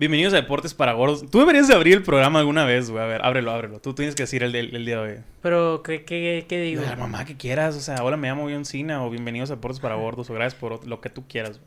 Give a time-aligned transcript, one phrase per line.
[0.00, 1.26] Bienvenidos a Deportes para Gordos.
[1.30, 3.04] Tú deberías de abrir el programa alguna vez, güey.
[3.04, 3.80] A ver, ábrelo, ábrelo.
[3.80, 5.18] Tú tienes que decir el, el día de hoy.
[5.42, 6.80] Pero, ¿qué, qué, qué digo?
[6.80, 9.78] La mamá que quieras, o sea, hola, me llamo John Cena, o bienvenidos a Deportes
[9.78, 11.60] para Gordos, o gracias por lo que tú quieras.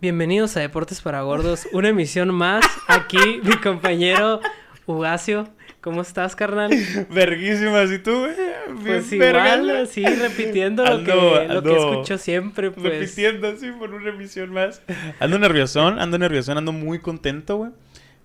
[0.00, 2.64] Bienvenidos a Deportes para Gordos, una emisión más.
[2.86, 4.38] Aquí mi compañero
[4.86, 5.48] Ugacio.
[5.80, 6.70] ¿Cómo estás, carnal?
[7.10, 8.34] Verguísimas, ¿y tú, güey?
[8.84, 11.12] Pues verga, igual, sí, repitiendo lo, Ando- que,
[11.48, 12.84] lo que ando escucho siempre, pues.
[12.84, 14.82] Repitiendo así por una emisión más.
[15.20, 17.70] Ando nerviosón, ando nerviosón, ando muy contento, güey.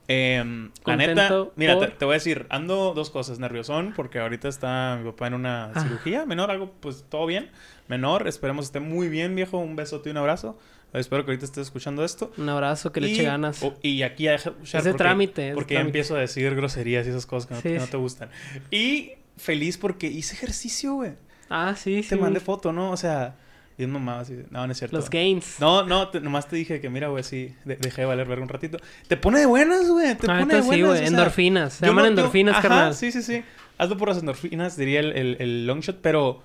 [0.08, 5.00] Em, la neta, mira, te voy a decir, ando dos cosas, nerviosón, porque ahorita está
[5.02, 5.82] mi papá en una Ah.
[5.82, 7.50] cirugía, menor, algo, pues todo bien,
[7.88, 10.60] menor, esperemos esté muy bien, viejo, un besote y un abrazo.
[10.98, 12.32] Espero que ahorita estés escuchando esto.
[12.38, 13.62] Un abrazo, que le eche Y- ganas.
[13.64, 15.90] o- y aquí de escuchar Es de porque- trámite, es de Porque ya trámite.
[16.00, 17.92] empiezo a decir groserías y esas cosas que no, Sí, que no sí.
[17.92, 18.30] te gustan.
[18.72, 21.14] Y feliz porque hice ejercicio, güey.
[21.50, 22.10] Ah, sí, sí.
[22.10, 22.92] Te mandé foto, ¿no?
[22.92, 23.36] O sea,
[23.78, 24.34] mamá, así.
[24.52, 24.96] No, no es cierto.
[24.96, 25.58] Los gains.
[25.60, 28.40] No, no, te- nomás te dije que mira, güey, sí, de- dejé de valer ver
[28.40, 28.78] un ratito.
[29.08, 30.16] Te pone de buenas, güey.
[30.16, 30.66] Te Ah, pone de buenas.
[30.76, 30.92] sí, güey.
[30.92, 31.74] o sea, endorfinas.
[31.74, 32.96] Se yo llaman no- yo- endorfinas, ajá, carnal.
[32.96, 33.44] Sí, sí, sí.
[33.78, 36.42] Hazlo por las endorfinas, diría el, el, el long shot, pero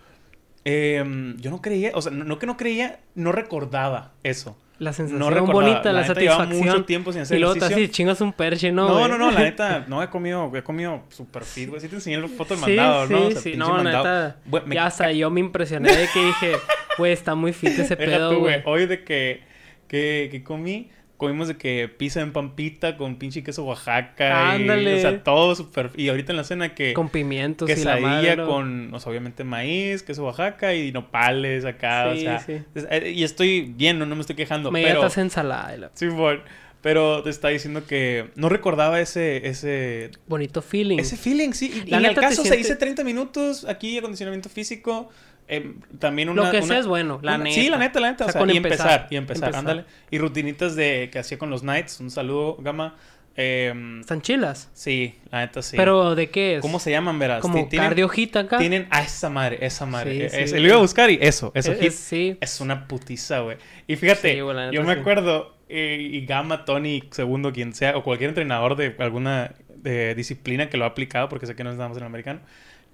[0.65, 4.57] em, yo no creía, o sea, no, no que no creía, no recordaba eso.
[4.79, 5.53] La sensación No recordaba.
[5.53, 6.07] bonita, la, llevaba
[6.45, 6.59] satisfacción.
[6.59, 7.85] mucho tiempo sin hacer y luego te ejercicio.
[7.85, 8.89] así chingas un perche, ¿no?
[8.89, 9.09] No, güey?
[9.11, 11.81] no, no, la neta, no he comido, he comido super fit, güey.
[11.83, 13.27] Sí te enseñé la foto del Sí, mandado, sí, ¿no?
[13.27, 14.05] O sea, sí, no, mandado.
[14.05, 14.37] neta.
[14.47, 16.53] Güey, me Ya hasta yo me impresioné de que dije,
[16.97, 18.63] güey, está muy fit ese Deja pedo, tú, güey.
[18.65, 19.43] Hoy de que,
[19.87, 24.57] que, que comí, comimos de que pizza en pampita con pinche queso Oaxaca.
[24.59, 24.95] y, Ándale.
[24.97, 25.91] o sea, todo súper...
[25.97, 26.95] Y ahorita en la cena que...
[26.95, 32.09] Con pimientos y la quesadilla con, o sea, obviamente maíz, queso Oaxaca y nopales acá,
[32.09, 32.39] o Sí, sea...
[32.41, 32.57] sí.
[32.75, 35.07] eh, y estoy bien, no, no me estoy quejando, Me pero...
[35.15, 35.77] ensalada.
[35.77, 36.41] y la- Sí, bueno,
[36.83, 40.99] pero te está diciendo que no recordaba ese, ese, Bonito feeling.
[40.99, 41.71] ese feeling, sí.
[41.85, 45.11] Y, La y en el neta te caso se dice 30 minutos, aquí acondicionamiento físico,
[45.51, 46.45] eh, también una...
[46.45, 47.55] Lo que una- sea es bueno, la una- neta.
[47.55, 48.25] Sí, la neta, la neta.
[48.25, 49.59] O O sea, con y empezar, empezar, y empezar, empezar.
[49.59, 49.85] ándale.
[50.11, 52.01] Y rutinitas de que hacía con los Knights.
[52.01, 52.97] Un saludo, Gama.
[53.37, 54.69] Eh, Están chilas.
[54.75, 55.77] sí, la neta sí.
[55.77, 56.61] Pero, ¿de qué es?
[56.63, 57.41] ¿Cómo se llaman, verás?
[57.41, 58.59] Como Ti- tienen- cardio hit acá.
[58.59, 60.29] Tienen a esa madre, esa madre.
[60.29, 61.73] Sí, Eh, lo iba a buscar y eso, eso.
[61.73, 61.89] Es- hit.
[61.89, 62.37] es- sí.
[62.41, 63.57] Es una putiza, güey.
[63.87, 68.31] Y fíjate, Sí, yo me acuerdo, eh, y Gama, Tony, segundo, quien sea, o cualquier
[68.31, 72.03] entrenador de alguna de disciplina que lo ha aplicado, porque sé que no estamos en
[72.03, 72.41] el americano,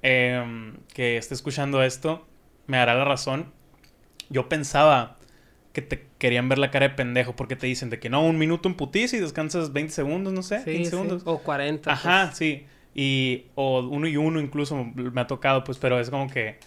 [0.02, 2.24] eh, que esté escuchando esto,
[2.66, 3.52] me dará la razón.
[4.28, 5.16] Yo pensaba
[5.72, 8.38] que te querían ver la cara de pendejo, porque te dicen de que no, un
[8.38, 10.90] minuto en putiza y descansas 20 segundos, no sé, Sí, 15 sí.
[10.90, 11.22] segundos.
[11.26, 11.92] O 40.
[11.92, 12.38] Ajá, pues.
[12.38, 12.66] sí.
[12.94, 16.58] Y, o uno y uno incluso me ha tocado, pues, pero es como que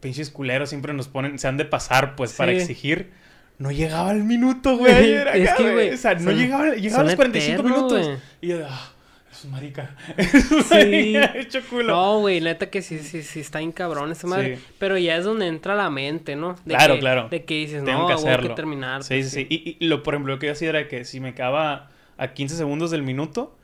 [0.00, 3.10] pinches culeros siempre nos ponen, se han de pasar, pues, para exigir.
[3.58, 4.92] No llegaba el minuto, güey.
[4.94, 7.92] ayer Es acá, que, güey, O sea, no son- llegaba, llegaba a los 45 eternos,
[7.92, 8.18] minutos.
[8.40, 8.92] Y yo, ah,
[9.38, 9.94] es un marica.
[10.16, 11.94] Es un marica hecho culo.
[11.94, 14.56] No, güey, neta que sí, sí, sí está bien cabrón esa madre.
[14.56, 14.64] Sí.
[14.78, 16.54] Pero ya es donde entra la mente, ¿no?
[16.64, 17.28] De Claro, que- claro.
[17.28, 18.48] De que dices, Tengo no, que tengo hacerlo.
[18.48, 19.02] que terminar.
[19.02, 19.46] Sí, pues, sí, sí.
[19.48, 22.28] Y, y lo, por ejemplo, lo que yo hacía era que si me quedaba a
[22.28, 23.56] 15 segundos del minuto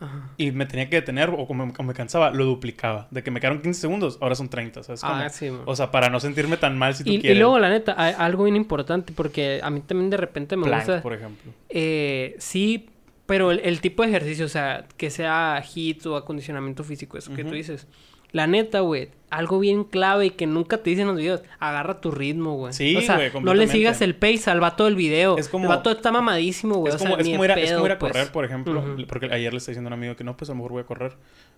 [0.00, 0.30] Ajá.
[0.36, 3.06] y me tenía que detener o como me, me cansaba, lo duplicaba.
[3.10, 4.82] De que me quedaron 15 segundos, ahora son 30.
[4.82, 5.00] ¿sabes?
[5.04, 5.50] Ah, sí.
[5.64, 7.38] O sea, para no sentirme tan mal si tú Y, y quieres.
[7.38, 10.84] luego, la neta, hay algo bien importante porque a mí también de repente me Plank,
[10.86, 11.02] gusta.
[11.02, 11.52] por ejemplo.
[11.70, 12.90] Eh, sí,
[13.26, 17.34] pero el, el tipo de ejercicio, o sea, que sea HIIT o acondicionamiento físico, eso
[17.34, 17.50] que Ujú.
[17.50, 17.86] tú dices.
[18.32, 22.00] La neta, güey, algo bien clave y que nunca te dicen en los videos, agarra
[22.00, 22.72] tu ritmo, güey.
[22.72, 25.38] Sí, o sea, no le sigas el pace al vato del video.
[25.38, 26.88] Es como- El vato está mamadísimo, güey.
[26.90, 28.12] Es o sea, como, es, como ir a, es pedo, como ir a pues.
[28.12, 28.96] correr, por ejemplo.
[29.08, 30.80] Porque ayer le estoy diciendo a un amigo que no, pues a lo mejor voy
[30.82, 31.12] a correr.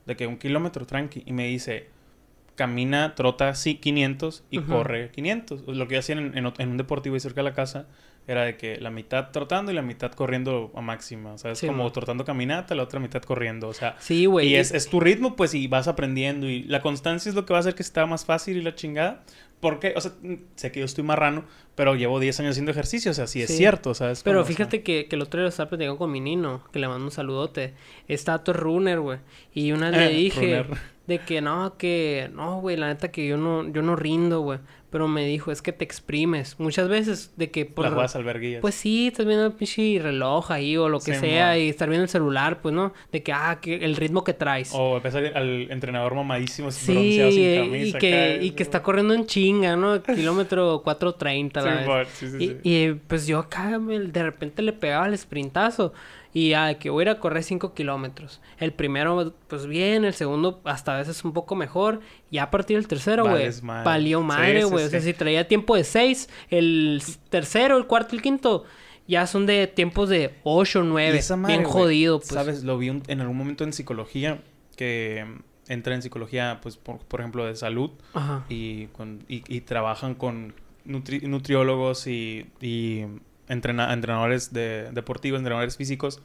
[0.05, 1.22] De que un kilómetro tranqui.
[1.25, 1.88] Y me dice,
[2.56, 5.62] camina, trota sí, 500 y corre 500.
[5.69, 7.87] Lo que yo hacía en, en en un deportivo ahí cerca de la casa
[8.28, 11.32] era de que la mitad trotando y la mitad corriendo a máxima.
[11.34, 11.92] O sea, es Sí, como man.
[11.92, 13.69] trotando caminata, la otra mitad corriendo.
[13.69, 14.48] O sea, Sí, güey.
[14.48, 16.48] y es, es tu ritmo, pues, y vas aprendiendo.
[16.48, 18.75] Y la constancia es lo que va a hacer que sea más fácil y la
[18.75, 19.22] chingada.
[19.60, 20.12] Porque, o sea,
[20.56, 21.44] sé que yo estoy marrano,
[21.75, 23.10] pero llevo 10 años haciendo ejercicio.
[23.10, 23.56] O sea, sí es Sí.
[23.56, 25.70] cierto, o sea, es Pero como, o sea, fíjate que, que el otro día estaba
[25.70, 27.72] platicando con mi nino, que le mando un saludote.
[28.08, 29.19] Está todo runner, güey.
[29.54, 30.78] Y una vez le Eh, dije runner.
[31.06, 34.58] de que no, que no, güey, la neta que yo no, yo no rindo, güey.
[34.96, 36.58] Pero me dijo, es que te exprimes.
[36.58, 38.62] Muchas veces de que por juegas alberguillas.
[38.62, 41.86] Pues sí, estás viendo el pinche reloj ahí o lo que Sí, sea y estar
[41.90, 42.94] viendo el celular, pues, ¿no?
[43.12, 44.70] De que, ah, que el ritmo que traes.
[44.72, 47.98] O empezar al entrenador mamadísimo, Sí, bronceado sin camisa.
[47.98, 50.02] y que, y que está corriendo en chinga, ¿no?
[50.02, 52.08] Kilómetro 4.30 la Sí, vez.
[52.14, 55.92] sí, sí, y, pues yo acá me- de repente le pegaba el sprintazo.
[56.37, 58.43] Y ah, que voy a ir a correr 5 kilómetros.
[58.59, 60.05] El primero, pues bien.
[60.05, 62.00] El segundo, hasta a veces un poco mejor.
[62.31, 64.61] Y a partir del tercero, güey, Vales madre.
[64.61, 64.85] Sí, sí, güey.
[64.85, 65.06] o sea, sí.
[65.06, 68.65] si traía tiempo de 6, el tercero, el cuarto el quinto,
[69.09, 71.17] ya son de tiempos de 8, Y 9.
[71.19, 72.29] esa madre, bien jodido, pues.
[72.29, 72.65] ¿Sabes?
[72.65, 74.43] Lo vi un- en algún momento en psicología,
[74.77, 75.25] que
[75.69, 78.44] entra en psicología, pues, por, por ejemplo, de salud, Ajá.
[78.50, 80.53] y, con, y, y trabajan con
[80.87, 83.05] nutri- nutriólogos y, y
[83.48, 86.20] entrena- entrenadores de, deportivos, entrenadores físicos,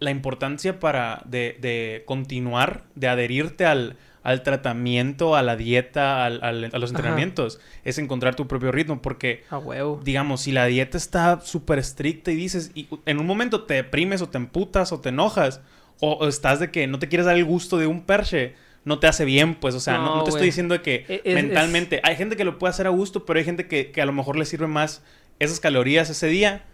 [0.00, 6.42] la importancia para de, de continuar, de adherirte al, al tratamiento, a la dieta, al-
[6.42, 6.98] al- a los Ajá.
[6.98, 9.00] entrenamientos, es encontrar tu propio ritmo.
[9.00, 10.00] Porque, A huevo.
[10.04, 14.20] digamos, si la dieta está súper estricta y dices, y en un momento te deprimes
[14.20, 15.60] o te emputas o te enojas,
[16.00, 18.98] o, o estás de que no te quieres dar el gusto de un perche, no
[18.98, 21.22] te hace bien, pues, o sea, no, No, no te estoy diciendo de que E-
[21.24, 24.02] es- mentalmente, hay gente que lo puede hacer a gusto, pero hay gente que, que
[24.02, 25.02] a lo mejor le sirve más
[25.38, 26.64] esas calorías ese día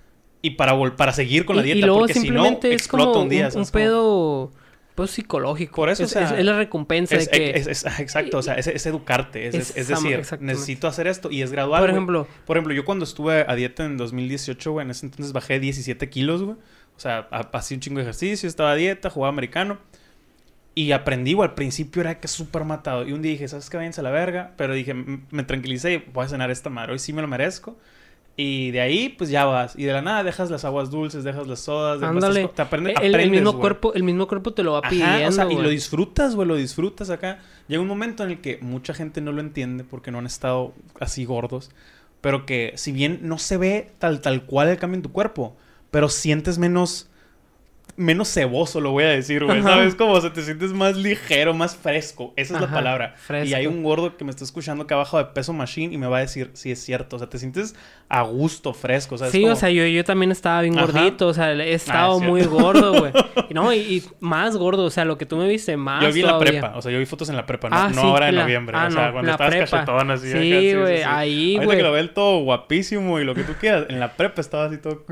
[0.43, 3.11] y para, para seguir con la dieta, y luego porque si no, simplemente es explota
[3.13, 3.49] como un día.
[3.55, 4.51] un, pedo
[4.95, 5.77] pues psicológico.
[5.77, 7.51] Por eso, es, o sea, es- es la recompensa Es, de que,
[8.03, 11.81] exacto, o sea, es, educarte, es, decir, necesito hacer esto y es gradual.
[11.83, 15.33] por ejemplo, Por ejemplo, yo cuando estuve a dieta en 2018, güey, en ese entonces
[15.33, 16.57] bajé 17 kilos, güey.
[16.97, 19.79] O sea, ha- hacía un chingo de ejercicio, estaba a dieta, jugaba americano.
[20.75, 23.07] Y aprendí, güey, al principio era que súper matado.
[23.07, 23.77] Y un día dije, ¿sabes qué?
[23.77, 24.53] Váyanse a la verga.
[24.57, 26.93] Pero dije, "M- me tranquilicé y voy a cenar esta madre.
[26.93, 27.77] Hoy sí me lo merezco.
[28.37, 29.77] Y de ahí, pues ya vas.
[29.77, 32.03] Y de la nada dejas las aguas dulces, dejas las sodas.
[32.03, 32.49] ándale.
[32.49, 35.33] Te aprende- el, el mismo cuerpo, el mismo cuerpo te lo va Ajá, pidiendo, o
[35.33, 37.41] sea, y lo disfrutas, güey, lo disfrutas acá.
[37.69, 40.73] Llega un momento en el que mucha gente no lo entiende porque no han estado
[41.01, 41.71] así gordos,
[42.23, 45.55] pero que si bien no se ve tal tal cual el cambio en tu cuerpo,
[45.91, 47.09] pero sientes menos
[47.97, 49.63] menos ceboso, lo voy a decir, güey.
[49.63, 49.95] ¿sabes?
[49.95, 53.15] Como se te sientes más ligero, más fresco, esa es la palabra.
[53.17, 53.49] fresco.
[53.49, 55.99] Y hay un gordo que me está escuchando que ha bajado de peso machine y
[55.99, 57.75] me va a decir si es cierto, o sea, te sientes
[58.09, 59.33] a gusto, fresco, ¿sabes?
[59.33, 60.87] Sí, o sea, yo, yo también estaba bien Ajá.
[60.91, 63.13] gordito, o sea, he estado es muy gordo, güey.
[63.49, 66.13] Y no, y, y más gordo, o sea, lo que tú me viste, más Yo
[66.13, 68.07] vi la prepa, o sea, yo vi fotos en la prepa, no, Ah, no sí,
[68.07, 69.71] ahora en la- noviembre, ah, o sea, no, cuando estabas prepa.
[69.71, 70.33] cachetón así.
[70.33, 71.77] Sí, güey, ahí, güey.
[71.77, 74.79] que lo ven todo guapísimo y lo que tú quieras, en la prepa estaba así
[74.79, 75.05] todo...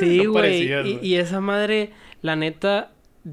[0.00, 0.72] Sí, no güey.
[0.72, 1.90] y, y esa madre,
[2.22, 2.90] la neta,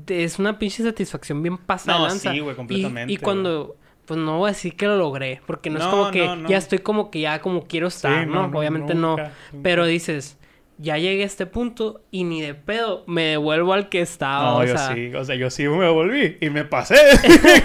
[0.07, 1.99] es una pinche satisfacción bien pasada.
[1.99, 5.41] No, sí, güey, Y- completamente, Y, cuando, pues no voy a decir que lo logré,
[5.45, 8.25] porque no, es No, como que no, ya estoy como que ya como quiero estar,
[8.25, 8.45] Sí, ¿no?
[8.53, 9.61] Obviamente nunca, no.
[9.63, 10.37] Pero dices,
[10.77, 14.51] ya llegué a este punto y ni de pedo me devuelvo al que estaba.
[14.51, 16.95] No, o yo sea, sí, o sea, yo sí me volví y me pasé.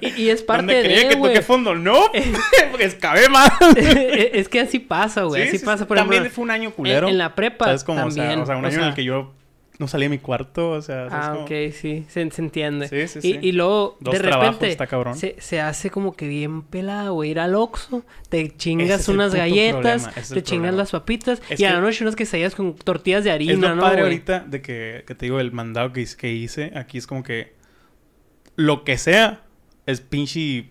[0.00, 1.32] Y, y es parte creía de, que güey.
[1.32, 1.96] toqué fondo, no,
[2.70, 3.50] porque excavé más.
[3.76, 5.42] es que así pasa, güey.
[5.42, 6.34] Sí, así sí, pasa, por También ejemplo.
[6.34, 7.06] fue un año culero.
[7.06, 8.00] En, en la prepa ¿Sabes cómo?
[8.00, 8.40] También.
[8.40, 9.32] o sea, un año en el que yo
[9.82, 11.10] no salí de mi cuarto, o sea...
[11.10, 11.44] ¿sabes Ah, cómo?
[11.44, 12.88] ok, sí, se, se entiende.
[12.88, 13.38] Sí, sí, y, sí.
[13.42, 15.14] y luego, Dos de repente, está cabrón.
[15.16, 17.30] Se, se hace como que bien pelado, güey.
[17.30, 20.72] Ir al Oxxo, te chingas unas galletas, te chingas problema.
[20.72, 23.58] las papitas, Es y a que- la noche unas quesadillas con tortillas de harina, Es
[23.58, 24.12] lo ¿no, padre güey?
[24.14, 27.52] ahorita de que, que te digo, el mandado que, que hice aquí es como que
[28.56, 29.42] lo que sea
[29.86, 30.70] es pinche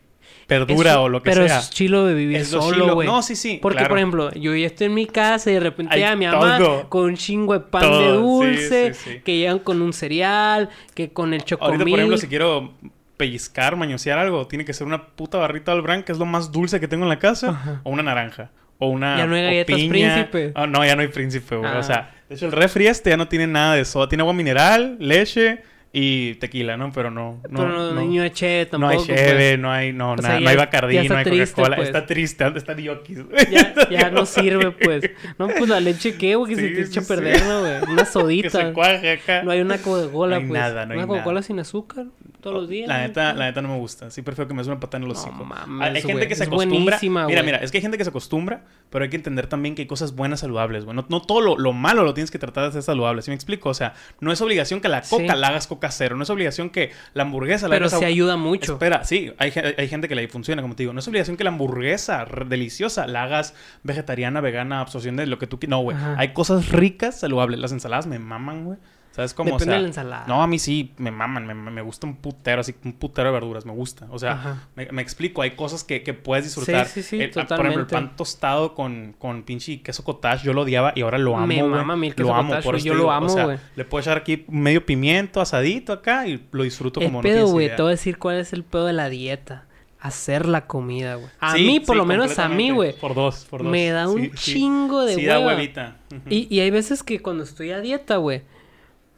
[0.59, 1.59] verdura Eso- o lo que pero sea.
[1.59, 3.07] es chilo de vivir Es lo solo, güey.
[3.07, 3.89] No, sí, sí, Porque, claro.
[3.89, 6.57] por ejemplo, yo ya estoy en mi casa y de repente Hay llega mi mamá
[6.57, 6.89] todo.
[6.89, 9.19] con un chingo de pan de Todo, dulce, sí, sí.
[9.23, 11.71] que llegan con un cereal, que con el chocomil.
[11.81, 12.73] Ahorita, por ejemplo, si quiero
[13.17, 16.51] pellizcar, mañosear algo, tiene que ser una puta barrita del Bran, que es lo más
[16.51, 17.81] dulce que tengo en la casa, Ajá.
[17.83, 18.49] o una naranja.
[18.79, 19.89] O una Ya no hay galletas piña.
[19.89, 20.51] Príncipe.
[20.55, 21.69] Ah, no, ya no hay príncipe, güey.
[21.71, 21.77] Ah.
[21.77, 24.09] O sea, de hecho, el refri este ya no tiene nada de soda.
[24.09, 25.61] Tiene agua mineral, leche
[25.93, 26.91] y tequila, ¿no?
[26.93, 27.41] Pero no...
[27.49, 27.99] no pero no, no.
[28.01, 28.91] niño de che No tampoco.
[28.93, 29.59] hay cheve, pues.
[29.59, 31.75] no hay, no, nada, sea, no ya- hay ya Bacardí, no hay Coca-Cola.
[31.75, 31.87] pues.
[31.89, 33.19] Está triste, ¿dónde está Diokis?
[33.51, 35.09] Ya, ya no sirve, pues.
[35.37, 36.55] No, pues la leche, ¿qué, güey?
[36.55, 37.73] Que se Sí, te sí, echa a perder, ¿no, güey?
[37.91, 38.49] Una que sodita.
[38.67, 39.43] se cuaje acá.
[39.43, 40.49] No hay una Coca-Cola, pues.
[40.51, 41.43] nada, no hay Una Coca-Cola nada.
[41.43, 42.05] sin azúcar
[42.41, 42.87] todos los días.
[42.87, 43.07] La ¿no?
[43.07, 44.11] neta, la neta no me gusta.
[44.11, 45.45] Sí prefiero que me suene una patada en No hocico.
[45.45, 46.99] mames, hay gente que se acostumbra.
[47.27, 49.83] mira, mira, es que hay gente que se acostumbra, pero hay que entender también que
[49.83, 50.95] hay cosas buenas saludables, güey.
[50.95, 53.21] No, no todo lo, lo malo lo tienes que tratar de ser saludable.
[53.21, 53.69] ¿Sí me explico?
[53.69, 55.39] O sea, no es obligación que la coca Sí.
[55.39, 56.15] la hagas coca cero.
[56.17, 58.73] No es obligación que la hamburguesa la Pero hagas se a- ayuda mucho.
[58.73, 60.93] Espera, sí, hay, hay gente que le funciona, como te digo.
[60.93, 65.47] No es obligación que la hamburguesa deliciosa la hagas vegetariana, vegana, absorción de lo que
[65.47, 65.71] tú quieras.
[65.71, 65.95] No, güey.
[66.17, 67.59] Hay cosas ricas, saludables.
[67.59, 68.77] Las ensaladas me maman, güey.
[69.11, 69.51] ¿Sabes cómo?
[69.51, 70.25] Depende o sea, de la ensalada.
[70.27, 73.33] No, a mí sí, me maman, me, me gusta un putero, así, un putero de
[73.33, 74.07] verduras, me gusta.
[74.09, 76.87] O sea, me, me explico, hay cosas que, que puedes disfrutar.
[76.87, 77.93] Sí, sí, sí, El- ah, Por ejemplo, el totalmente.
[77.93, 81.61] pan tostado con, con pinche queso cottage, yo lo odiaba y ahora lo amo, Me
[81.61, 81.69] güey.
[81.83, 83.57] mama el queso Lo amo, cottage, por güey, yo lo digo, amo, o sea, güey.
[83.75, 87.47] le puedo echar aquí medio pimiento asadito acá y lo disfruto El como no pedo,
[87.47, 89.65] güey, te voy a decir cuál es el pedo de la dieta.
[89.99, 91.29] Hacer la comida, güey.
[91.39, 92.93] A mí, por lo menos a mí, güey.
[92.97, 93.71] Por dos, por dos.
[93.71, 95.53] Me da un chingo de Sí, da hueva.
[95.55, 95.97] huevita.
[96.27, 98.41] Y, y hay veces que cuando estoy a dieta, güey,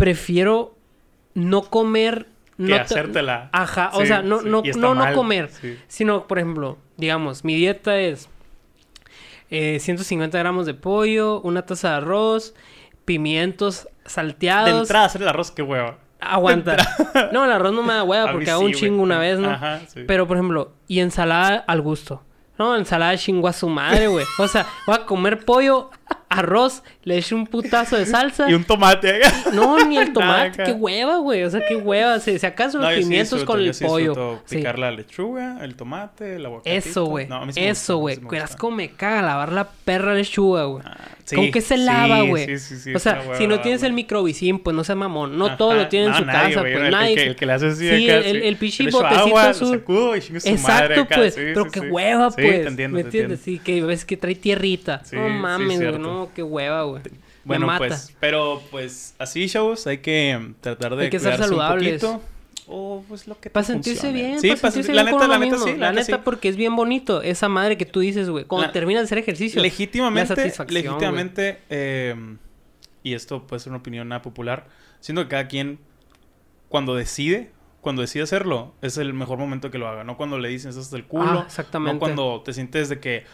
[0.03, 0.75] prefiero
[1.33, 2.27] no comer.
[2.57, 3.49] Que No hacértela.
[3.53, 5.49] Ajá, o sea, no, sí, no, no, no comer.
[5.49, 5.79] Sí.
[5.87, 8.27] Sino, por ejemplo, digamos, mi dieta es
[9.49, 12.53] eh, 150 gramos de pollo, una taza de arroz,
[13.05, 14.81] pimientos De salteados.
[14.81, 15.99] entrada hacer el arroz, qué hueva.
[16.19, 16.75] Aguanta.
[17.31, 19.51] No, el arroz no me da hueva porque hago un chingo una vez, ¿no?
[19.51, 20.01] Ajá, sí.
[20.05, 22.23] Pero, por ejemplo, y ensalada al gusto.
[22.57, 24.25] No, ensalada chingo a su madre, güey.
[24.39, 25.89] O sea, voy a comer pollo,
[26.29, 28.49] arroz, le echo un putazo de salsa.
[28.49, 29.21] Y un tomate.
[29.53, 30.47] No, ni el Nada tomate.
[30.61, 30.63] acá.
[30.65, 31.43] qué hueva, güey.
[31.43, 32.19] O sea, qué hueva.
[32.19, 34.39] Si, si acaso los No, yo sí pimientos con el sí pollo.
[34.45, 34.57] Sí.
[34.57, 36.75] Picar la lechuga, el tomate, el aguacate.
[36.77, 37.27] Eso, güey.
[37.27, 38.19] No, Eso, güey.
[38.57, 40.83] cómo me caga lavar la perra lechuga, güey.
[40.85, 40.95] Ah,
[41.25, 42.45] Sí, ¿Con qué se lava, güey?
[42.45, 45.37] sí, sí, sí, o sea, hueva si no tienes el microvicín, pues no sea mamón.
[45.37, 47.09] No Ajá, todo lo tiene en no, su nadie, casa, güey, pues el- nadie.
[47.13, 49.67] El, que, el que le hace así Sí, acá, el- el Le echo botecito azul.
[49.67, 49.83] su
[50.49, 51.33] Exacto, pues.
[51.35, 52.73] pero qué hueva, pues.
[52.91, 53.39] ¿Me entiendes?
[53.41, 55.01] Sí, que ves que trae tierrita.
[55.11, 55.97] No mames, güey.
[55.99, 57.01] No, qué hueva, güey.
[57.45, 57.87] Bueno, Me mata.
[57.89, 62.01] pues, pero pues así, chavos, hay que tratar de Hay que ser saludables.
[62.03, 62.32] Un poquito,
[62.67, 64.27] o pues lo que te Para sentirse funcione.
[64.27, 66.55] bien, Sí, para sentirse sentir- la bien neta, la neta sí, La neta, porque es
[66.55, 67.21] bien bonito.
[67.21, 68.45] Esa madre que tú dices, güey.
[68.45, 69.61] Cuando La- terminas de hacer ejercicio.
[69.61, 72.15] Legítimamente, legítimamente, eh,
[73.03, 74.67] y esto puede ser una opinión nada popular,
[74.99, 75.79] siento que cada quien,
[76.69, 77.51] cuando decide,
[77.81, 80.79] cuando decide hacerlo, es el mejor momento que lo haga, no cuando le dicen eso
[80.79, 81.93] es del culo, Ah, exactamente.
[81.93, 83.25] no cuando te sientes de que,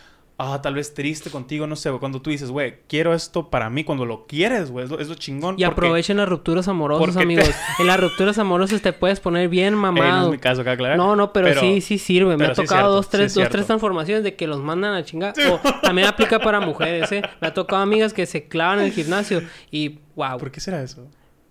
[0.41, 3.69] ah, tal vez triste contigo, no sé, güey, cuando tú dices, güey, quiero esto para
[3.69, 5.55] mí, cuando lo quieres, güey, es lo, es lo chingón.
[5.55, 7.51] Y porque- aprovechen las rupturas amorosas, te- amigos.
[7.77, 10.25] En las rupturas amorosas te puedes poner bien no mamado.
[10.27, 10.95] es mi caso, acá, claro.
[10.97, 12.37] No, no, pero, sí, sí sirve.
[12.37, 14.93] Me ha sí tocado cierto, dos, tres, es dos, tres transformaciones de que los mandan
[14.95, 15.33] a chingar.
[15.51, 17.21] O también aplica para mujeres, ¿eh?
[17.41, 19.41] Me ha tocado amigas que se clavan en el gimnasio
[19.71, 20.37] y wow.
[20.39, 21.05] ¿Por qué será eso?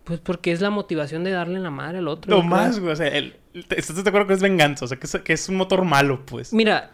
[0.05, 2.31] Pues porque es la motivación de darle la madre al otro.
[2.31, 2.49] No creo.
[2.51, 2.93] más, güey.
[2.93, 3.37] O sea, el,
[3.69, 4.87] te- ¿estás de acuerdo que es venganza?
[4.87, 6.55] O sea, que es, que es un motor malo, pues.
[6.55, 6.93] Mira,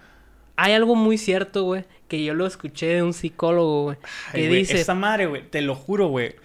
[0.57, 3.97] hay algo muy cierto, güey, que yo lo escuché de un psicólogo, güey,
[4.33, 5.43] Ay, que güey, dice, Esta madre, güey.
[5.49, 6.37] Te lo juro, güey.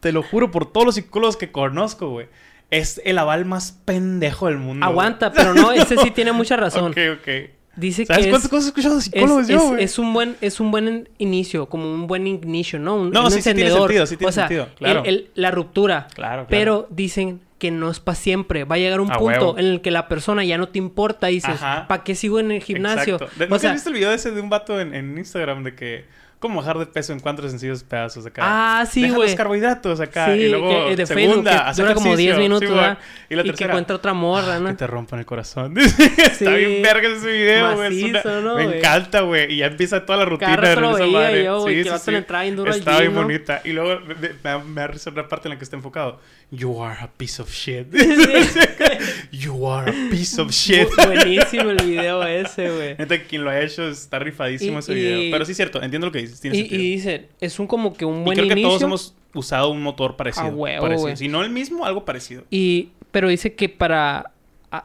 [0.00, 2.26] Te lo juro por todos los psicólogos que conozco, güey.
[2.70, 4.86] Es el aval más pendejo del mundo.
[4.86, 4.90] güey.
[4.92, 6.92] aguanta, pero no, ese sí tiene mucha razón.
[6.92, 7.28] Ok, ok.
[7.76, 9.84] Dice ¿Sabes que cuántas es, cosas he escuchado de es, psicólogos yo, es- güey?
[9.84, 12.96] es un buen es un buen inicio, como un buen inicio, ¿no?
[12.96, 15.00] Un, No, un sí, sí tiene sentido, sí tiene o sea, sentido, claro.
[15.04, 16.08] el- el- la ruptura.
[16.14, 16.46] Claro, claro.
[16.48, 18.64] Pero dicen que no es para siempre.
[18.64, 19.58] Va a llegar un A punto huevo.
[19.58, 21.60] en el que la persona ya no te importa y dices.
[21.60, 23.14] ¿para qué sigo en el gimnasio?
[23.14, 23.38] Exacto.
[23.38, 25.62] ¿De- O ¿Nunca sea, has visto el video ese de un vato en, en Instagram
[25.62, 26.18] de que...
[26.40, 28.40] ¿Cómo bajar de peso en cuatro sencillos pedazos acá?
[28.42, 29.28] Ah, sí, güey.
[29.28, 30.24] los carbohidratos acá.
[30.32, 32.32] Sí, y luego que- de segunda, Facebook, que dura como ejercicio.
[32.32, 32.74] 10 minutos, Sí.
[32.74, 32.98] ¿verdad?
[33.28, 33.70] Y la y que tercera...
[33.72, 34.68] encuentra otra morra, Ah, ¿no?
[34.70, 35.76] Que te rompan el corazón.
[35.78, 36.46] Está Sí.
[36.46, 38.04] bien verga ese video, güey.
[38.04, 39.52] Una- ¿no, Me encanta, güey.
[39.52, 41.44] Y ya empieza toda la rutina de esa madre.
[41.44, 42.10] yo, Sí, que sí, sí.
[42.10, 43.20] bien duro Está bien ¿no?
[43.22, 43.60] bonita.
[43.62, 44.30] Y luego me, me,
[44.64, 46.20] me, una parte en la que está enfocado.
[46.52, 47.86] You are a piece of shit.
[49.30, 50.88] you are a piece of shit.
[50.88, 52.96] Bu- Buenísimo el video ese, güey.
[52.98, 55.32] Neta, quien lo ha hecho está rifadísimo Y- ese y- video.
[55.32, 56.40] Pero sí es cierto, entiendo lo que dices.
[56.40, 58.68] Tiene Y, y dice, es un como que un Y buen creo que inicio.
[58.68, 60.46] todos hemos usado un motor parecido.
[60.46, 61.16] A huevo, parecido.
[61.16, 62.44] Si no el mismo, algo parecido.
[62.50, 64.32] Y, pero dice que para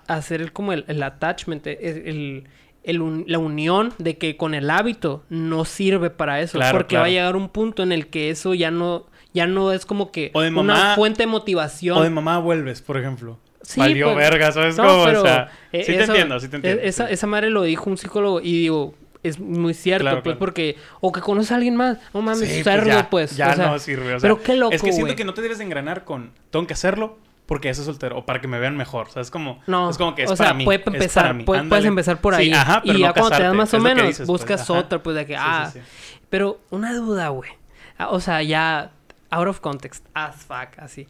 [0.08, 2.44] hacer el, como el, el attachment, el, el-
[2.84, 6.60] el un- la unión de que con el hábito no sirve para eso.
[6.60, 9.72] Claro, porque va a llegar un punto en el que eso ya no, ya no
[9.72, 11.98] es como que O de una fuente de motivación.
[11.98, 13.38] O de mamá vuelves, por ejemplo.
[13.62, 15.06] Sí, Valió pues, verga, ¿sabes no, cómo?
[15.06, 16.82] pero, o sea, eh, sí te eso- entiendo, sí te entiendo.
[16.82, 17.14] e- Esa, sí.
[17.14, 20.40] esa madre lo dijo un psicólogo y digo, es muy cierto, Claro, pues, claro.
[20.40, 20.76] porque...
[21.02, 21.98] O que conoces a alguien más.
[22.14, 23.36] No mames, Sí, cerdo, ya, pues.
[23.36, 24.14] Ya o sea, no sirve.
[24.14, 26.32] o sea, pero qué loco, Es que siento que no te debes de engranar con...
[26.52, 28.20] Tengo que hacerlo porque eso es soltero.
[28.20, 29.08] O para que me vean mejor.
[29.08, 29.62] O sea, es como...
[29.66, 30.64] No, es como que es o sea, para mí.
[30.66, 32.54] puede es empezar, para mí, puede- puedes empezar por Sí, ahí.
[32.54, 35.16] ajá, pero y ya cuando te das más o menos, dices, pues, buscas otra, pues
[35.16, 35.86] de que, Sí, ah, sí, sí.
[36.30, 37.50] pero una duda, güey.
[37.98, 38.92] Ah, O sea, ya,
[39.30, 41.08] out of context, as fuck, así.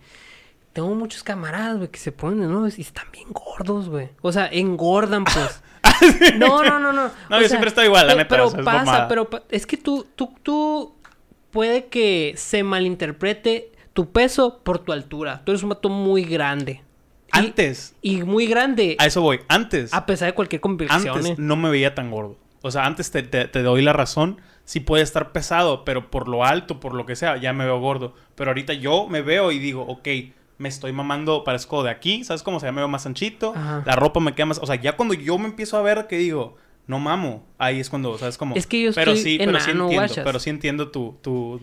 [0.74, 2.67] Tengo muchos camaradas, güey, que se ponen, ¿no?
[2.67, 4.10] Y están bien gordos, güey.
[4.22, 5.62] O sea, engordan, pues.
[6.38, 7.10] no, no, no, no.
[7.29, 9.29] No, O yo sea, siempre estoy igual, la neta, Pero o sea, es pasa, pero
[9.29, 10.95] pa- es que tú, tú, tú...
[11.51, 15.41] Puede que se malinterprete tu peso por tu altura.
[15.45, 16.84] Tú eres un vato muy grande.
[17.31, 18.98] Antes, Y muy grande.
[19.00, 19.39] a eso voy.
[19.48, 21.07] Antes, A pesar de cualquier convicción.
[21.15, 21.36] antes ¿eh?
[21.38, 22.38] no me veía tan gordo.
[22.62, 24.41] O sea, antes te, te- te doy la razón.
[24.65, 27.79] Sí puede estar pesado, pero por lo alto, por lo que sea, ya me veo
[27.79, 28.13] gordo.
[28.36, 30.07] Pero ahorita yo me veo y digo, ok,
[30.57, 32.57] me estoy mamando, parezco de aquí, ¿sabes cómo?
[32.57, 33.84] O sea, ya me veo más anchito, Ajá.
[33.86, 34.60] la ropa me queda más...
[34.60, 36.57] O sea, ya cuando yo me empiezo a ver que digo,
[36.88, 38.55] no mamo, ahí es cuando, ¿sabes cómo?
[38.55, 40.24] Es que yo pero estoy sí, pero sí enano, entiendo, guachas.
[40.24, 41.62] pero sí entiendo tu, tu...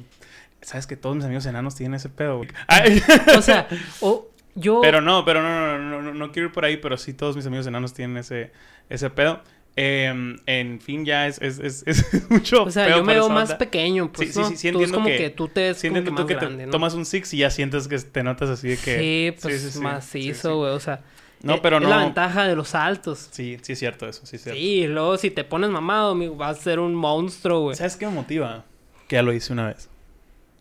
[0.61, 2.51] Sabes que todos mis amigos enanos tienen ese pedo, güey.
[2.69, 3.03] Ay.
[3.37, 3.67] O sea,
[4.01, 4.81] o yo...
[4.81, 7.35] Pero no, pero no, no, no, no, no quiero ir por ahí, pero sí todos
[7.35, 8.53] mis amigos enanos tienen ese,
[8.89, 9.41] ese pedo.
[9.75, 13.45] Eh, en fin, ya es, es, es, es mucho o sea, yo me veo más
[13.51, 13.59] onda.
[13.59, 14.49] pequeño, pues, sí, ¿no?
[14.49, 16.35] sí, sí, sí Tú es como que, que, tú te sí como que tú que
[16.35, 16.73] te grande, ¿no?
[16.73, 18.99] tomas un six y ya sientes que te notas así de que...
[18.99, 20.73] Sí, pues, macizo, güey.
[20.73, 21.01] O sea...
[21.43, 23.29] No, eh, pero es la no- ventaja de los altos.
[23.33, 24.61] Sí, sí es cierto eso, sí es cierto.
[24.61, 27.77] Sí, luego si te pones mamado, amigo, vas a ser un monstruo, güey.
[27.77, 28.65] ¿Sabes qué me motiva?
[29.09, 29.89] Que ya lo hice una vez.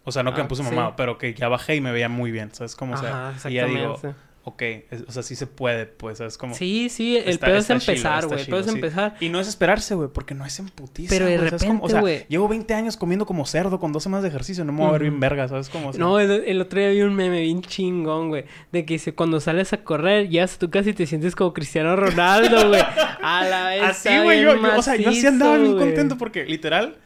[0.05, 0.69] O sea, no que Ah, me puse sí.
[0.69, 2.95] mamado, pero que ya bajé y me veía muy bien, ¿sabes cómo?
[2.95, 3.99] O sea, Ajá, y ya digo.
[4.43, 6.55] Ok, es- o sea, sí se puede, pues, ¿sabes cómo?
[6.55, 8.39] Sí, sí, el Está- pedo está es empezar, güey.
[8.41, 8.71] El pedo es sí.
[8.73, 9.15] empezar.
[9.19, 11.09] Y no es esperarse, güey, porque no es en putiza.
[11.13, 11.73] Pero de güey, ¿sabes cómo?
[11.73, 12.25] O repente, sea, güey.
[12.27, 14.63] llevo 20 años comiendo como cerdo con dos semanas de ejercicio.
[14.65, 15.91] No me voy a ver bien verga, ¿sabes cómo?
[15.93, 18.45] No, el, el otro día vi un meme bien chingón, güey.
[18.71, 22.67] De que dice, cuando sales a correr, ya tú casi te sientes como Cristiano Ronaldo,
[22.69, 22.81] güey.
[23.21, 23.83] A la vez.
[23.83, 25.85] Así, güey, yo, yo- o sea, yo sí andaba bien güey.
[25.85, 26.97] contento porque, literal,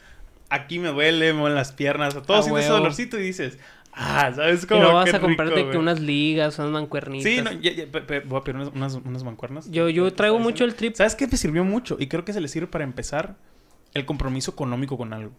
[0.50, 3.58] aquí me duele, me duelen las piernas, todo A sientes ese dolorcito y dices,
[3.96, 4.82] ah, ¿sabes Y cómo?
[4.82, 5.82] luego vas Qué a comprarte rico, que güey.
[5.84, 7.24] unas ligas, unas mancuernitas.
[7.32, 9.70] Sí, no, ya, ya, pe- pe- voy a pedir unas, unas, unas mancuernas.
[9.72, 10.96] Yo, yo Ahorita traigo está mucho el trip.
[10.96, 11.98] ¿Sabes qué me sirvió mucho?
[12.00, 13.36] Y creo que se le sirve para empezar
[13.94, 15.32] el compromiso económico con algo.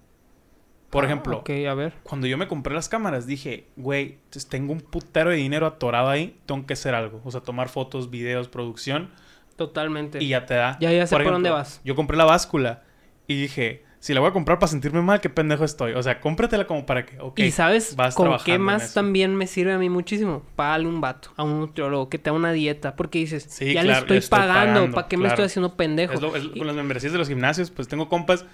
[0.91, 1.95] Por Ah, ejemplo, Ok, a ver.
[2.05, 6.09] cuando yo me compré las cámaras, dije, güey, pues, tengo un putero de dinero atorado
[6.09, 7.21] ahí, tengo que hacer algo.
[7.25, 9.11] O sea, tomar fotos, videos, producción,
[9.57, 10.23] Totalmente.
[10.23, 10.77] y ya te da.
[10.81, 11.81] Ya, ya sé por dónde vas.
[11.85, 12.83] Yo compré la báscula
[13.27, 15.93] y dije, si la voy a comprar para sentirme mal, qué pendejo estoy.
[15.93, 17.39] O sea, cómpratela como para que, ok.
[17.41, 20.43] ¿Y sabes vas con qué más también me sirve a mí muchísimo?
[20.55, 22.95] Págale un vato, a un nutriólogo, que te haga una dieta.
[22.97, 25.77] Porque dices, Sí, ya claro, le estoy, estoy pagando, pagando, ¿para qué me estoy haciendo
[25.77, 26.13] pendejo?
[26.15, 28.45] Es lo- es lo- Y con las membresías de los gimnasios, pues tengo compas.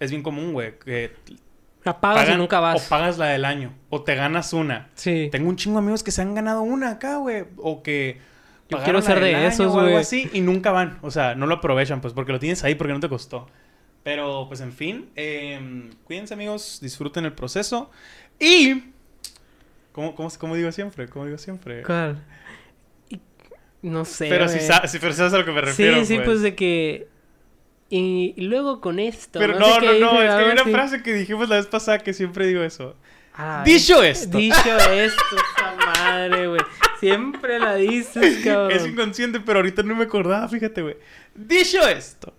[0.00, 1.12] Es bien común, güey, que
[1.84, 2.84] la pagas pagan- y nunca vas.
[2.86, 4.90] O pagas la del año, o te ganas una.
[4.94, 5.28] Sí.
[5.32, 7.44] Tengo un chingo de amigos que se han ganado una acá, güey.
[7.56, 8.18] O que.
[8.68, 9.96] Yo quiero ser de esos, o algo güey.
[9.96, 10.98] así y nunca van.
[11.02, 13.48] O sea, no lo aprovechan, pues, porque lo tienes ahí, porque no te costó.
[14.02, 15.10] Pero, pues, en fin.
[15.16, 16.78] eh, cuídense, amigos.
[16.82, 17.90] Disfruten el proceso.
[18.38, 18.84] Y.
[19.92, 21.08] ¿Cómo, cómo, cómo digo siempre?
[21.08, 21.82] ¿Cómo digo siempre?
[21.82, 22.24] ¿Cuál?
[23.82, 24.28] No sé.
[24.28, 24.66] pero, si güey.
[24.66, 25.98] sa- sí, pero sabes a lo que me refiero.
[26.00, 27.08] Sí, sí, pues de que.
[27.90, 29.38] Y, luego con esto.
[29.38, 30.22] Pero no, no, no.
[30.22, 32.96] Es que hay una frase que dijimos la vez pasada que siempre digo eso.
[33.64, 34.38] Dicho esto.
[34.38, 36.60] Dicho esto, esa madre, güey.
[37.00, 38.70] Siempre la dices, cabrón.
[38.70, 40.96] Es inconsciente, pero ahorita no me acordaba, fíjate, güey.
[41.34, 42.34] Dicho esto,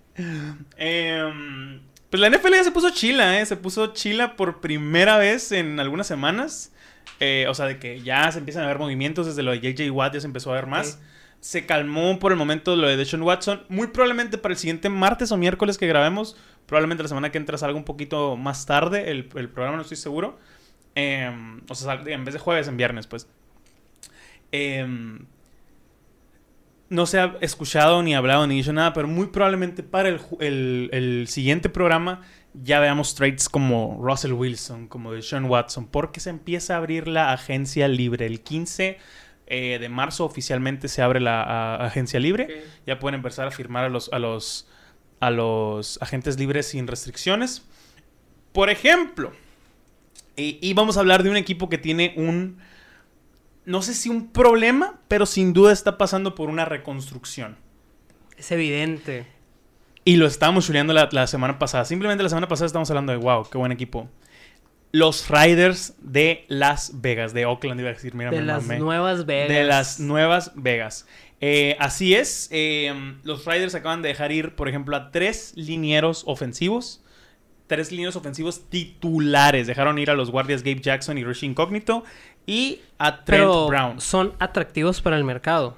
[0.78, 3.46] em, pues la NFL ya se puso chila, ¿eh?
[3.46, 6.72] Se puso chila por primera vez en algunas semanas.
[7.20, 9.90] Eh, o sea, de que ya se empiezan a ver movimientos desde lo de JJ
[9.92, 11.00] Watt, ya se empezó a ver más.
[11.40, 13.64] Se calmó por el momento lo de Deshaun Watson.
[13.70, 17.58] Muy probablemente para el siguiente martes o miércoles que grabemos, probablemente la semana que entra
[17.58, 20.40] salga un poquito más tarde el, el programa, no estoy seguro.
[20.96, 23.28] Em, o sea, en vez de jueves, en viernes, pues.
[24.52, 25.26] Em,
[26.94, 30.90] no se ha escuchado ni hablado ni dicho nada, pero muy probablemente para el, el-
[30.94, 32.22] el siguiente programa
[32.54, 37.32] ya veamos trades como Russell Wilson, como Deshaun Watson, porque se empieza a abrir la
[37.34, 38.28] agencia libre.
[38.28, 38.98] El 15
[39.48, 42.64] eh, de marzo oficialmente se abre la a- agencia libre.
[42.86, 44.68] Ya pueden empezar a firmar a los, a los,
[45.20, 47.64] a los agentes libres sin restricciones.
[48.52, 49.32] Por ejemplo,
[50.36, 52.60] y, y vamos a hablar de un equipo que tiene un,
[53.66, 57.58] no sé si un problema, pero sin duda está pasando por una reconstrucción.
[58.38, 59.26] Es evidente.
[60.06, 61.86] Y lo estábamos chuleando la, la semana pasada.
[61.86, 64.10] Simplemente la semana pasada estamos hablando de, wow, qué buen equipo.
[64.92, 68.80] Los Riders de Las Vegas, de Oakland, iba a decir, mira, De me las mamé.
[68.80, 69.50] nuevas Vegas.
[69.50, 71.08] De las Nuevas Vegas.
[71.42, 72.48] Eh, así es.
[72.52, 77.02] eh, los Riders acaban de dejar ir, por ejemplo, a tres linieros ofensivos.
[77.66, 79.66] Tres linieros ofensivos titulares.
[79.68, 82.04] Dejaron ir a los guardias Gabe Jackson y Rishi Incognito.
[82.46, 84.02] Y a Trent Pero Brown.
[84.02, 85.78] son atractivos para el mercado.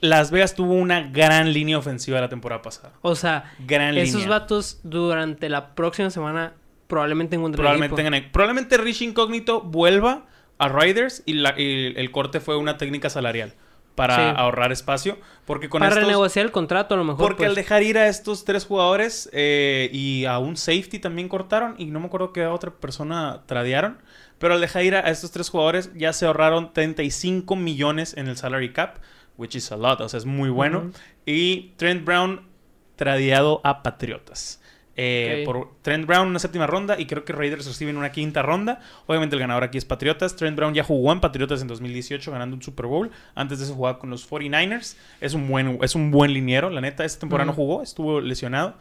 [0.00, 2.92] Las Vegas tuvo una gran línea ofensiva la temporada pasada.
[3.00, 4.38] O sea, Gran esos línea.
[4.40, 6.52] vatos durante la próxima semana
[6.86, 8.10] probablemente encuentren Probablemente, equipo.
[8.14, 10.26] tengan- probablemente Rishi Incognito vuelva
[10.58, 13.54] a Riders y, la- y el corte fue una técnica salarial
[13.94, 14.34] para Sí.
[14.36, 15.18] ahorrar espacio.
[15.46, 16.04] Porque con Para estos...
[16.04, 17.18] renegociar el contrato a lo mejor.
[17.22, 17.48] Porque pues.
[17.48, 21.86] al dejar ir a estos tres jugadores eh, y a un safety también cortaron y
[21.86, 23.98] no me acuerdo qué otra persona tradearon,
[24.38, 28.36] pero al dejar ir a estos tres jugadores ya se ahorraron 35 millones en el
[28.36, 28.98] salary cap,
[29.36, 30.90] which is a lot, o sea, es muy bueno.
[31.24, 32.48] Y Trent Brown
[32.96, 34.60] tradeado a Patriotas.
[34.98, 35.42] Eh.
[35.44, 38.80] Por Trent Brown una séptima ronda y creo que Raiders reciben una quinta ronda.
[39.06, 40.36] Obviamente el ganador aquí es Patriotas.
[40.36, 43.10] Trent Brown ya jugó en Patriotas en 2018 ganando un Super Bowl.
[43.34, 44.96] Antes de eso jugaba con los 49ers.
[45.20, 47.04] Es un buen, es un buen liniero, la neta.
[47.04, 48.74] Esta temporada no jugó, estuvo lesionado.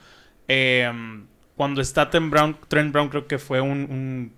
[0.47, 0.89] Eh,
[1.57, 4.33] cuando está Trent Brown, Trent Brown creo que fue un, un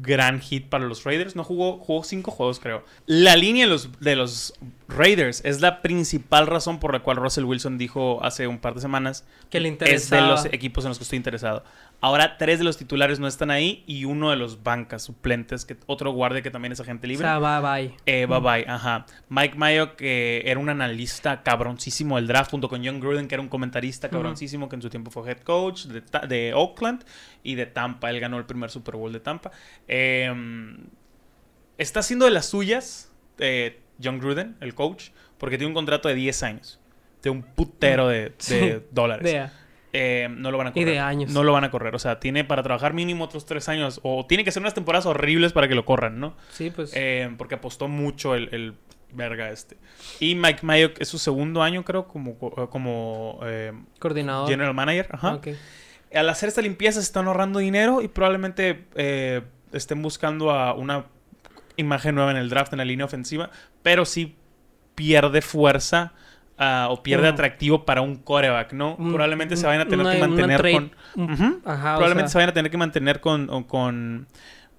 [0.00, 1.36] gran hit para los Raiders.
[1.36, 2.84] No jugó, jugó cinco juegos, creo.
[3.06, 4.54] La línea de los, de los
[4.88, 8.80] Raiders es la principal razón por la cual Russell Wilson dijo hace un par de
[8.80, 11.64] semanas Que le es de los equipos en los que estoy interesado.
[12.00, 15.76] Ahora tres de los titulares no están ahí y uno de los bancas suplentes, que
[15.86, 17.26] otro guardia que también es agente O libre.
[17.26, 17.96] sea, bye bye.
[18.04, 19.06] Eh, bye bye, ajá.
[19.28, 23.42] Mike Mayo, que era un analista cabroncísimo del draft, junto con John Gruden, que era
[23.42, 27.02] un comentarista cabroncísimo, que en su tiempo fue head coach de, Oakland
[27.42, 28.10] y de Tampa.
[28.10, 29.50] Él ganó el primer Super Bowl de Tampa.
[29.88, 30.30] Eh,
[31.78, 36.14] está haciendo de las suyas eh, John Gruden, el coach, porque tiene un contrato de
[36.14, 36.80] 10 años.
[37.22, 38.74] De un putero de, de Sí.
[38.92, 39.50] dólares.
[39.98, 40.86] Eh, no lo van a Y correr.
[40.88, 41.32] de años.
[41.32, 41.94] No lo van a correr.
[41.94, 44.00] O sea, tiene para trabajar mínimo otros tres años.
[44.02, 46.36] O tiene que ser unas temporadas horribles para que lo corran, ¿no?
[46.50, 46.92] Sí, pues.
[46.94, 48.74] Eh, porque apostó mucho el, el
[49.12, 49.78] verga este.
[50.20, 54.48] Y Mike Mayo es su segundo año, creo, como, como eh, coordinador.
[54.48, 55.08] general manager.
[55.12, 55.40] Ajá.
[56.14, 58.84] Al hacer esta limpieza se están ahorrando dinero y probablemente
[59.72, 61.06] estén buscando a una
[61.76, 63.50] imagen nueva en el draft, en la línea ofensiva.
[63.82, 64.36] Pero sí
[64.94, 66.12] pierde fuerza
[66.58, 68.94] ah, o pierde Un- atractivo para un coreback, ¿no?
[68.96, 70.92] Un- probablemente se vayan a tener una- que mantener trade- con...
[71.16, 71.60] un- Ujú.
[71.64, 74.26] Ajá, o Probablemente se vayan a tener que mantener con,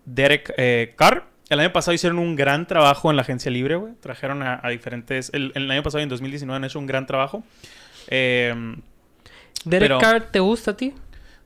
[0.06, 1.26] Derek eh, Carr.
[1.50, 3.94] El año pasado hicieron un gran trabajo en la agencia libre, güey.
[4.02, 5.30] Trajeron a, a diferentes...
[5.34, 7.44] El, el año pasado, en 2019, han hecho un gran trabajo.
[8.10, 8.54] Eh,
[9.64, 10.94] Derek pero- Carr, ¿te gusta a ti?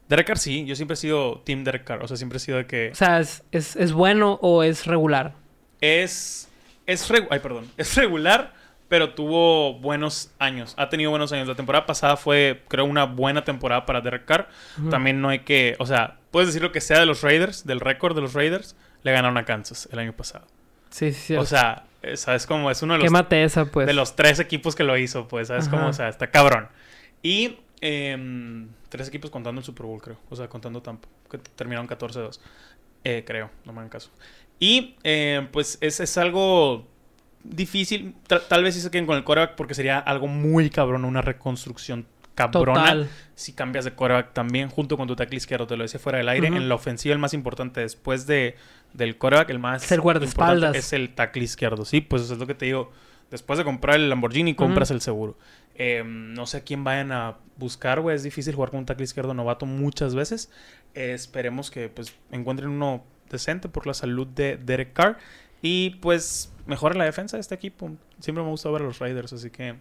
[0.09, 2.03] Derek Carr sí, yo siempre he sido Team Derek Carr.
[2.03, 2.89] O sea, siempre he sido de que.
[2.91, 5.33] O sea, ¿es, es, es bueno o es regular?
[5.79, 6.49] Es.
[6.87, 7.67] Es, regu- Ay, perdón.
[7.77, 8.53] es regular,
[8.91, 10.73] pero tuvo buenos años.
[10.75, 11.47] Ha tenido buenos años.
[11.47, 14.49] La temporada pasada fue, creo, una buena temporada para Derek Carr.
[14.89, 15.77] También no hay que.
[15.79, 18.75] O sea, puedes decir lo que sea de los Raiders, del récord de los Raiders.
[19.03, 20.45] Le ganaron a Kansas el año pasado.
[20.89, 21.35] Sí, sí, sí.
[21.37, 22.69] O sea, eh, ¿sabes cómo?
[22.69, 23.87] Es uno de los Quémate esa, pues.
[23.87, 25.87] de los tres equipos que lo hizo, pues, ¿sabes cómo?
[25.87, 26.67] O sea, está cabrón.
[27.23, 30.17] Y em, tres equipos contando el Super Bowl, creo.
[30.29, 32.41] O sea, contando Tampa, que terminaron 14-2.
[33.05, 34.09] Eh, creo, no me hagan caso.
[34.59, 36.90] Y em, pues es, es algo
[37.43, 38.15] difícil.
[38.47, 42.05] Tal- vez si se queden con el coreback porque sería algo muy cabrón, una reconstrucción
[42.35, 42.79] cabrona.
[42.81, 43.09] Total.
[43.35, 46.29] Si cambias de coreback también, junto con tu tackle izquierdo, te lo decía fuera del
[46.29, 46.47] aire.
[46.47, 48.55] En la ofensiva, el más importante después de,
[48.93, 50.55] del coreback, el más Es el guardaespaldas.
[50.55, 51.85] importante es el tackle izquierdo.
[51.85, 52.91] Sí, pues eso es lo que te digo.
[53.29, 55.37] Después de comprar el Lamborghini, compras el seguro.
[55.75, 58.15] Eh, no sé a quién vayan a buscar, güey.
[58.15, 60.51] Es difícil jugar con un tackle izquierdo novato muchas veces.
[60.95, 65.17] Eh, esperemos que pues encuentren uno decente por la salud de Derek Carr.
[65.61, 67.91] Y pues mejore la defensa de este equipo.
[68.19, 69.75] Siempre me gusta ver a los Raiders, así que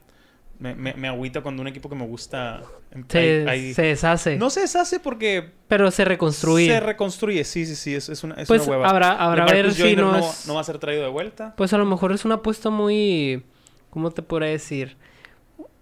[0.58, 2.60] me, me, me agüita cuando un equipo que me gusta...
[2.90, 4.36] em, Se, hay- hay- se deshace.
[4.36, 6.66] No se deshace porque pero se reconstruye.
[6.66, 7.44] se reconstruye.
[7.44, 7.94] Sí, sí, sí.
[7.94, 8.90] Es, es una, es pues una hueva.
[8.90, 10.46] habrá, habrá ver si no no, es...
[10.46, 11.54] no va a ser traído de vuelta.
[11.56, 13.42] Pues a lo mejor es una apuesta muy...
[13.90, 14.96] ¿Cómo te podría decir?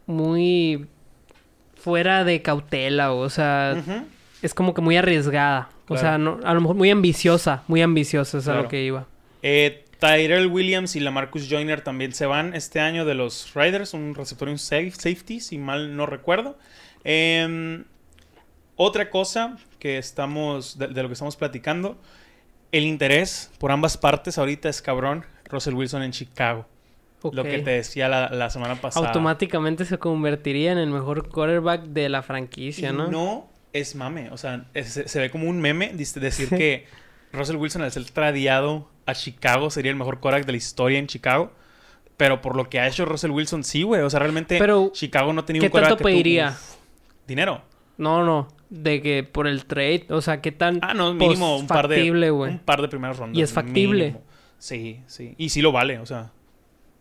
[0.07, 0.87] Muy
[1.75, 3.77] fuera de cautela, o sea,
[4.43, 5.69] es como que muy arriesgada.
[5.89, 8.63] O sea, no, a lo mejor muy ambiciosa, muy ambiciosa es a Claro.
[8.65, 9.07] lo que iba.
[9.43, 13.95] Eh, Tyrell Williams y la Marcus Joyner también se van este año de los Riders,
[13.95, 16.59] un receptor y un safe- safety, si mal no recuerdo.
[17.05, 17.85] Em,
[18.77, 21.99] otra cosa que estamos, de, de lo que estamos platicando,
[22.71, 25.25] el interés por ambas partes ahorita es cabrón.
[25.47, 26.67] Russell Wilson en Chicago.
[27.33, 29.09] Lo que te decía la, la semana pasada.
[29.09, 33.09] Automáticamente se convertiría en el mejor quarterback de la franquicia, Y ¿no?
[33.09, 34.31] no es mame.
[34.31, 36.87] O sea, es- se, se ve como un meme decir que
[37.33, 41.07] Russell Wilson al ser tradeado a Chicago sería el mejor quarterback de la historia en
[41.07, 41.53] Chicago.
[42.17, 44.01] Pero por lo que ha hecho Russell Wilson, sí, güey.
[44.03, 46.57] O sea, realmente Pero, Chicago no tenía ¿qué un quarterback tanto que tú- pediría?
[47.27, 47.63] dinero.
[47.97, 48.49] No, no.
[48.71, 51.97] De que por el trade, o sea, ¿qué tan Ah, no, mínimo un par de
[51.97, 53.39] factible, un par de primeras rondas.
[53.39, 54.07] ¿Y es factible?
[54.07, 54.23] mínimo.
[54.59, 55.35] Sí, sí.
[55.39, 56.33] Y sí lo vale, o sea.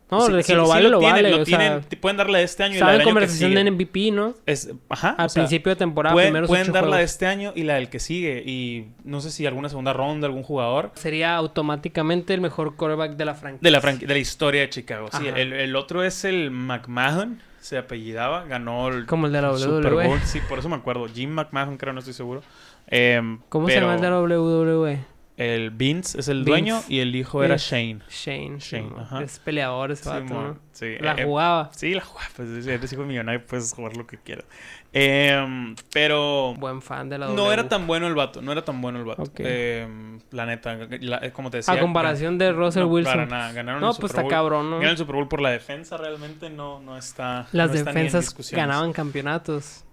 [0.09, 1.29] No, sí- que sí- lo sí vale, lo, tienen, vale.
[1.31, 3.49] lo o sea, pueden darle de este año y la del en año que conversación
[3.51, 3.63] sigue.
[3.63, 4.35] de MVP, ¿no?
[4.45, 7.63] Es, ajá, Al sea, principio de temporada, pueden, primeros pueden darla de este año y
[7.63, 8.41] la del que sigue.
[8.45, 10.91] Y no sé si alguna segunda ronda, algún jugador.
[10.95, 13.65] Sería automáticamente el mejor quarterback de la franquicia.
[13.65, 15.09] De la, franqui- de la historia de Chicago.
[15.11, 17.41] Sí, el, el otro es el McMahon.
[17.59, 18.45] Se apellidaba.
[18.45, 19.57] Ganó el Como el de la E.
[19.57, 20.07] Super WWE.
[20.07, 20.19] Bowl.
[20.23, 21.05] Sí, por eso me acuerdo.
[21.13, 22.43] Jim McMahon, creo, no estoy seguro.
[22.87, 24.99] Em, ¿Cómo se llama el de la WWE?
[25.37, 26.49] El Vince es el Vince.
[26.49, 27.99] dueño y el hijo era Shane.
[28.09, 28.57] Shane.
[28.57, 29.21] Shane, no, ajá.
[29.21, 30.57] Es peleador ese Sí, vato, ¿no?
[30.71, 31.69] sí, La eh, jugaba.
[31.75, 32.27] Sí, la jugaba.
[32.35, 34.45] Pues eres hijo de millonario, puedes jugar lo que quieras.
[34.93, 37.53] Em, pero Buen fan de la no W.
[37.53, 38.41] era tan bueno el vato.
[38.41, 39.21] No era tan bueno el vato.
[39.23, 39.39] Ok.
[39.41, 41.73] Em, la neta, la- eh, como te decía.
[41.75, 43.13] A comparación de Russell no, Wilson.
[43.13, 43.51] Para nada.
[43.53, 44.31] Ganaron No, el pues Super está Bowl.
[44.31, 44.75] cabrón, ¿no?
[44.77, 47.47] Ganaron el Super Bowl por la defensa, realmente no, no está.
[47.51, 49.83] Las no está defensas ganaban campeonatos.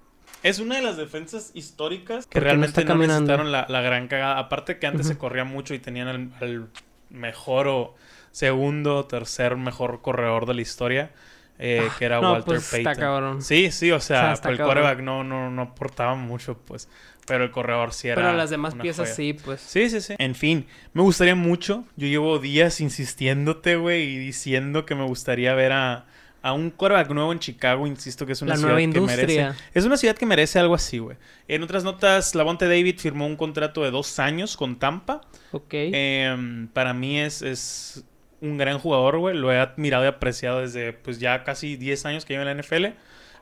[0.45, 4.39] Es una de las defensas históricas que no realmente no, necesitaron la, la gran cagada.
[4.39, 6.69] Aparte que antes se corría mucho y tenían al, al
[7.11, 7.95] mejor o
[8.31, 11.11] segundo, tercer mejor corredor de la historia,
[11.59, 12.93] eh, que era Ah, no, Walter pues Payton.
[12.93, 13.43] está cabrón.
[13.43, 16.89] Sí, sí, o sea, O sea, el quarterback no, no, no aportaba mucho, pues.
[17.27, 18.17] Pero el corredor sí era.
[18.17, 19.15] Pero las demás piezas joya.
[19.15, 19.61] sí, pues.
[19.63, 20.15] Sí, sí, sí.
[20.19, 21.85] En fin, me gustaría mucho.
[21.97, 26.05] Yo llevo días insistiéndote, güey, y diciendo que me gustaría ver a,
[26.45, 27.87] a un quarterback nuevo en Chicago.
[27.87, 29.53] Insisto que es una La ciudad nueva que merece.
[29.73, 31.17] Es una ciudad que merece algo así, güey.
[31.49, 35.23] En otras notas, Lavonte David firmó un contrato de dos años con Tampa.
[35.53, 35.73] Ok.
[35.73, 38.05] Em, para mí es, es
[38.43, 39.35] un gran jugador, güey.
[39.35, 42.63] Lo he admirado y apreciado desde pues ya casi 10 años que lleva en la
[42.63, 42.95] NFL.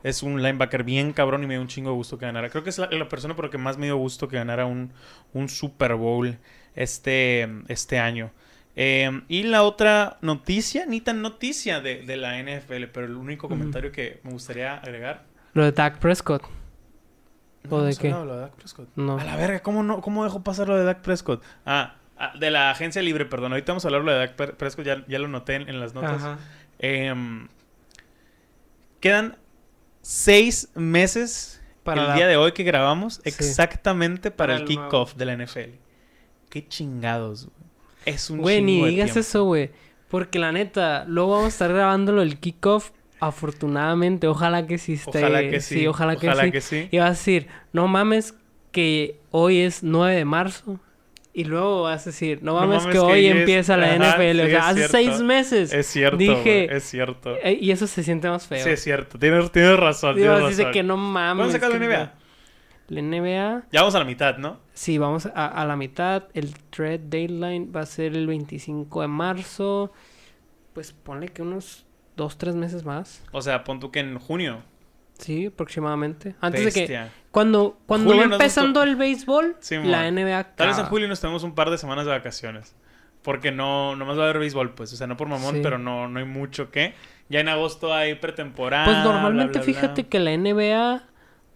[0.03, 2.49] Es un linebacker bien cabrón y me dio un chingo de gusto que ganara.
[2.49, 4.65] Creo que es la, la persona por la que más me dio gusto que ganara
[4.65, 4.93] un,
[5.33, 6.37] un Super Bowl
[6.73, 8.31] este, este año.
[8.75, 13.47] Em, y la otra noticia, ni tan noticia de, de la NFL, pero el único
[13.47, 15.23] comentario que me gustaría agregar.
[15.53, 16.43] Lo de Dak Prescott.
[17.69, 18.09] No ¿O de qué?
[18.09, 18.89] lo de Dak Prescott.
[18.95, 19.19] No.
[19.19, 21.43] A la verga, ¿cómo, no, ¿cómo dejó pasar lo de Dak Prescott?
[21.65, 23.51] Ah, ah, de la agencia libre, perdón.
[23.53, 25.69] Ahorita vamos a hablar de lo de Dak Pre- Prescott, ya, ya lo noté en,
[25.69, 26.23] en las notas.
[26.23, 26.39] Ajá.
[26.79, 27.47] Em,
[28.99, 29.37] quedan
[30.01, 33.21] seis meses Para el la- día de hoy que grabamos Sí.
[33.25, 35.75] exactamente para, Para el el kickoff de la NFL.
[36.49, 37.62] Qué chingados, güey.
[38.05, 39.71] Es un Güey, ni digas eso, güey.
[40.09, 42.91] Porque la neta, luego vamos a estar grabándolo el kickoff.
[43.19, 45.19] Afortunadamente, ojalá que sí esté.
[45.19, 45.87] Ojalá que sí.
[45.87, 46.51] ojalá que Ojalá sí.
[46.51, 46.87] que sí.
[46.91, 48.35] Y vas a decir, no mames
[48.71, 50.79] que hoy es 9 de marzo.
[51.35, 53.87] Y luego vas a decir, no No mames, mames que que hoy es- empieza la
[53.87, 54.39] Ajá, NFL.
[54.41, 54.91] o sí, sea, es hace cierto.
[54.97, 55.73] seis meses.
[55.73, 57.35] Es cierto, Dije- güey, es cierto.
[57.43, 58.63] Eh, Y eso se siente más feo.
[58.63, 59.17] Sí, es cierto.
[59.17, 60.15] Tienes, tienes razón.
[60.15, 60.71] Digo, tienes razón.
[60.71, 61.37] que no mames.
[61.37, 62.13] ¿Cuándo se acaba la NBA?
[62.93, 64.59] La NBA, Ya vamos a la mitad, ¿no?
[64.73, 66.23] sí, vamos a, a la mitad.
[66.33, 69.91] El trade deadline va a ser el 25 de marzo.
[70.73, 73.23] Pues ponle que unos dos, tres meses más.
[73.31, 74.61] O sea, pon tú que en junio.
[75.19, 76.35] Sí, aproximadamente.
[76.41, 77.07] Antes de que...
[77.31, 78.83] Cuando, cuando Julio va empezando gustó.
[78.91, 80.09] el béisbol, Sí, la.
[80.11, 82.75] NBA Tal vez en julio nos tenemos un par de semanas de vacaciones.
[83.21, 84.91] Porque no, nomás va a haber béisbol, pues.
[84.91, 85.59] O sea, no por mamón, Sí.
[85.63, 86.93] pero no, no hay mucho que.
[87.29, 88.85] Ya en agosto hay pretemporada.
[88.85, 89.73] Pues normalmente bla, bla.
[89.73, 91.03] fíjate que la NBA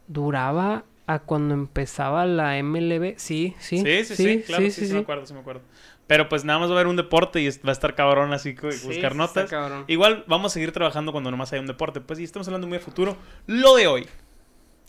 [0.08, 3.15] duraba a cuando empezaba la MLB.
[3.17, 3.79] Sí, sí.
[3.79, 5.61] Sí, sí, sí, claro, sí, sí, me acuerdo, sí me acuerdo.
[6.05, 8.51] Pero pues nada más va a haber un deporte y va a estar cabrón así
[8.51, 9.45] Sí, buscar sí, notas.
[9.45, 9.85] está cabrón.
[9.87, 11.99] Igual vamos a seguir trabajando cuando nomás haya un deporte.
[12.01, 13.17] Pues y estamos hablando muy a futuro.
[13.45, 14.07] Lo de hoy,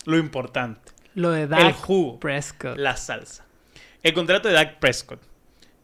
[0.04, 2.76] lo importante, Lo de el Dak jugo, Prescott.
[2.76, 3.46] la salsa.
[4.02, 5.20] El contrato de Dak Prescott.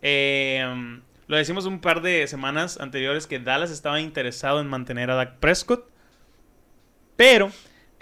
[0.03, 5.15] Eh, lo decimos un par de semanas anteriores que Dallas estaba interesado en mantener a
[5.15, 5.89] Dak Prescott.
[7.17, 7.51] Pero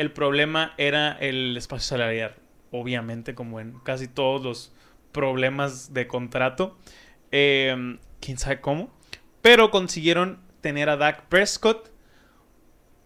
[0.03, 2.35] el problema era el espacio salarial.
[2.71, 4.73] Obviamente, como en casi todos los
[5.13, 6.77] problemas de contrato.
[7.31, 8.91] Eh, Quién sabe cómo.
[9.41, 11.91] Pero consiguieron tener a Dak Prescott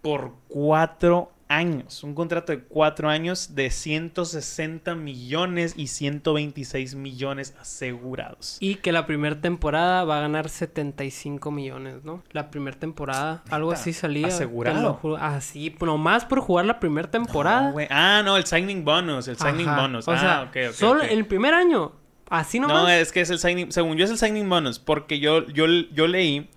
[0.02, 2.02] por cuatro años.
[2.02, 8.56] Un contrato de cuatro años de 160 millones y 126 millones asegurados.
[8.60, 12.22] Y que la primera temporada va a ganar 75 millones, ¿no?
[12.32, 14.28] La primera temporada, algo así salía.
[14.28, 15.00] asegurado.
[15.20, 17.70] Así, nomás por jugar la primera temporada.
[17.70, 19.28] No, ah, no, el signing bonus.
[19.28, 19.82] El signing Ajá.
[19.82, 20.08] bonus.
[20.08, 21.92] O ah, sea, ok, ok, solo el primer año.
[22.28, 22.82] Así nomás.
[22.82, 23.70] No, es que es el signing.
[23.70, 24.78] Según yo, es el signing bonus.
[24.78, 26.50] Porque yo, yo, yo leí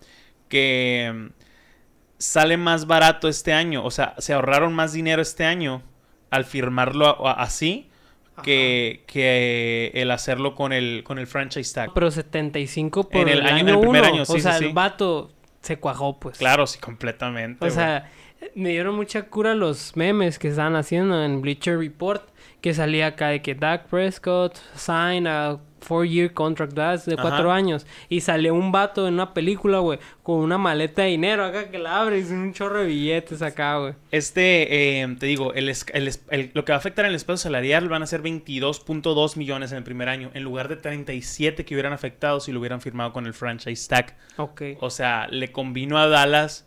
[0.48, 1.32] que
[2.20, 3.84] sale más barato este año.
[3.84, 5.82] O sea, se ahorraron más dinero este año
[6.30, 7.90] al firmarlo a- a- así
[8.44, 11.92] que, que el hacerlo con el, con el franchise tag.
[11.94, 14.14] Pero 75 por En el el, año- año, en el primer uno.
[14.14, 14.66] año, sí, o sea, sí, sí.
[14.68, 16.38] el vato se cuajó, pues.
[16.38, 17.66] Claro, sí, completamente.
[17.66, 18.10] O sea,
[18.56, 22.24] me dieron mucha cura los memes que estaban haciendo en Bleacher Report.
[22.62, 27.04] Que salía acá de que Dak Prescott sign a four-year contract ¿verdad?
[27.06, 27.22] de Ajá.
[27.22, 27.86] cuatro años.
[28.10, 31.78] Y salió un vato en una película, güey, con una maleta de dinero acá que
[31.80, 33.94] la abre y un chorro de billetes acá, güey.
[34.12, 37.38] Este, eh, te digo, el, el el- lo que va a afectar en el espacio
[37.38, 41.74] salarial van a ser 22.2 millones en el primer año, en lugar de 37 que
[41.76, 44.18] hubieran afectado si lo hubieran firmado con el franchise tag.
[44.38, 44.62] Ok.
[44.80, 46.66] O sea, le convino a Dallas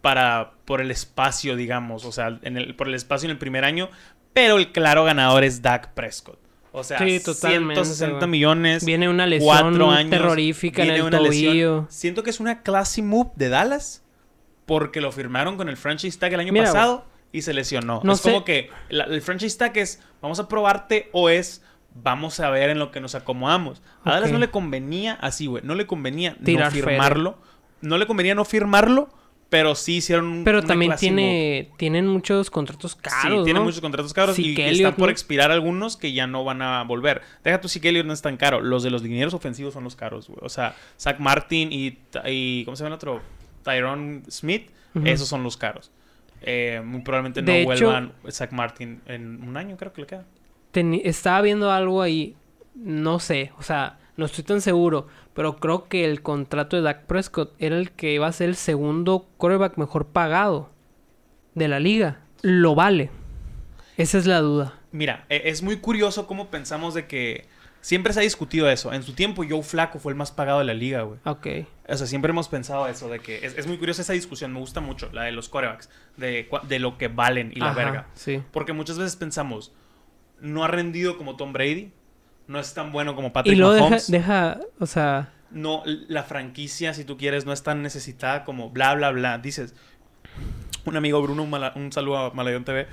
[0.00, 3.64] para por el espacio, digamos, o sea, en el, por el espacio en el primer
[3.64, 3.88] año,
[4.32, 6.38] pero el claro ganador es Dak Prescott.
[6.78, 8.30] O sea, Sí, totalmente, 160 güey.
[8.30, 8.84] millones.
[8.84, 11.86] Viene una lesión años, terrorífica en viene el una lesión.
[11.90, 14.04] Siento que es una classy move de Dallas
[14.66, 18.00] porque lo firmaron con el franchise tag el año Mira, pasado y se lesionó.
[18.04, 21.62] No es sé- como que la- el franchise tag es vamos a probarte o es
[21.94, 23.82] vamos a ver en lo que nos acomodamos.
[24.04, 25.64] A Dallas no le convenía así, güey.
[25.64, 27.38] No le convenía Tirar no firmarlo.
[27.80, 29.08] No le convenía no firmarlo,
[29.48, 33.64] pero sí hicieron un Pero también tiene, tienen muchos contratos caros, Sí, tiene ¿no?
[33.64, 35.10] muchos contratos caros y- están por ¿no?
[35.10, 37.22] expirar algunos que ya no van a volver.
[37.44, 38.60] Deja tu Zeke Elliott no es tan caro.
[38.60, 40.40] Los de los dineros ofensivos son los caros, güey.
[40.42, 43.20] O sea, Zach Martin y, y ¿cómo se llama el otro?
[43.64, 44.70] Tyrone Smith,
[45.04, 45.90] esos son los caros.
[46.42, 50.06] Eh, muy probablemente no De hecho- vuelvan Zach Martin en un año, creo que le
[50.06, 50.24] queda.
[51.04, 52.36] Estaba viendo algo ahí,
[52.74, 55.06] no sé, o sea, no estoy tan seguro,
[55.38, 58.56] pero creo que el contrato de Dak Prescott era el que iba a ser el
[58.56, 60.68] segundo quarterback mejor pagado
[61.54, 62.18] de la liga.
[62.42, 63.10] Lo vale.
[63.96, 64.80] Esa es la duda.
[64.90, 67.46] Mira, e- es muy curioso cómo pensamos de que
[67.80, 68.92] siempre se ha discutido eso.
[68.92, 71.20] En su tiempo, Joe Flaco fue el más pagado de la liga, güey.
[71.24, 71.46] Ok.
[71.88, 74.58] O sea, siempre hemos pensado eso, de que es, es muy curiosa esa discusión, me
[74.58, 78.06] gusta mucho, la de los corebacks, de, de lo que valen y la Ajá, verga.
[78.14, 78.42] Sí.
[78.50, 79.70] Porque muchas veces pensamos,
[80.40, 81.92] no ha rendido como Tom Brady,
[82.48, 86.92] no es tan bueno como Patrick Y luego deja, deja, o sea, no, la franquicia,
[86.94, 89.38] si tú quieres, no es tan necesitada como bla, bla, bla.
[89.38, 89.74] Dices,
[90.84, 92.86] un amigo Bruno, un, Mala- un saludo a Malayón TV,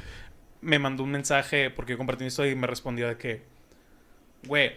[0.62, 3.44] me mandó un mensaje porque yo compartí esto y me respondió de que,
[4.46, 4.74] güey,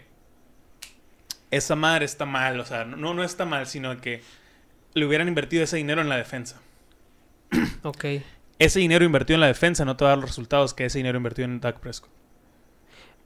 [1.50, 4.22] esa madre está mal, o sea, no, no está mal, sino que
[4.94, 6.60] le hubieran invertido ese dinero en la defensa.
[7.82, 8.04] ok.
[8.58, 10.98] Ese dinero invertido en la defensa no te va a dar los resultados que ese
[10.98, 12.10] dinero invertido en Dak Prescott.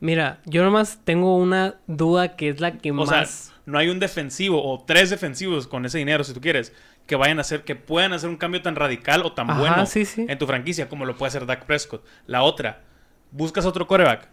[0.03, 3.31] Mira, yo nomás tengo una duda que es la que O más...
[3.31, 6.73] sea, no hay un defensivo o tres defensivos con ese dinero, si tú quieres,
[7.07, 9.87] que vayan a hacer, que puedan hacer un cambio tan radical o tan Ajá, bueno
[9.87, 10.27] sí, sí.
[10.29, 12.05] en tu franquicia como lo puede hacer Dak Prescott.
[12.27, 12.81] La otra,
[13.31, 14.27] buscas otro coreback.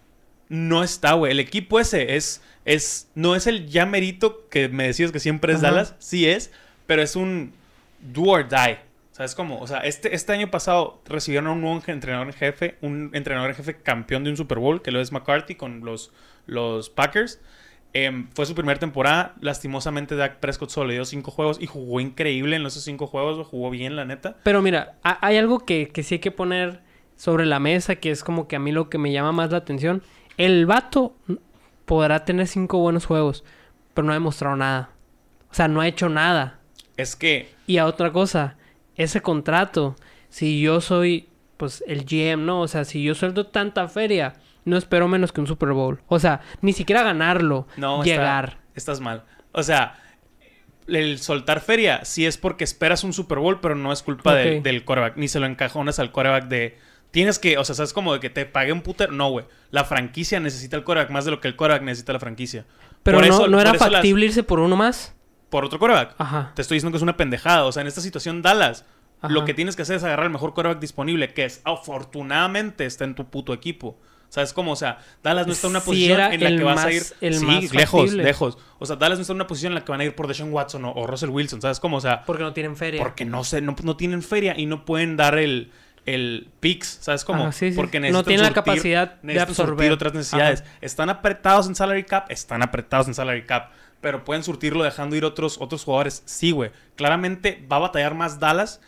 [0.47, 1.34] No está, güey.
[1.34, 5.53] El equipo ese es, es, no es el ya merito que me decías que siempre
[5.53, 5.69] es Ajá.
[5.69, 5.95] Dallas.
[5.99, 6.51] Sí es,
[6.88, 7.53] pero es un
[8.01, 8.79] do or die.
[9.19, 9.60] ¿Sabes cómo?
[9.60, 13.49] O sea, este, este año pasado recibieron a un nuevo entrenador en jefe, un entrenador
[13.49, 16.13] en jefe campeón de un Super Bowl, que lo es McCarthy con los,
[16.45, 17.41] los Packers.
[17.91, 19.36] Em, fue su primera temporada.
[19.41, 23.45] Lastimosamente, Dak Prescott solo le dio cinco juegos y jugó increíble en esos cinco juegos.
[23.45, 24.38] Jugó bien, la neta.
[24.43, 26.79] Pero mira, ha- hay algo que, que sí hay que poner
[27.17, 29.58] sobre la mesa, que es como que a mí lo que me llama más la
[29.58, 30.01] atención.
[30.38, 31.13] El vato
[31.84, 33.43] podrá tener cinco buenos juegos,
[33.93, 34.91] pero no ha demostrado nada.
[35.51, 36.62] O sea, no ha hecho nada.
[36.95, 37.49] Es que.
[37.67, 38.55] Y a otra cosa,
[38.99, 39.95] ese contrato,
[40.29, 42.62] si yo soy, pues, el GM, ¿no?
[42.62, 44.35] O sea, si yo suelto tanta feria,
[44.65, 46.01] no espero menos que un Super Bowl.
[46.07, 48.45] O sea, ni siquiera ganarlo, No, llegar.
[48.49, 49.23] está- estás mal.
[49.51, 49.95] O sea,
[50.88, 54.83] el soltar feria sí es porque esperas un Super Bowl, pero no es culpa del-
[54.85, 55.17] coreback.
[55.17, 56.77] Ni se lo encajonas al coreback de.
[57.12, 59.12] Tienes que, o sea, sabes como de que te pague un puter.
[59.12, 59.45] No, güey.
[59.71, 62.65] La franquicia necesita el coreback más de lo que el coreback necesita la franquicia.
[63.01, 65.15] Pero Por no, eso- no era las- factible irse por uno más.
[65.49, 66.15] Por otro coreback.
[66.17, 66.51] Ajá.
[66.55, 67.65] Te estoy diciendo que es una pendejada.
[67.65, 68.85] O sea, en esta situación, Dallas,
[69.21, 69.33] Ajá.
[69.33, 73.03] lo que tienes que hacer es agarrar el mejor coreback disponible, que es afortunadamente está
[73.05, 73.97] en tu puto equipo.
[74.29, 74.73] ¿Sabes cómo?
[74.73, 77.03] O sea, Dallas no está en una posición en la que vas a más- ir.
[77.21, 78.23] el sí, más lejos, factible.
[78.23, 78.57] lejos.
[78.77, 80.27] O sea, Dallas no está en una posición en la que van a ir por
[80.27, 81.62] Deshaun Watson o, o Russell Wilson.
[81.63, 81.97] ¿Sabes cómo?
[81.97, 83.01] O sea, Porque no tienen feria.
[83.01, 85.71] porque no sé, no, no tienen feria y no pueden dar el,
[86.05, 86.99] el picks.
[87.01, 87.41] ¿Sabes cómo?
[87.41, 87.75] Ajá, sí, sí.
[87.75, 89.91] Porque No tienen la capacidad de absorber.
[89.91, 90.63] otras necesidades.
[90.79, 93.71] Están apretados en salary cap, están apretados en salary cap.
[94.01, 96.23] Pero pueden surtirlo dejando ir otros, otros jugadores.
[96.25, 96.71] Sí, güey.
[96.95, 98.81] Claramente va a batallar más Dallas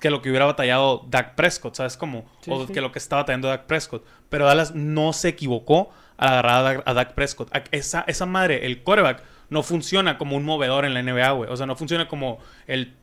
[0.00, 2.24] que lo que hubiera batallado Dak Prescott, ¿sabes cómo?
[2.42, 2.72] Sí, o sí.
[2.72, 4.04] que lo que está batallando Dak Prescott.
[4.28, 7.54] Pero Dallas no se equivocó al agarrar a Dak, a Dak Prescott.
[7.54, 11.50] A- Esa, esa madre, el quarterback, no funciona como un movedor en la NBA, güey.
[11.50, 12.94] O sea, no funciona como el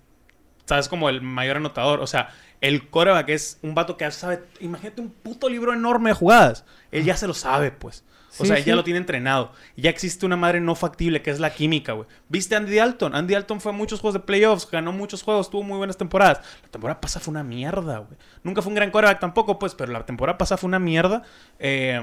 [0.66, 0.90] ¿sabes?
[0.90, 2.02] Como el mayor anotador.
[2.02, 2.30] O sea,
[2.62, 4.44] el coreback es un vato que sabe.
[4.60, 6.66] Imagínate un puto libro enorme de jugadas.
[6.92, 8.04] Él ya se lo sabe, pues.
[8.40, 8.76] O Sí, sea, él ya sí.
[8.76, 9.54] lo tiene entrenado.
[9.76, 12.08] Ya existe una madre no factible que es la química, güey.
[12.30, 13.16] ¿Viste a Andy Dalton?
[13.16, 16.40] Andy Dalton fue a muchos juegos de playoffs, ganó muchos juegos, tuvo muy buenas temporadas.
[16.64, 18.18] La temporada pasada fue una mierda, güey.
[18.44, 21.24] Nunca fue un gran coreback tampoco, pues, pero la temporada pasada fue una mierda.
[21.60, 22.00] eh,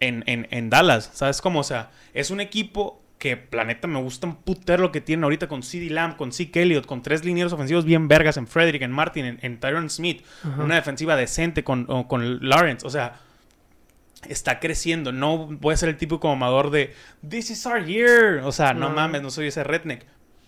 [0.00, 1.60] en, en, en Dallas, ¿sabes cómo?
[1.60, 5.46] O sea, es un equipo que, planeta, me gusta un putero lo que tienen ahorita
[5.46, 8.90] con CD Lamb, con Zeke Elliott, con tres linieros ofensivos bien vergas en Frederick, en
[8.90, 10.24] Martin, en, en Tyron Smith,
[10.58, 13.20] una defensiva decente con, con Lawrence, o sea,
[14.28, 15.12] está creciendo.
[15.12, 16.94] No voy a ser el típico amador de
[17.28, 18.40] This is our year.
[18.44, 18.94] O sea, no, No.
[18.94, 20.04] mames, no soy ese redneck.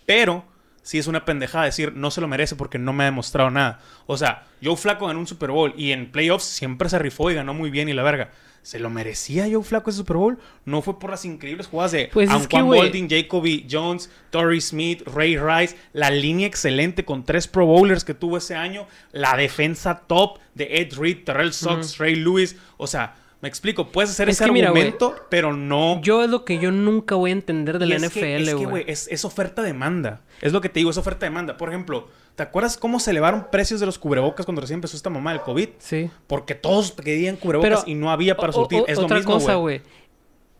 [0.06, 0.44] Pero
[0.82, 3.80] sí es una pendejada decir no se lo merece porque no me ha demostrado nada.
[4.06, 7.34] O sea, Joe Flaco ganó un Super Bowl y en playoffs siempre se rifó y
[7.34, 8.30] ganó muy bien y la verga.
[8.62, 10.38] ¿Se lo merecía Joe Flaco ese Super Bowl?
[10.64, 15.37] No fue por las increíbles jugadas de Pues Anquan Boldin, Jacoby Jones, Torrey Smith, Ray
[15.37, 20.38] Rice, la línea excelente con tres Pro Bowlers que tuvo ese año, la defensa top
[20.54, 22.56] de Ed Reed, Terrell Sox, Ray Lewis.
[22.78, 26.00] O sea, me explico, puedes hacer Es ese mira, güey, argumento, pero no.
[26.00, 28.37] Yo es lo que yo nunca voy a entender de Y la es NFL, que,
[28.37, 28.66] es que, güey.
[28.70, 30.22] güey, es, es oferta-demanda.
[30.40, 31.59] Es lo que te digo, es oferta-demanda.
[31.59, 35.11] Por ejemplo, ¿te acuerdas cómo se elevaron precios de los cubrebocas cuando recién empezó esta
[35.11, 35.68] mamá del COVID?
[35.78, 36.11] Sí.
[36.26, 38.80] Porque todos querían cubrebocas Pero, y no había para O- surtir.
[38.80, 39.80] o- es lo otra mismo, cosa, güey.
[39.80, 39.90] güey.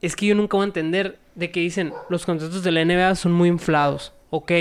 [0.03, 3.14] Es que yo nunca voy a entender de que dicen los contratos de la NBA
[3.14, 4.12] son muy inflados.
[4.29, 4.53] Ok.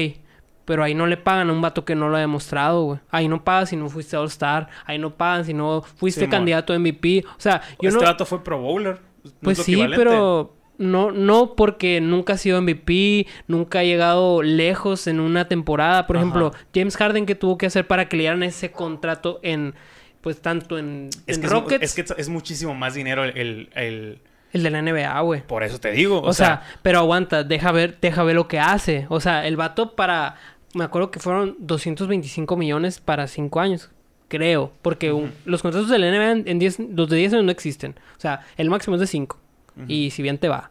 [0.65, 2.99] Pero ahí no le pagan a un vato que no lo ha demostrado, güey.
[3.11, 4.69] Ahí no pagan si no fuiste All-Star.
[4.85, 7.25] Ahí no pagan si no fuiste candidato a MVP.
[7.27, 8.05] O sea, yo este no...
[8.09, 8.99] dato fue Pro Bowler.
[9.25, 15.07] no Pues sí, pero no, no porque nunca ha sido MVP, nunca ha llegado lejos
[15.07, 16.07] en una temporada.
[16.07, 16.23] Por Ajá.
[16.25, 19.75] ejemplo, James Harden, que tuvo que hacer para que le dieran ese contrato en,
[20.21, 23.37] pues tanto en, Es en que, Rockets, es, es que es muchísimo más dinero el,
[23.37, 24.21] el- el-
[24.53, 25.41] el de la NBA, güey.
[25.41, 26.21] Por eso te digo.
[26.21, 29.07] O, sea, pero aguanta, deja ver, deja ver lo que hace.
[29.09, 30.35] O sea, el vato para,
[30.73, 33.89] me acuerdo que fueron 225 millones para 5 años.
[34.27, 37.45] Creo, porque un- los contratos de la NBA en, en 10, los de 10 años
[37.45, 37.95] no existen.
[38.17, 39.37] O sea, el máximo es de 5.
[39.87, 40.69] Y si bien te va.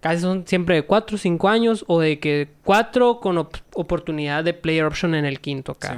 [0.00, 4.54] Casi son siempre de 4, 5 años o de que 4 con op- oportunidad de
[4.54, 5.94] player option en el quinto acá.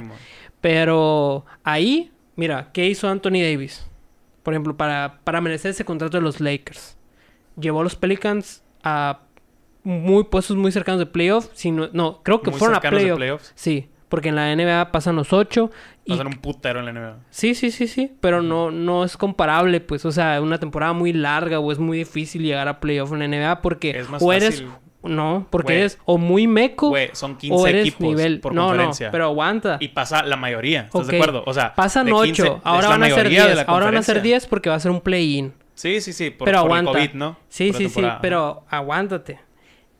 [0.61, 3.85] Pero ahí, mira, ¿qué hizo Anthony Davis?
[4.43, 6.97] Por ejemplo, para, para merecer ese contrato de los Lakers.
[7.59, 9.19] Llevó a los Pelicans a
[9.83, 11.49] muy puestos muy cercanos de playoff.
[11.53, 13.17] Si no, creo que Muy fueron a playoff.
[13.17, 13.51] playoffs.
[13.55, 15.71] Sí, porque en la NBA pasan los 8.
[16.05, 16.11] Y...
[16.11, 17.15] Pasan un putero en la NBA.
[17.29, 18.11] Sí, sí, sí, sí.
[18.21, 20.05] Pero no, no es comparable, pues.
[20.05, 23.27] O sea, una temporada muy larga o es muy difícil llegar a playoff en la
[23.27, 24.61] NBA porque Es más o eres...
[24.61, 24.69] fácil.
[25.03, 28.39] No, porque eres o muy meco Güey, son 15 o eres equipos nivel...
[28.39, 29.07] por no, conferencia.
[29.07, 29.77] no, pero aguanta.
[29.79, 31.07] Y pasa la mayoría, ¿estás Ok.
[31.09, 31.43] de acuerdo?
[31.47, 33.55] O sea, Pasan de 15 8, es ahora van a ser mayoría de 10.
[33.57, 34.37] la Ahora van a ser conferencia.
[34.41, 35.53] 10 porque va a ser un play-in.
[35.73, 36.91] Sí, sí, sí, por, pero por aguanta.
[36.91, 37.37] el COVID, ¿no?
[37.49, 39.39] Sí, Por sí, sí, pero aguántate.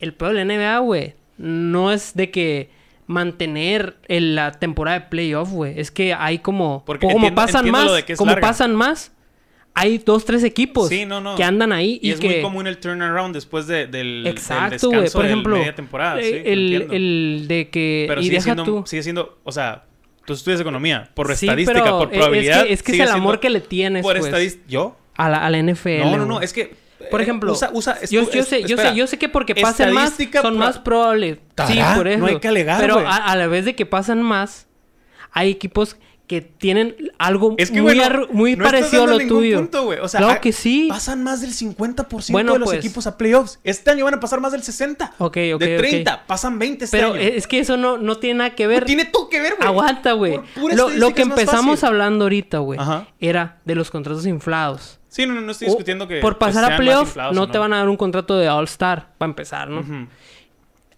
[0.02, 2.68] El peor de la NBA, güey, no es de que
[3.06, 5.78] mantener el- la temporada de playoff, güey.
[5.78, 6.82] Es que hay como...
[6.84, 8.48] Porque como entiendo- pasan más, como larga.
[8.48, 9.12] pasan más,
[9.74, 11.34] hay dos, tres equipos Sí, no, no.
[11.36, 12.28] que andan ahí y, Y, es que...
[12.28, 15.02] muy común el turnaround después de, del, del Exacto, güey.
[15.02, 16.20] descanso Por de ejemplo, media temporada.
[16.20, 16.94] Sí, eh, el, entiendo.
[16.94, 18.04] el de que...
[18.08, 18.82] Pero y sigue deja siendo, tú...
[18.86, 19.84] sigue siendo, o sea,
[20.24, 22.64] tú estudias economía, por Sí, estadística, por es probabilidad.
[22.64, 24.26] que- es que es el amor que le tienes, Por pues.
[24.26, 24.96] estadística, ¿yo?
[25.16, 26.81] A la, a la NFL, No, no, no, es que...
[27.10, 30.14] Por eh, ejemplo, usa, usa, yo, sé, yo sé, yo sé que porque pasen más
[30.40, 31.38] son más probables.
[31.66, 32.18] Sí, por eso.
[32.18, 34.66] No hay que alegar, Pero a, a la vez de que pasan más,
[35.32, 35.96] hay equipos
[36.32, 39.58] que tienen algo Es que, muy, no parecido a lo tuyo.
[39.58, 39.98] punto, güey.
[39.98, 40.86] O sea, claro que sí.
[40.88, 42.78] Pasan más del 50% Bueno, de los pues.
[42.78, 43.58] equipos a playoffs.
[43.64, 45.12] Este año van a pasar más del 60.
[45.18, 45.78] Ok, ok, De ok.
[45.78, 47.20] 30, pasan 20 este Pero año.
[47.20, 48.80] es que eso no, no tiene nada que ver.
[48.80, 49.68] No tiene todo que ver, güey.
[49.68, 50.40] Aguanta, güey.
[50.74, 52.80] Lo, lo que empezamos hablando ahorita, güey,
[53.20, 55.00] era de los contratos inflados.
[55.12, 56.20] Sí, no, no, estoy O discutiendo que.
[56.20, 59.12] por que pasar a playoff, no o te van a dar un contrato de All-Star,
[59.18, 60.08] para empezar, ¿no?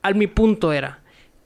[0.03, 1.01] Al mi punto era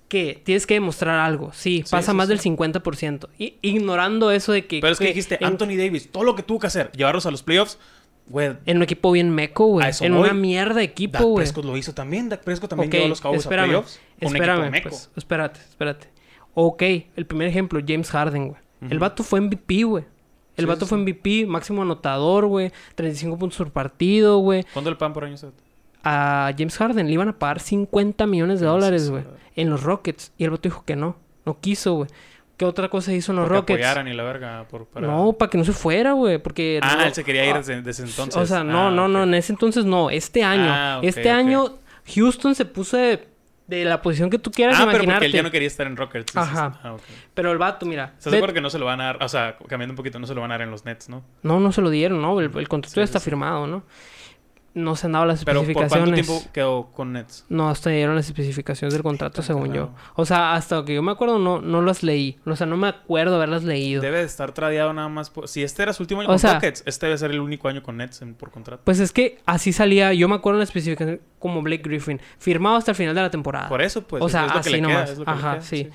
[0.09, 1.51] que tienes que demostrar algo.
[1.55, 2.35] Sí, Sí, pasa sí, más sí.
[2.35, 3.29] del 50%.
[3.39, 4.81] Y, ignorando eso de que...
[4.81, 7.25] Pero es que que dijiste, en, Anthony Davis, todo lo que tuvo que hacer, llevarlos
[7.25, 7.79] a los playoffs,
[8.27, 8.53] güey.
[8.67, 9.87] en un equipo bien meco, güey.
[9.87, 10.25] A En voy.
[10.25, 11.45] una mierda de Dak equipo, güey.
[11.45, 12.29] Prescott lo hizo también.
[12.29, 14.01] Dak Prescott también Ok, llevó a los Cowboys a espérame, playoffs.
[14.19, 14.89] con un espérame, meco.
[14.91, 16.09] pues, espérate, espérate.
[16.53, 16.83] Ok,
[17.17, 18.61] el primer ejemplo, James Harden, güey.
[18.91, 20.05] El vato fue MVP, güey.
[20.59, 20.99] El Sí, vato sí, fue.
[20.99, 22.71] MVP, máximo anotador, güey.
[22.95, 24.65] 35 puntos por partido, güey.
[24.75, 25.37] ¿Cuánto le pagan por año?
[26.05, 29.25] A James Harden le iban a pagar 50 millones de dólares, güey.
[29.57, 30.33] En los Rockets.
[30.39, 31.17] Y el vato dijo que no.
[31.45, 32.11] No quiso, güey.
[32.57, 33.79] ¿Qué otra cosa hizo en los Porque Rockets?
[33.87, 34.67] apoyaran y la verga.
[34.69, 35.07] Por, para...
[35.07, 36.39] No, para que no se fuera, güey.
[36.39, 36.81] Porque.
[36.83, 38.37] Ah, no- él se quería ir Ah, desde, desde entonces.
[38.37, 39.23] O sea, no, Ah, no, no.
[39.23, 40.11] En ese entonces no.
[40.11, 40.67] Este año.
[40.69, 41.75] Ah, este año,
[42.15, 43.29] Houston se puso de,
[43.69, 45.27] de la posición que tú quieras Ah, pero porque imaginarte.
[45.27, 46.37] él ya no quería estar en Rockets.
[46.37, 46.81] Ajá.
[46.83, 46.97] Ah.
[47.35, 48.15] Pero el vato, mira.
[48.19, 49.23] ¿Estás de acuerdo que no se lo van a dar?
[49.23, 51.23] O sea, cambiando un poquito, no se lo van a dar en los Nets, ¿no?
[51.43, 52.41] No, no se lo dieron, ¿no?
[52.41, 53.27] El, el contrato Sí, ya está sí.
[53.27, 53.85] firmado, ¿no?
[54.75, 56.15] No se han dado las Pero ¿por especificaciones.
[56.27, 57.45] cuánto tiempo quedó con Nets?
[57.49, 59.91] No, hasta dieron las especificaciones del contrato, según yo.
[60.15, 62.39] O sea, hasta que yo me acuerdo, no, no las leí.
[62.47, 64.03] O sea, no me acuerdo haberlas leído.
[64.03, 65.31] Debe de estar tradeado nada más.
[65.31, 67.41] por- Si este era su último año O con sea- Rockets, este debe ser el
[67.41, 68.83] único año con Nets en- por contrato.
[68.85, 72.77] Pues es que así salía, yo me acuerdo en la especificación como Blake Griffin, firmado
[72.77, 73.69] hasta el final de la temporada.
[73.69, 74.23] Por eso, pues.
[74.23, 75.11] O sea, es lo que así queda, nomás.
[75.11, 75.89] es lo que le Ajá, queda, sí.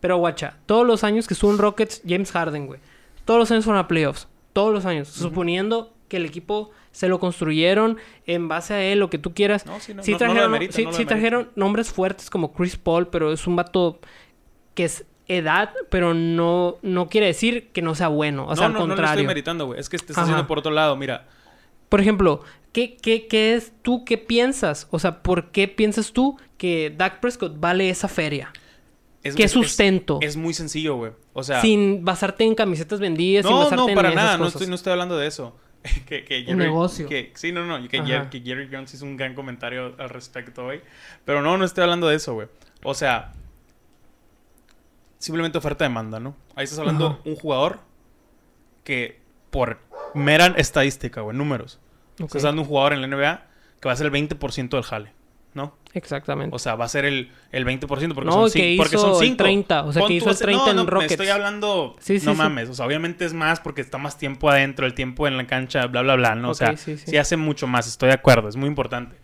[0.00, 2.78] Pero guacha, todos los años que estuvo en Rockets, James Harden, güey.
[3.24, 4.28] Todos los años fueron a playoffs.
[4.52, 5.08] Todos los años.
[5.08, 9.66] Suponiendo que el equipo se lo construyeron en base a él, lo que tú quieras.
[9.66, 12.52] No, sí, no, sí no- no lo trajeron, sí- no sí trajeron nombres fuertes como
[12.52, 14.00] Chris Paul, pero es un vato
[14.74, 18.46] que es edad, pero no, no quiere decir que no sea bueno.
[18.48, 19.26] O sea, no, al no, no lo estoy contrario.
[19.28, 19.78] meritando, güey.
[19.78, 20.22] Es que te estás Ajá.
[20.24, 20.96] haciendo por otro lado.
[20.96, 21.26] Mira,
[21.90, 22.42] Por ejemplo,
[22.72, 24.88] ¿qué, qué, qué es tú qué piensas?
[24.90, 28.52] O sea, ¿por qué piensas tú que Dak Prescott vale esa feria?
[29.22, 30.18] es, ¿Qué es- sustento?
[30.22, 31.12] Es, muy sencillo, güey.
[31.34, 34.38] O sea, sin basarte en camisetas vendidas, sin no, basarte no, en para esas nada.
[34.38, 35.56] No estoy, no estoy hablando de eso.
[36.06, 37.08] que, que Un negocio.
[37.08, 37.86] Que, sí, no, no.
[37.88, 38.06] Que, Ajá.
[38.08, 40.80] Jer- que Jerry Jones hizo un gran comentario al respecto, güey.
[41.24, 42.48] Pero no, no estoy hablando de eso, güey.
[42.82, 43.32] O sea,
[45.18, 46.36] simplemente oferta-demanda, ¿no?
[46.54, 47.18] Ahí estás hablando Ajá.
[47.24, 47.80] un jugador
[48.84, 49.20] que,
[49.50, 49.78] por
[50.14, 51.78] mera estadística, güey, números,
[52.20, 53.46] Ok, estás dando un jugador en la NBA
[53.80, 55.12] que va a ser el 20% del jale.
[55.94, 56.54] Exactamente.
[56.54, 59.14] O sea, va a ser el, el 20% porque, No, son, que cin- porque hizo
[59.14, 59.36] son el 5.
[59.42, 61.12] 30, o sea, que hizo el 30 en Rockets.
[61.12, 61.96] estoy hablando...
[61.98, 62.38] Sí, sí, no sí.
[62.38, 62.68] mames.
[62.68, 65.86] O sea, obviamente es más porque está más tiempo adentro, el tiempo en la cancha,
[65.86, 66.48] bla, bla, bla, ¿no?
[66.48, 67.16] O Ok, sea, sí, sí, sí.
[67.16, 67.86] hace mucho más.
[67.88, 68.48] Estoy de acuerdo.
[68.48, 69.16] Es muy importante.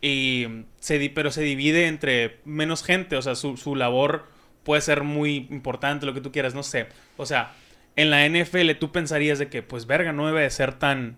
[0.00, 0.46] Y
[0.80, 3.16] se di- pero se divide entre menos gente.
[3.16, 4.26] O sea, su, su labor
[4.64, 6.88] puede ser muy importante, lo que tú quieras, no sé.
[7.16, 7.52] O sea,
[7.96, 11.16] en la NFL tú pensarías de que, pues, verga, no debe de ser tan,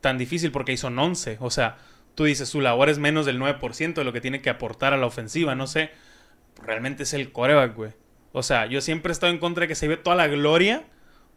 [0.00, 1.38] tan difícil porque ahí son 11.
[1.40, 1.78] O sea,
[2.14, 4.96] tú dices, su labor es menos del 9% de lo que tiene que aportar a
[4.96, 5.90] la ofensiva, no sé.
[6.62, 7.92] Realmente es el coreback, güey.
[8.32, 10.84] O sea, yo siempre he estado en contra de que se ve toda la gloria.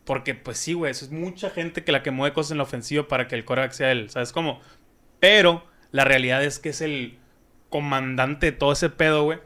[0.05, 3.07] Porque, pues sí, güey, es mucha gente que la que mueve cosas en la ofensiva
[3.07, 4.61] para que el coreback sea él, ¿sabes cómo?
[5.19, 7.17] Pero la realidad es que es el
[7.69, 9.39] comandante de todo ese pedo, güey.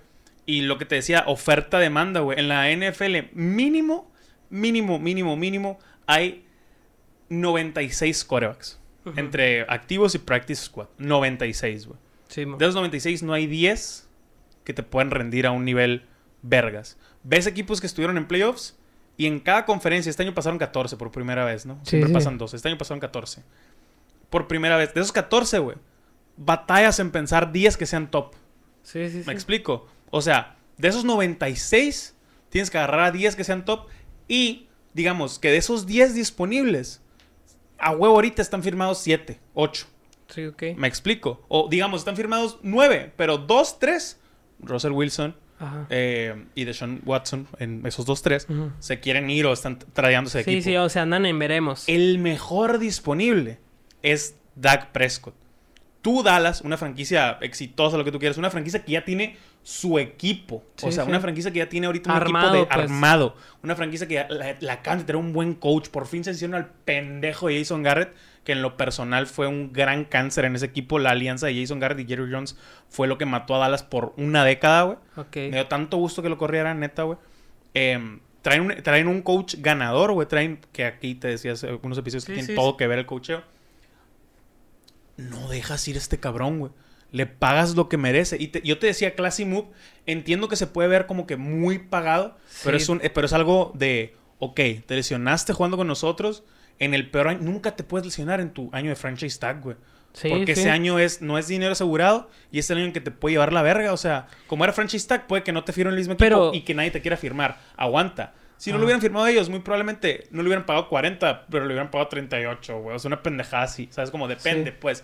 [0.45, 2.39] Y lo que te decía, oferta-demanda, güey.
[2.39, 4.11] En la NFL, mínimo,
[4.49, 6.43] mínimo, mínimo, mínimo, hay
[7.29, 8.81] 96 corebacks.
[9.05, 9.19] Ujú.
[9.19, 10.87] Entre activos y practice squad.
[10.97, 11.99] 96, güey.
[12.27, 12.45] Sí.
[12.45, 14.07] De esos 96 no hay 10
[14.63, 16.05] que te pueden rendir a un nivel
[16.41, 16.97] vergas.
[17.23, 18.77] Ves equipos que estuvieron en playoffs
[19.17, 21.79] y en cada conferencia, este año pasaron 14 por primera vez, ¿no?
[21.83, 22.13] Sí, Siempre sí.
[22.13, 23.43] pasan 12, este año pasaron 14.
[24.29, 24.93] Por primera vez.
[24.93, 25.77] De esos 14, güey,
[26.37, 28.33] batallas en pensar 10 que sean top.
[28.83, 29.27] Sí, sí, sí.
[29.27, 29.87] ¿Me explico?
[30.11, 32.15] O sea, de esos 96,
[32.49, 33.87] tienes que agarrar a 10 que sean top
[34.27, 37.01] y, digamos, que de esos 10 disponibles,
[37.79, 39.87] a huevo ahorita están firmados 7, 8.
[40.29, 40.63] Sí, ok.
[40.77, 41.43] Me explico.
[41.47, 44.19] O digamos, están firmados nueve, pero dos, tres,
[44.59, 45.35] Russell Wilson
[45.89, 48.47] eh, y Deshaun Watson, en esos dos, tres,
[48.79, 50.63] se quieren ir o están tradeándose de Sí, equipo.
[50.65, 51.83] sí, o sea, andan en veremos.
[51.87, 53.57] El mejor disponible
[54.03, 55.33] es Dak Prescott.
[56.01, 59.99] Tú, Dallas, una franquicia exitosa, lo que tú quieras, una franquicia que ya tiene su
[59.99, 60.63] equipo.
[60.81, 61.09] o sea, sí.
[61.09, 62.91] una franquicia que ya tiene ahorita un Armado, equipo de pues.
[62.91, 63.35] armado.
[63.63, 65.89] Una franquicia que ya la, la acaban de tener un buen coach.
[65.89, 68.13] Por fin se hicieron al pendejo de Jason Garrett,
[68.45, 70.99] que en lo personal fue un gran cáncer en ese equipo.
[70.99, 74.13] La alianza de Jason Garrett y Jerry Jones fue lo que mató a Dallas por
[74.15, 74.97] una década, güey.
[75.35, 77.17] Me dio tanto gusto que lo corrieran, neta, güey.
[77.73, 80.27] Em, traen, un, traen un coach ganador, güey.
[80.27, 83.43] Traen, que aquí te decía hace algunos episodios que tienen todo que ver el coacheo.
[85.19, 86.71] No dejas ir a este cabrón, güey.
[87.11, 88.37] Le pagas lo que merece.
[88.39, 89.67] Y te- yo te decía, Classy Move,
[90.05, 93.33] entiendo que se puede ver como que muy pagado, pero, es un, eh, pero es
[93.33, 94.55] algo de ok,
[94.85, 96.43] te lesionaste jugando con nosotros,
[96.79, 99.75] en el peor año, nunca te puedes lesionar en tu año de franchise tag, güey.
[100.13, 100.61] Sí, porque sí.
[100.61, 103.33] ese año es, no es dinero asegurado y es el año en que te puede
[103.33, 103.91] llevar la verga.
[103.93, 106.51] O sea, como era franchise tag, puede que no te firmen el mismo equipo Pero-
[106.53, 107.59] y que nadie te quiera firmar.
[107.75, 108.33] Aguanta.
[108.59, 111.73] Si no lo hubieran firmado ellos, muy probablemente no le hubieran pagado 40, pero le
[111.73, 112.95] hubieran pagado 38, güey.
[112.95, 113.87] O sea, una pendejada así.
[113.89, 114.11] ¿Sabes?
[114.11, 114.77] Como depende, Sí.
[114.79, 115.03] pues.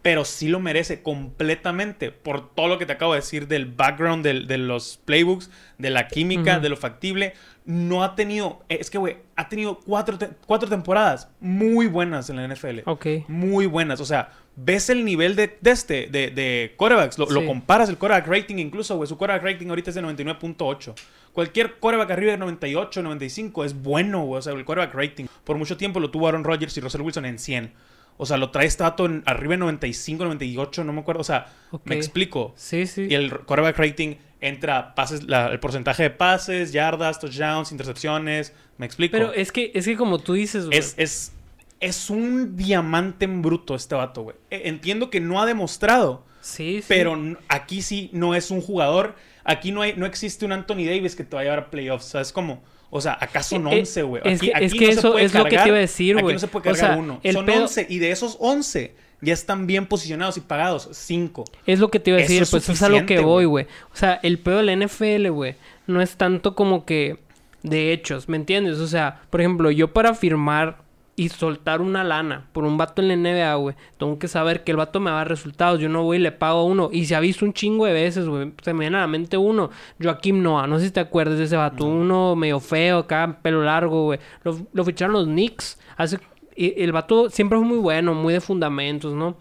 [0.00, 4.24] Pero sí lo merece completamente por todo lo que te acabo de decir del background
[4.24, 5.48] del- de los playbooks,
[5.78, 7.34] de la química, de lo factible.
[7.66, 12.36] No ha tenido, es que, güey, ha tenido cuatro, te- cuatro temporadas muy buenas en
[12.36, 12.82] la NFL.
[12.86, 13.06] Ok.
[13.28, 14.00] Muy buenas.
[14.00, 17.46] O sea, ves el nivel de, de este, de, de quarterbacks, lo, lo Sí.
[17.46, 19.06] comparas el quarterback rating incluso, güey.
[19.06, 20.94] Su quarterback rating ahorita es de 99.8.
[21.32, 24.38] Cualquier quarterback arriba de 98, 95 es bueno, güey.
[24.38, 25.24] O sea, el quarterback rating.
[25.44, 27.72] Por mucho tiempo lo tuvo Aaron Rodgers y Russell Wilson en 100.
[28.18, 31.22] O sea, lo trae este dato en, arriba de 95, 98, no me acuerdo.
[31.22, 31.46] O sea,
[31.84, 32.52] me explico.
[32.56, 33.06] Sí, sí.
[33.08, 38.52] Y el quarterback rating entra pases, la- el porcentaje de pases, yardas, touchdowns, intercepciones.
[38.76, 39.12] Me explico.
[39.12, 40.78] Pero es que, es que como tú dices, güey.
[40.78, 41.32] Es, es,
[41.80, 44.36] es un diamante en bruto este vato, güey.
[44.50, 46.84] E- Entiendo que no ha demostrado, Sí, sí.
[46.88, 47.16] pero
[47.48, 49.14] aquí sí no es un jugador.
[49.44, 52.04] Aquí no, hay, no existe un Anthony Davis que te va a llevar a playoffs.
[52.06, 52.62] ¿Sabes cómo?
[52.90, 54.22] O sea, acá son Eh, eh, 11, güey.
[54.24, 55.76] es Aquí, que- aquí es que no se eso puede es lo que te iba
[55.76, 56.34] a decir, Aquí güey.
[56.34, 57.20] no se puede O cargar sea, uno.
[57.22, 60.88] el Son pedo- 11 y de esos 11 ya están bien posicionados y pagados.
[60.92, 61.44] 5.
[61.64, 63.44] Es lo que te iba a Eso decir, es pues es a lo que voy,
[63.46, 63.66] güey.
[63.92, 65.54] O sea, el pedo de la NFL, güey,
[65.86, 67.18] no es tanto como que
[67.62, 68.78] de hechos, ¿me entiendes?
[68.78, 70.81] O sea, por ejemplo, yo para firmar
[71.14, 74.70] y soltar una lana por un vato en la NBA, güey, tengo que saber que
[74.70, 75.78] el vato me va a dar resultados.
[75.78, 76.88] Yo no voy y le pago a uno.
[76.90, 78.52] Y se ha visto un chingo de veces, güey.
[78.62, 79.70] Se me viene a la mente uno.
[80.02, 81.84] Joaquim Noah, no sé si te acuerdas de ese vato.
[81.84, 84.20] Uno medio feo, acá, pelo largo, güey.
[84.42, 85.78] Lo, lo ficharon los Knicks.
[85.98, 86.18] Hace...
[86.56, 89.36] y el vato siempre fue muy bueno, muy de fundamentos, ¿no?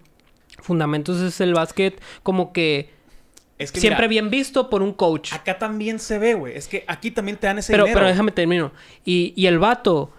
[0.59, 2.89] Fundamentos es el básquet como que
[3.57, 5.31] Es que siempre mira, bien visto por un coach.
[5.33, 6.55] acá también se ve, güey.
[6.57, 7.99] Es que aquí también te dan ese Pero, dinero.
[8.01, 8.71] pero déjame termino.
[9.05, 10.11] Y, y el vato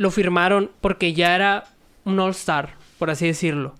[0.00, 1.64] lo firmaron porque ya era
[2.06, 3.74] un All-Star, por así decirlo.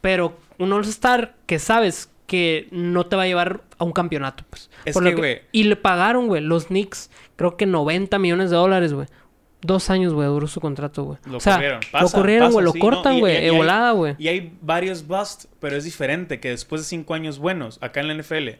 [0.00, 4.70] Pero un All-Star que sabes que no te va a llevar a un campeonato, pues.
[4.84, 5.42] Es Por que, güey.
[5.50, 9.08] Y le pagaron, güey, los Knicks, creo que 90 millones de dólares, güey.
[9.60, 11.18] Dos años, güey, duró su contrato, güey.
[11.24, 11.80] Lo o sea, corrieron.
[12.00, 14.14] lo corrieron, güey, lo sí, no, cortan, güey, volada, güey.
[14.18, 18.06] Y hay varios busts, pero es diferente que después de cinco años buenos acá en
[18.06, 18.50] la NFL.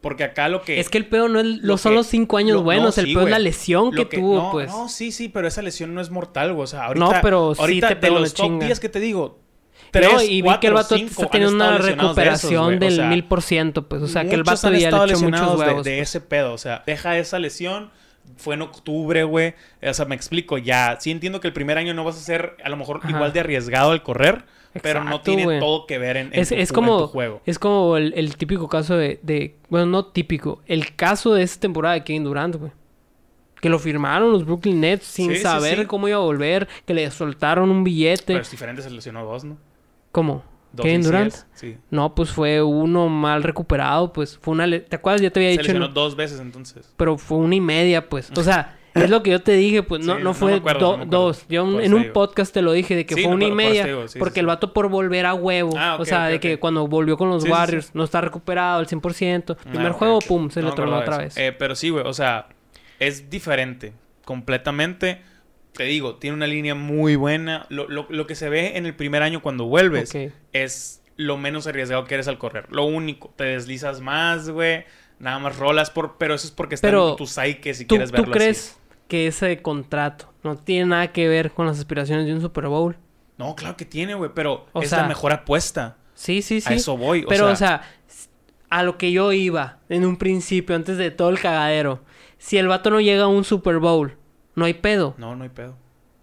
[0.00, 0.78] Porque acá lo que.
[0.78, 3.00] Es que el pedo no es, lo son que- los cinco años lo- buenos, no,
[3.02, 4.70] el sí, pedo es la lesión que, tuvo, no, pues.
[4.70, 6.64] No, sí, sí, pero esa lesión no es mortal, güey.
[6.64, 7.04] O sea, ahorita.
[7.04, 8.66] No, pero sí ahorita te de los top chinga.
[8.66, 9.40] 10 que te digo.
[9.40, 13.08] No, Tres, y vi que el vato está teniendo una lesionados de esos, recuperación del
[13.08, 14.02] mil por ciento, pues.
[14.02, 15.84] O sea, que el vato ya le echó muchos de- huevos.
[15.84, 16.52] de, ese pedo.
[16.52, 17.90] O sea, deja esa lesión.
[18.36, 19.54] Fue en octubre, güey.
[19.82, 20.58] O sea, me explico.
[20.58, 23.10] Ya, sí entiendo que el primer año no vas a ser a lo mejor Ajá.
[23.10, 24.44] igual de arriesgado al correr.
[24.82, 27.06] Pero no tiene todo que ver en, en Es, tu es ju- en como, tu
[27.08, 27.42] juego.
[27.46, 30.62] es como el, el típico caso de, de- Bueno, no típico.
[30.66, 32.72] El caso de esta temporada de Kevin Durant, güey.
[33.60, 35.86] Que lo firmaron los Brooklyn Nets sin Sí, saber sí.
[35.86, 36.68] cómo iba a volver.
[36.86, 38.24] Que le soltaron un billete.
[38.34, 39.56] Pero es diferente, se lesionó dos, ¿no?
[40.12, 40.44] ¿Cómo?
[40.72, 41.34] Dos ¿Kevin Durant?
[41.54, 41.76] Sí.
[41.90, 44.38] No, pues fue uno mal recuperado, pues.
[44.38, 44.66] Fue una...
[44.66, 45.22] le- ¿Te acuerdas?
[45.22, 45.72] Ya te había Se dicho...
[45.72, 46.94] en- lesionó dos veces entonces.
[46.96, 48.30] pero fue una y media, pues.
[48.36, 50.96] O sea, es lo que yo te dije, pues no, Sí, no fue acuerdo, do-
[50.98, 51.44] no dos.
[51.48, 52.12] Yo un- en un digo.
[52.14, 53.84] podcast te lo dije de que Sí, fue una y por media.
[53.86, 55.72] digo, sí, sí, porque el vato por volver a huevo.
[55.76, 57.44] Ah, o sea, de que cuando volvió con los.
[57.48, 59.56] Warriors no está recuperado al 100%.
[59.56, 61.36] Primer Ah, ok, juego, pum, se le tronó otra vez.
[61.36, 62.48] Eh, pero sí, güey, o sea,
[62.98, 63.92] es diferente.
[64.24, 65.20] Completamente.
[65.72, 67.66] Te digo, tiene una línea muy buena.
[67.70, 70.12] Lo, lo- lo que se ve en el primer año cuando vuelves
[70.52, 72.66] es lo menos arriesgado que eres al correr.
[72.70, 74.84] Lo único, te deslizas más, güey.
[75.18, 78.10] Nada más rolas, por, pero eso es porque está en tu psyche si ¿Tú, quieres
[78.10, 82.34] tú verlo crees que ese contrato no tiene nada que ver con las aspiraciones de
[82.34, 82.96] un Super Bowl?
[83.36, 85.96] No, claro que tiene, güey, pero O es sea, la mejor apuesta.
[86.14, 86.72] Sí, sí, sí.
[86.72, 87.82] A eso voy, o Pero, sea- o sea,
[88.70, 92.00] a lo que yo iba en un principio, antes de todo el cagadero.
[92.38, 94.16] Si el vato no llega a un Super Bowl,
[94.54, 95.14] no hay pedo.
[95.18, 95.76] No, no hay pedo.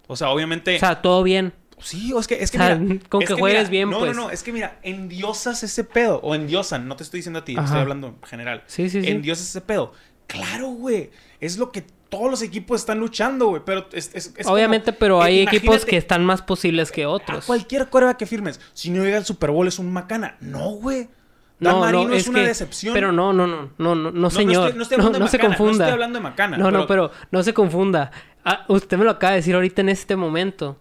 [0.06, 0.76] O sea, obviamente...
[0.76, 1.52] O sea, todo bien.
[1.78, 3.90] Sí, o es que, es que O sea, mira, con es que juegues mira, bien,
[3.90, 4.16] no, pues.
[4.16, 6.20] No, no, es que mira, endiosas ese pedo.
[6.22, 7.64] O endiosan, no te estoy diciendo a ti, Ajá.
[7.64, 8.62] estoy hablando en general.
[8.66, 9.08] Sí, sí, sí.
[9.10, 9.92] Endiosas ese pedo.
[10.26, 11.10] Claro, güey.
[11.40, 13.62] Es lo que todos los equipos están luchando, güey.
[13.64, 17.10] Pero es, es- es Obviamente, como- pero hay equipos que están más posibles que A
[17.10, 17.44] otros.
[17.44, 20.36] cualquier cuerva que firmes, si no llega al Super Bowl es un macana.
[20.40, 21.08] No, güey.
[21.58, 22.92] Dan No, Marino no, es, es una que- decepción.
[22.94, 24.66] Pero no, no, no, no, no, no, señor.
[24.66, 25.84] estoy- no estoy No, hablando de no se macana, no confunda.
[25.84, 28.10] estoy hablando de macana, No, no, pero- pero no se confunda.
[28.44, 30.78] Ah, usted me lo acaba de decir ahorita en este momento.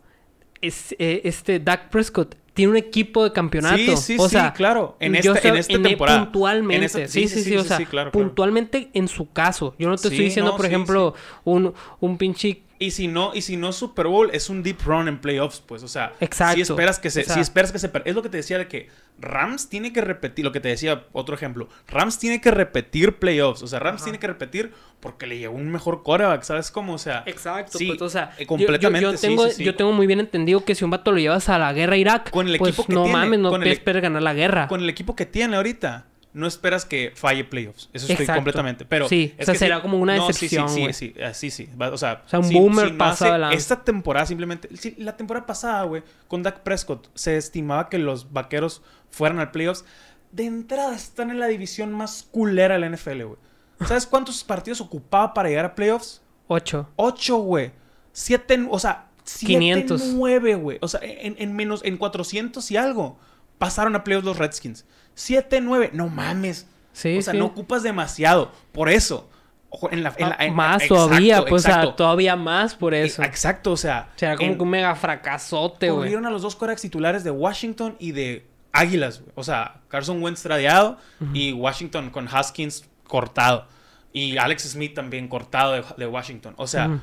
[0.68, 3.76] Es, eh, este Dak Prescott tiene un equipo de campeonato.
[3.78, 4.96] Sí, sí, o sí, sea, claro.
[5.00, 6.24] En esta- en esta temporada.
[6.24, 6.76] Puntualmente.
[6.78, 8.12] En esta- sí, sí, sí, o sea, sí, claro, claro.
[8.12, 9.76] puntualmente en su caso.
[9.78, 11.14] Yo no te Sí, estoy diciendo, no, por sí, ejemplo,
[11.44, 15.08] un, un pinche Y si no, y si no Super Bowl, es un deep run
[15.08, 15.82] en playoffs, pues.
[15.84, 16.56] O sea, Exacto.
[16.56, 18.68] si esperas que se, si esperas que se per- Es lo que te decía de
[18.68, 21.70] que Rams tiene que repetir, lo que te decía, otro ejemplo.
[21.88, 23.62] Rams tiene que repetir playoffs.
[23.64, 24.04] O sea, Rams Ajá.
[24.06, 26.94] tiene que repetir porque le llegó un mejor quarterback, ¿sabes cómo?
[26.96, 29.64] O sea, Exacto, sí, pues, o sea, yo- completamente, yo, yo tengo, sí, sí.
[29.64, 31.98] yo tengo muy bien entendido que si un vato lo llevas a la guerra a
[31.98, 34.68] Irak, Con el pues equipo que no tiene, mames, no esperes ganar la guerra.
[34.68, 37.90] con el equipo que tiene ahorita, no esperas que falle playoffs.
[37.94, 38.38] Eso estoy Exacto.
[38.38, 38.86] completamente.
[38.86, 40.94] Pero Sí, o es sea, que será como una No, decepción, Sí, sí, güey.
[40.94, 41.70] sí, sí, así sí.
[41.80, 43.52] O sea, O sea, un si- boomer si no.
[43.52, 44.70] Esta temporada simplemente.
[44.78, 49.52] sí, la temporada pasada, güey, con Dak Prescott, se estimaba que los vaqueros fueran al
[49.52, 49.86] playoffs.
[50.32, 53.40] De entrada están en la división más culera de la NFL, güey.
[53.88, 56.22] ¿Sabes cuántos partidos ocupaba para llegar a playoffs?
[56.48, 56.90] Ocho.
[56.98, 57.72] 8, güey.
[58.12, 60.02] 7, o sea, 7, 500.
[60.14, 60.78] 9, güey.
[60.82, 63.18] O sea, en, en menos, en 400 y algo.
[63.58, 64.86] Pasaron a playoffs los Redskins.
[65.14, 65.92] 7, 9.
[65.94, 66.68] No mames.
[66.94, 67.40] Sí, o sea, sí.
[67.40, 68.52] no ocupas demasiado.
[68.72, 69.30] Por eso.
[69.70, 72.76] Ojo, en la, en la- Ah, en- más exacto, todavía, pues, o sea, todavía más
[72.76, 73.22] por eso.
[73.24, 74.10] Exacto, o sea.
[74.16, 76.00] Será como en- que un mega fracasote, güey.
[76.04, 79.32] corrieron a los dos corebacks titulares de Washington y de Águilas, güey.
[79.36, 80.98] O sea, Carson Wentz tradeado
[81.34, 83.68] y Washington con Haskins cortado.
[84.14, 86.54] Y Alex Smith también cortado de, de Washington.
[86.58, 87.02] O sea,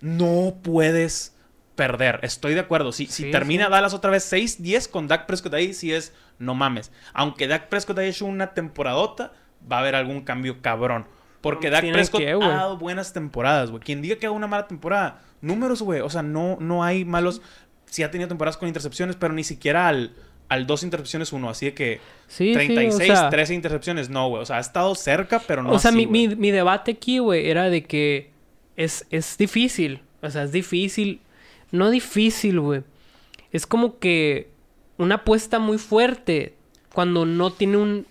[0.00, 1.31] no puedes
[1.74, 2.20] perder.
[2.22, 2.92] Estoy de acuerdo.
[2.92, 3.70] Si, si termina sí.
[3.70, 6.90] Dallas otra vez 6-10 con Dak Prescott ahí, sí es no mames.
[7.14, 9.32] Aunque Dak Prescott haya hecho una temporadota,
[9.70, 11.06] va a haber algún cambio cabrón.
[11.40, 13.82] Porque Dak Prescott que, ha dado buenas temporadas, güey.
[13.82, 16.00] Quien diga que haga una mala temporada, números, güey.
[16.00, 17.42] O sea, no, no hay malos.
[17.86, 20.12] Sí ha tenido temporadas con intercepciones, pero ni siquiera al,
[20.48, 21.50] al dos intercepciones uno.
[21.50, 24.42] Así de que Sí, 36, sí, o sea, 13 intercepciones, no, güey.
[24.42, 27.18] O sea, ha estado cerca, pero no o sea, así, mi, mi, mi debate aquí,
[27.18, 28.30] güey, era de que
[28.76, 30.02] es, es difícil.
[30.22, 31.20] O sea, es difícil.
[31.72, 32.82] No difícil, güey.
[33.50, 34.48] Es como que
[34.98, 36.54] una apuesta muy fuerte
[36.94, 38.06] cuando no tiene un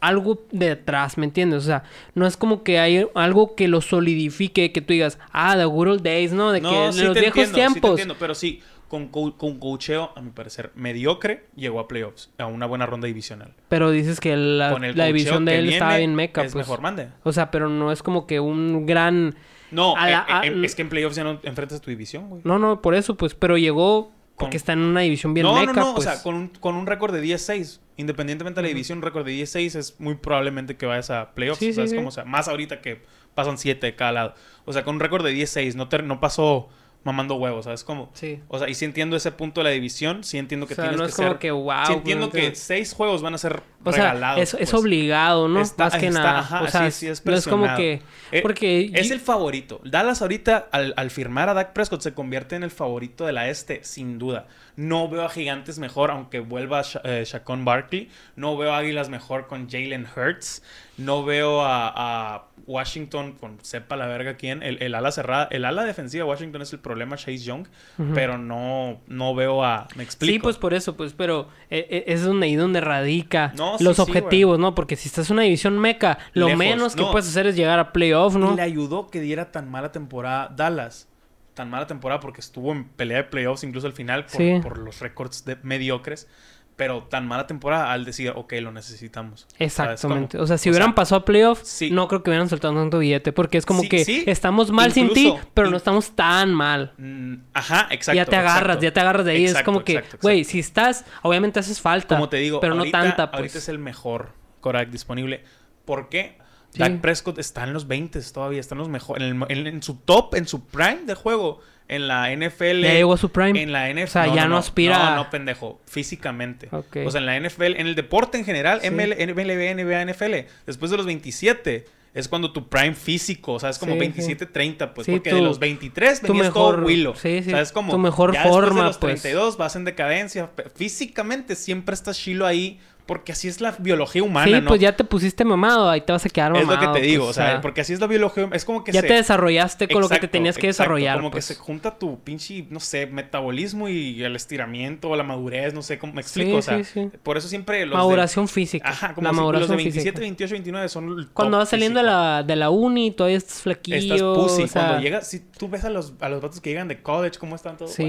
[0.00, 1.62] algo detrás, ¿me entiendes?
[1.62, 1.82] O sea,
[2.14, 5.88] no es como que hay algo que lo solidifique, que tú digas, ah, the good
[5.88, 6.52] old days, ¿no?
[6.52, 7.90] De que No, de sí los te viejos entiendo, sí te tiempos.
[7.92, 12.46] entiendo, pero sí, con, co- con coacheo, a mi parecer, mediocre, llegó a playoffs, a
[12.46, 13.54] una buena ronda divisional.
[13.68, 16.66] pero dices que la, la división de que él estaba bien meca, Es pues.
[16.66, 17.08] mejor mande.
[17.24, 19.34] O sea, pero no es como que un gran...
[19.70, 21.90] No, A la- eh, eh, a- es que en playoffs ya no enfrentas a tu
[21.90, 22.42] división, güey.
[22.44, 25.54] No, no, por eso, pues, pero llegó porque Con- está en una división bien no,
[25.54, 26.06] meca, no, no, pues.
[26.06, 27.80] o sea, con un, con un récord de 10-6.
[27.96, 31.58] Independientemente de la división, un récord de 10-6 es muy probablemente que vayas a playoffs.
[31.58, 31.96] Sí, sí, ¿sabes sí.
[31.96, 32.08] cómo?
[32.08, 33.00] O sea, más ahorita que
[33.34, 34.34] pasan 7 de cada lado.
[34.66, 36.68] O sea, con un récord de 10-6, no, no pasó
[37.04, 38.10] mamando huevos, ¿sabes cómo?
[38.14, 38.40] Sí.
[38.48, 40.84] O sea, y sí entiendo ese punto de la división, sí entiendo que O sea,
[40.86, 41.38] tienes no que es como ser...
[41.38, 41.72] que wow.
[41.86, 42.58] sí entiendo que entiendes?
[42.60, 44.42] seis juegos van a ser O sea, regalados.
[44.42, 44.74] es, es pues.
[44.74, 45.60] obligado, ¿no?
[45.60, 46.38] Está- Más que está- nada.
[46.40, 47.78] ajá, o sea, sí, sí, es no es como presionado.
[47.78, 48.38] que...
[48.38, 48.90] Eh, Porque...
[48.92, 49.80] Es el favorito.
[49.84, 53.48] Dallas ahorita, al, al firmar a Dak Prescott, se convierte en el favorito de la
[53.50, 54.48] este, sin duda.
[54.74, 58.10] No veo a Gigantes mejor, aunque vuelva Sha eh, Shaquon Barkley.
[58.34, 60.62] No veo a Águilas mejor con Jalen Hurts.
[60.98, 61.92] No veo a,
[62.36, 64.62] a Washington con sepa la verga quién.
[64.62, 67.66] El, el ala cerrada, el ala defensiva de Washington es el problema, Chase Young.
[68.14, 69.88] Pero no, no veo a.
[69.94, 70.32] ¿Me explico?
[70.32, 73.96] Sí, pues por eso, pues, pero eh, eh, es donde ahí donde radica No, los
[73.96, 74.74] sí, objetivos, ¿no?
[74.74, 77.10] Porque si estás en una división meca, lo Lejos, menos que no.
[77.12, 78.52] puedes hacer es llegar a playoff, ¿no?
[78.54, 81.08] Y le ayudó que diera tan mala temporada Dallas.
[81.54, 84.60] Tan mala temporada porque estuvo en pelea de playoffs incluso al final por, Sí.
[84.62, 86.28] por los récords de- mediocres.
[86.76, 89.46] Pero tan mala temporada al decir, ok, lo necesitamos.
[89.58, 90.38] Exactamente.
[90.38, 91.90] O sea, si O hubieran sea, pasado a playoff, sí.
[91.90, 93.32] no creo que hubieran soltado tanto billete.
[93.32, 94.24] Porque es como Sí, que sí.
[94.26, 96.92] estamos mal sin ti, pero no estamos tan mal.
[96.98, 98.16] Mm, Ajá, exacto.
[98.16, 98.82] ya te agarras, exacto.
[98.82, 99.44] ya te agarras de ahí.
[99.44, 102.16] es Exacto, como que, güey, si estás, obviamente haces falta.
[102.16, 103.38] Como te digo, pero ahorita, no tanta, pues.
[103.40, 105.44] ahorita es el mejor Korak disponible.
[105.86, 106.36] ¿Por qué?
[106.76, 109.22] Dak Prescott está en los 20 todavía, está en los mejores.
[109.24, 111.60] En, el- en- en su top, en su prime de juego.
[111.88, 112.82] En la NFL.
[112.82, 113.62] Ya llegó a su prime.
[113.62, 114.02] En la NFL.
[114.02, 115.80] O sea, ya no aspira No, no, pendejo.
[115.86, 116.68] Físicamente.
[116.72, 116.96] Ok.
[117.06, 118.88] O sea, en la NFL, en el deporte en general, Sí.
[118.88, 120.46] ML, NBA, NBA, NFL.
[120.66, 124.46] Después de los 27 es cuando tu prime físico, o sea, es como Sí, 27,
[124.46, 125.04] 30, pues.
[125.04, 127.14] Sí, porque tu- de los 23 tu venías mejor- todo Willow.
[127.14, 127.92] sí, sí, O sea, es como.
[127.92, 129.20] tu mejor ya después forma, de los pues.
[129.22, 130.50] 32 vas en decadencia.
[130.74, 132.80] Físicamente siempre estás chilo ahí.
[133.06, 134.66] Porque así es la biología humana, sí, ¿no?
[134.68, 136.86] pues ya te pusiste mamado, ahí te vas a quedar es mamado.
[136.86, 138.48] lo que te digo, pues, o sea, porque así es la biología.
[138.52, 139.06] Es como que ya se...
[139.06, 141.18] te desarrollaste con lo que te tenías que exacto, desarrollar.
[141.18, 141.46] Como pues.
[141.46, 146.00] que se junta tu pinche, no sé, metabolismo y el estiramiento, la madurez, no sé
[146.00, 146.50] cómo me explico.
[146.50, 147.10] Sí, o sea, sí, sí.
[147.22, 148.88] por eso siempre los de- Maduración física.
[148.88, 150.20] Ajá, como la si- los de 27, física.
[150.20, 153.96] 28, 29 son el Cuando vas saliendo de la, de la uni, todavía estás flaquillo.
[154.14, 154.62] Estás pussy.
[154.64, 157.02] o sea, Cuando llegas, si tú ves a los, a los vatos que llegan de
[157.02, 157.92] college, cómo están todos.
[157.92, 158.02] Sí,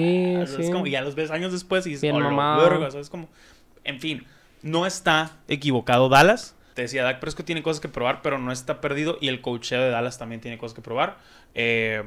[0.47, 0.61] sí.
[0.63, 2.79] Es como, y ya los ves años después y dices, Bien "Oh, lo mamado".
[2.79, 2.89] verga".
[3.11, 3.29] Como,
[3.83, 4.25] en fin,
[4.61, 6.55] no está equivocado Dallas.
[6.73, 9.17] Te decía, Dak Prescott tiene cosas que probar, pero no está perdido.
[9.21, 11.17] Y el coacheo de Dallas también tiene cosas que probar.
[11.55, 12.03] Eh,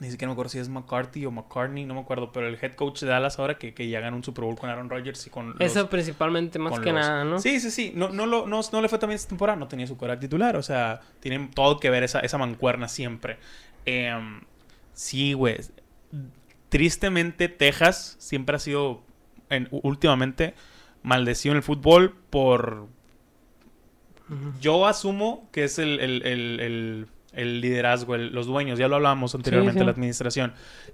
[0.00, 2.30] ni siquiera me acuerdo si es McCarthy o McCartney, no me acuerdo.
[2.32, 4.68] Pero el head coach de Dallas ahora que, que ya ganó un Super Bowl con
[4.70, 5.50] Aaron Rodgers y con.
[5.50, 7.38] los- Eso principalmente, más que los- nada, ¿no?
[7.38, 7.92] Sí, sí, sí.
[7.94, 9.58] No, no, lo- no, no le fue también esta temporada.
[9.58, 10.56] No tenía su coreback titular.
[10.56, 13.38] O sea, tienen todo que ver esa, esa mancuerna siempre.
[13.86, 14.12] Eh,
[14.92, 15.56] Sí, güey.
[16.68, 19.02] Tristemente, Texas siempre ha sido,
[19.48, 20.54] en- últimamente,
[21.02, 22.86] maldecido en el fútbol por...
[24.60, 28.78] Yo asumo que es el, el- el- el- liderazgo, los dueños.
[28.78, 29.84] Ya lo hablábamos anteriormente, sí.
[29.84, 30.52] la administración.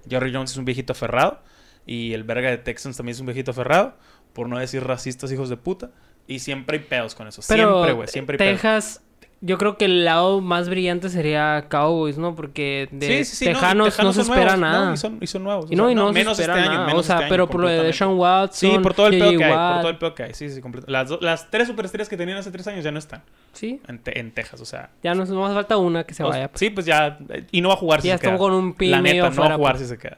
[0.09, 1.41] Jerry Jones es un viejito aferrado.
[1.85, 3.95] Y el verga de Texans también es un viejito aferrado.
[4.33, 5.91] Por no decir racistas, hijos de puta.
[6.25, 7.41] Y siempre hay pedos con eso.
[7.47, 8.07] Pero siempre, güey.
[8.07, 8.61] Siempre hay pedos.
[8.61, 9.03] Texas,
[9.39, 12.35] yo creo que el lado más brillante sería Cowboys, ¿no?
[12.35, 14.85] Porque de Sí, sí, sí, no, y Tejanos no, se espera nuevos, nada.
[14.87, 15.71] no, y, son, y son nuevos.
[15.71, 16.87] Y no, y no, se menos espera este año, nada.
[16.87, 17.83] menos o sea, este año, pero por lo de.
[17.83, 18.71] Deshaun Watson.
[18.71, 19.73] Sí, por todo el pedo que hay.
[19.73, 20.33] Por todo el pedo que hay.
[20.33, 20.87] Sí, sí, completo.
[20.89, 23.21] Las, do- las tres superestrellas que tenían hace tres años ya no están
[23.53, 24.59] Sí, en, Te- en Texas.
[24.61, 26.49] O sea, ya nos, nos falta una que se vaya.
[26.55, 27.19] sí, pues ya.
[27.51, 28.31] Y no va a jugar si ya se queda.
[28.33, 29.83] estamos con un pin La neta, no va a jugar pues.
[29.83, 30.17] si se queda.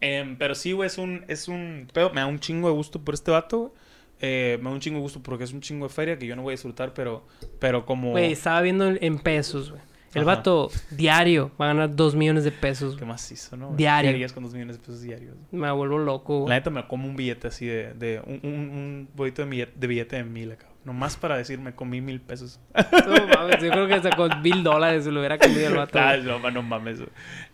[0.00, 2.10] Em, pero sí, güey, es un, es un pedo.
[2.10, 3.72] Me da un chingo de gusto por este vato, güey.
[4.20, 6.34] Eh, me da un chingo de gusto porque es un chingo de feria que yo
[6.36, 7.26] no voy a disfrutar, pero,
[7.58, 8.10] pero como...
[8.10, 9.82] Güey, estaba viendo en pesos, güey.
[10.14, 10.36] El Ajá.
[10.36, 12.96] vato diario va a ganar dos millones de pesos.
[12.96, 13.04] ¿Qué
[13.34, 13.74] hizo, no?
[13.76, 14.10] Diario.
[14.10, 15.36] ¿Qué harías con dos millones de pesos diarios?
[15.52, 16.54] Me vuelvo loco, La güey.
[16.54, 17.92] neta me como un billete así de...
[17.92, 20.66] de un, un, un bolito de billete, de billete de mil acá.
[20.84, 22.58] Nomás para decirme comí mil pesos.
[22.74, 25.98] No mames, yo creo que hasta con mil dólares se lo hubiera comido el vato.
[25.98, 26.26] Ah, güey.
[26.26, 27.00] no, no mames.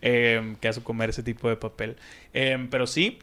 [0.01, 1.97] Eh, que hace comer ese tipo de papel.
[2.33, 3.19] Eh, pero sí,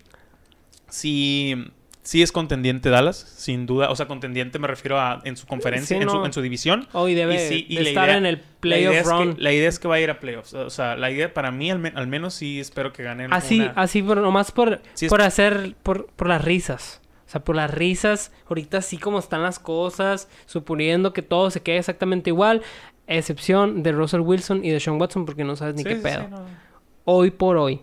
[0.90, 1.54] sí,
[2.02, 3.90] sí es contendiente Dallas, sin duda.
[3.90, 6.88] O sea, contendiente me refiero a en su conferencia, Sí, en, su, en su división.
[6.92, 9.34] Oh, y debe Y sí, y de la estar idea- en el playoff es run.
[9.36, 10.52] que, la idea es que va a ir a playoffs.
[10.54, 13.60] O sea, la idea para mí, al, men- al menos sí espero que ganen Así,
[13.60, 17.00] una- así, pero nomás por, Sí, es- por hacer, por, por las risas.
[17.26, 21.62] O sea, por las risas, ahorita así como están las cosas, suponiendo que todo se
[21.62, 22.60] quede exactamente igual,
[23.06, 26.02] excepción de Russell Wilson y de Sean Watson, porque no sabes ni Sí, qué sí,
[26.02, 26.20] pedo.
[26.24, 26.44] sí, no.
[27.04, 27.80] Hoy por hoy,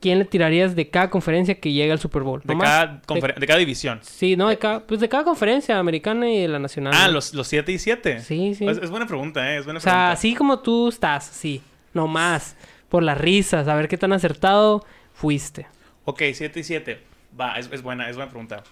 [0.00, 2.40] ¿quién le tirarías de cada conferencia que llegue al Super Bowl?
[2.44, 4.00] De cada, conferen- de cada división.
[4.02, 6.92] Sí, no, de cada, pues de cada conferencia americana y de la nacional.
[6.96, 7.12] Ah, ¿no?
[7.12, 8.20] los, los 7 y 7.
[8.20, 8.66] Sí, sí.
[8.66, 9.58] Es, es buena pregunta, ¿eh?
[9.58, 10.12] Es buena o sea, pregunta.
[10.12, 11.62] así como tú estás, sí,
[11.94, 12.56] nomás,
[12.88, 15.66] por las risas, a ver qué tan acertado fuiste.
[16.04, 17.00] Ok, 7 y 7.
[17.38, 18.62] Va, es, es buena, es buena pregunta.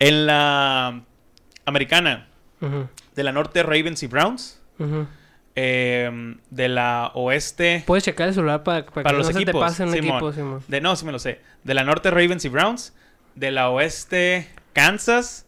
[0.00, 1.02] En la
[1.66, 2.26] americana,
[3.14, 4.60] de la norte, Ravens y Browns.
[4.78, 5.06] ujú.
[5.56, 7.84] Eh, de la oeste.
[7.86, 9.92] Puedes checar el celular para, para, Para que los no se te equipos, pase un
[9.92, 10.16] Simón.
[10.16, 10.64] equipo, Simón.
[10.66, 11.40] De, no, sí me lo sé.
[11.62, 12.92] De la norte, Ravens y Browns.
[13.36, 15.46] De la oeste, Kansas.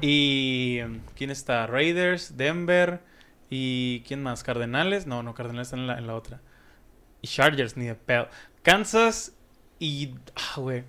[0.00, 0.80] Y.
[1.16, 1.66] ¿Quién está?
[1.66, 3.00] Raiders, Denver.
[3.50, 4.42] ¿Y quién más?
[4.42, 5.06] ¿Cardenales?
[5.06, 6.40] No, no, Cardenales están en la, en la otra.
[7.22, 8.28] Y Chargers, ni de pedo.
[8.62, 9.32] Kansas
[9.78, 10.14] y.
[10.34, 10.84] Ah, güey.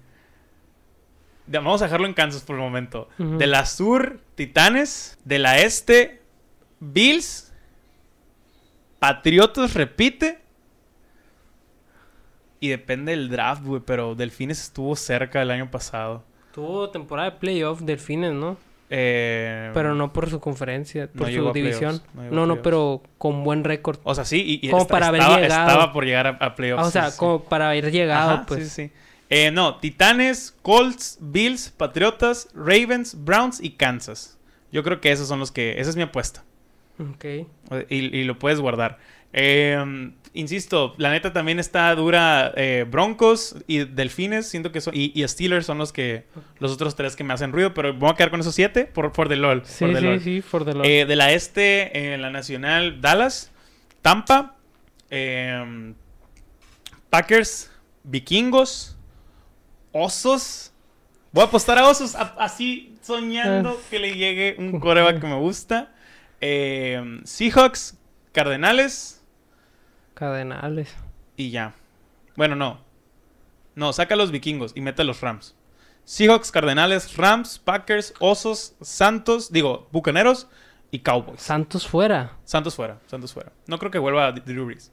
[1.47, 3.07] Vamos a dejarlo en Kansas por el momento.
[3.17, 5.17] De la sur, Titanes.
[5.23, 6.21] De la este,
[6.81, 7.46] Bills.
[8.99, 10.39] Patriotas repite.
[12.59, 13.81] Y depende del draft, güey.
[13.85, 16.23] Pero Delfines estuvo cerca el año pasado.
[16.53, 18.57] Tuvo temporada de playoff, Delfines, ¿no?
[18.89, 22.01] Eh, Pero no por su conferencia, por su playoffs, división.
[22.31, 23.99] no No, pero con buen récord.
[24.03, 25.67] O sea, sí, y, y Como esta- para haber estaba, llegado.
[25.69, 26.83] estaba por llegar a, a playoffs.
[26.83, 27.17] Ah, o sea, sí, sí.
[27.19, 28.69] como para haber llegado, Ajá, pues.
[28.71, 28.91] sí, sí.
[29.29, 34.39] Eh, no, Titanes, Colts, Bills, Patriotas, Ravens, Browns y Kansas.
[34.71, 35.79] Yo creo que esos son los que...
[35.81, 36.45] Esa es mi apuesta.
[36.99, 37.25] Ok.
[37.89, 38.97] Y, y lo puedes guardar.
[39.33, 44.47] Eh, insisto, la neta también está dura eh, Broncos y Delfines.
[44.49, 44.95] Siento que son...
[44.95, 46.25] Y, y Steelers son los que...
[46.59, 47.73] Los otros tres que me hacen ruido.
[47.73, 49.63] Pero voy a quedar con esos siete por, por the LOL.
[49.65, 50.19] Sí, the sí, LOL.
[50.21, 50.71] sí, for the.
[51.01, 53.51] Eh, de la este, en la nacional, Dallas,
[54.01, 54.55] Tampa,
[55.09, 55.93] eh,
[57.09, 57.71] Packers,
[58.03, 58.97] Vikingos,
[59.91, 60.71] Osos.
[61.31, 65.35] Voy a apostar a Osos, a- así soñando que le llegue un coreback que me
[65.35, 65.93] gusta.
[66.41, 67.97] Eh, Seahawks,
[68.31, 69.23] Cardenales
[70.13, 70.93] Cardenales.
[71.35, 71.73] y ya.
[72.35, 72.79] Bueno, no.
[73.75, 75.55] No, saca a los vikingos y mete a los Rams.
[76.03, 80.47] Seahawks, Cardenales, Rams, Packers, Osos, Santos, digo, Bucaneros
[80.89, 81.41] y Cowboys.
[81.41, 82.37] Santos fuera.
[82.45, 83.51] Santos fuera, Santos fuera.
[83.67, 84.91] No creo que vuelva Drew Brees.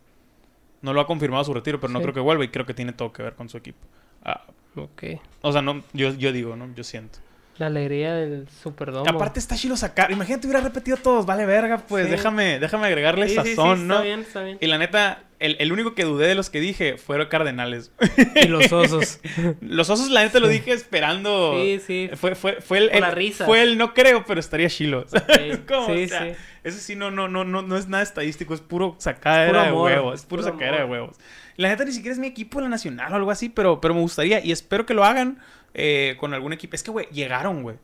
[0.83, 2.93] No lo ha confirmado su retiro, pero no creo que vuelva y creo que tiene
[2.93, 3.79] todo que ver con su equipo.
[4.25, 4.43] Ah,
[4.77, 5.05] Ok.
[5.41, 6.75] o sea, no, yo, yo digo, ¿no?
[6.75, 7.21] Yo siento.
[7.57, 9.09] La alegría del Superdome.
[9.09, 10.11] Aparte está chilo sacar.
[10.11, 12.11] Imagínate hubiera repetido todos, vale verga, pues Sí.
[12.11, 14.03] déjame, déjame agregarle Sí, sazón, está ¿no?
[14.03, 14.59] bien, está bien.
[14.61, 17.93] Y la neta, el, el único que dudé de los que dije fueron Cardenales.
[18.35, 19.21] Y los osos.
[19.61, 21.55] Los osos, la neta, lo dije esperando.
[21.61, 22.11] sí, sí.
[22.17, 23.45] Fue, fue, fue el, el- la risa.
[23.45, 25.05] Fue el no creo, pero estaría chilo.
[25.07, 25.87] ¿sabes cómo?
[25.95, 26.35] sí, O sea,
[26.73, 26.97] sí.
[26.97, 30.15] No, no, no, no, no es nada estadístico, es puro sacadera Puro de huevos.
[30.21, 31.17] Es puro, puro sacadera de huevos.
[31.57, 34.01] La neta ni siquiera es mi equipo la nacional o algo así, pero, pero me
[34.01, 35.39] gustaría y espero que lo hagan
[35.75, 36.75] eh, con algún equipo.
[36.75, 37.77] Es que, güey, llegaron, güey.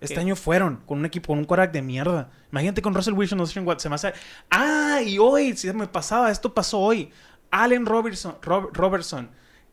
[0.00, 0.20] Este ¿Qué?
[0.20, 2.30] año fueron con un equipo, con un quarterback de mierda.
[2.52, 4.12] Imagínate con Russell Wilson, no sé what, se me hace...
[4.50, 7.10] Ah, y hoy, si me pasaba, esto pasó hoy.
[7.50, 9.30] Allen Robertson, Rob- Robertson,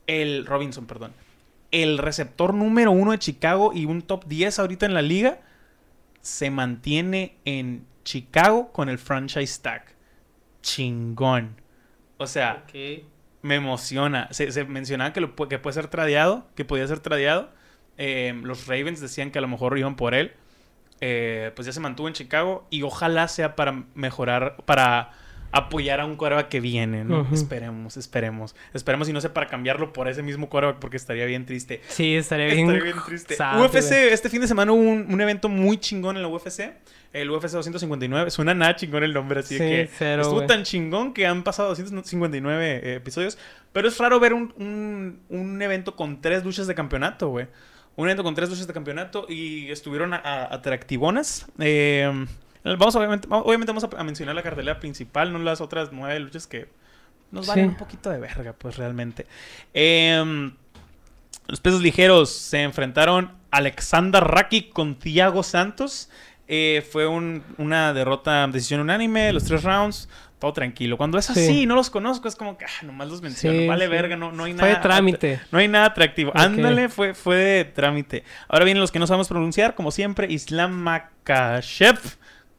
[0.07, 1.14] el Robinson, perdón.
[1.72, 5.41] El receptor número uno de Chicago y un top 10 ahorita en la liga
[6.22, 9.86] se mantiene en Chicago con el franchise tag.
[10.62, 11.55] Chingón.
[12.18, 12.64] O sea.
[13.42, 14.28] Me emociona.
[14.32, 17.50] Se, se mencionaba que, lo, que puede ser tradeado, que podía ser tradeado.
[17.98, 20.34] Eh, los Ravens decían que a lo mejor iban por él.
[21.02, 25.12] Eh, pues ya se mantuvo en Chicago y ojalá sea para mejorar, para
[25.52, 27.28] apoyar a un quarterback que viene, ¿no?
[27.32, 28.56] Esperemos, esperemos.
[28.74, 31.82] Esperemos y no sé para cambiarlo por ese mismo quarterback porque estaría bien triste.
[31.89, 32.60] Sí, estaría bien.
[32.70, 33.36] Estaría bien triste.
[33.36, 36.72] sad, UFC, este fin de semana hubo un, un evento muy chingón en la UFC.
[37.14, 38.32] El UFC 259.
[38.32, 41.68] Suena nada chingón el nombre, así Sí, que cero, estuvo tan chingón que han pasado
[41.70, 43.38] 259 eh, episodios.
[43.74, 47.47] Pero es raro ver un, un- un evento con tres luchas de campeonato, güey.
[47.97, 51.47] Un evento con tres luchas de campeonato y estuvieron a- a- atractivonas.
[51.60, 52.10] Eh,
[52.64, 56.70] vamos, obviamente, obviamente vamos a, mencionar la cartelera principal, no las otras nueve luchas que
[57.32, 57.70] nos valen Sí.
[57.70, 59.26] un poquito de verga, pues realmente.
[59.74, 60.53] Em,
[61.47, 66.09] los pesos ligeros se enfrentaron Alexander Raki con Thiago Santos.
[66.47, 70.09] Eh, fue un- una derrota, decisión unánime, los tres rounds,
[70.39, 70.97] todo tranquilo.
[70.97, 71.66] Cuando es así, Sí.
[71.66, 73.59] no los conozco, es como que ah, nomás los menciono.
[73.59, 73.91] Sí, vale sí.
[73.91, 74.76] verga, no, no hay Fue nada.
[74.76, 75.39] de trámite.
[75.51, 76.32] No hay nada atractivo.
[76.36, 78.24] Ándale, fue, fue de trámite.
[78.49, 81.99] Ahora vienen los que no sabemos pronunciar, como siempre, Islam Makashev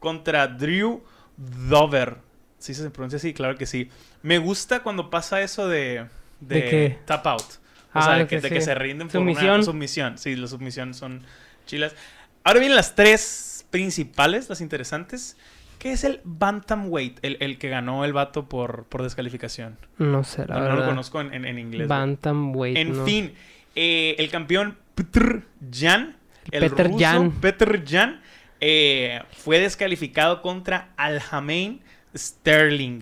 [0.03, 1.01] contra Drew
[1.37, 2.17] Dover.
[2.59, 3.33] ¿Sí se pronuncia así?
[3.33, 3.89] Claro que sí.
[4.21, 6.05] Me gusta cuando pasa eso de,
[6.39, 6.97] de, ¿De qué?
[7.05, 7.41] tap out.
[7.41, 7.45] O
[7.93, 8.65] Ah, sea, de que, de que sí.
[8.65, 9.55] se rinden por Sumisión.
[9.55, 10.17] una submisión.
[10.17, 11.21] Sí, las submisiones son
[11.65, 11.95] chilas.
[12.43, 15.37] Ahora vienen las tres principales, las interesantes.
[15.79, 17.19] ¿Qué es el Bantamweight?
[17.23, 19.77] El, el que ganó el vato por, por descalificación.
[19.97, 20.79] No sé, la No, no verdad.
[20.79, 21.87] lo conozco en, en- en inglés.
[21.87, 22.77] Bantamweight.
[22.77, 23.05] En no.
[23.05, 23.33] fin,
[23.75, 26.15] eh, el campeón Petr Jan,
[26.51, 27.31] el Peter ruso, Yan.
[27.31, 28.21] Petr Jan,
[28.65, 31.81] eh, fue descalificado contra Aljamain
[32.15, 33.01] Sterling,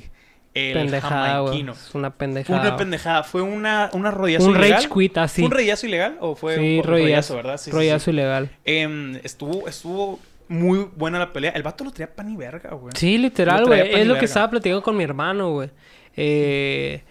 [0.55, 1.53] el Pendejada.
[1.53, 2.61] Es una Fue pendejada.
[2.61, 4.83] una pendejada, fue una, una rodillazo Un ilegal.
[4.83, 5.41] rage quit así.
[5.41, 7.57] ¿Fue un rodillazo ilegal o fue sí, un rodillazo, verdad?
[7.57, 8.11] Sí, rodillazo sí.
[8.11, 8.49] ilegal.
[8.65, 11.51] Em, estuvo, estuvo muy buena la pelea.
[11.51, 12.93] El vato lo traía pan y verga, güey.
[12.97, 13.93] Sí, literal, güey.
[13.93, 15.69] Es lo que estaba platicando con mi hermano, güey.
[16.17, 17.03] Eh,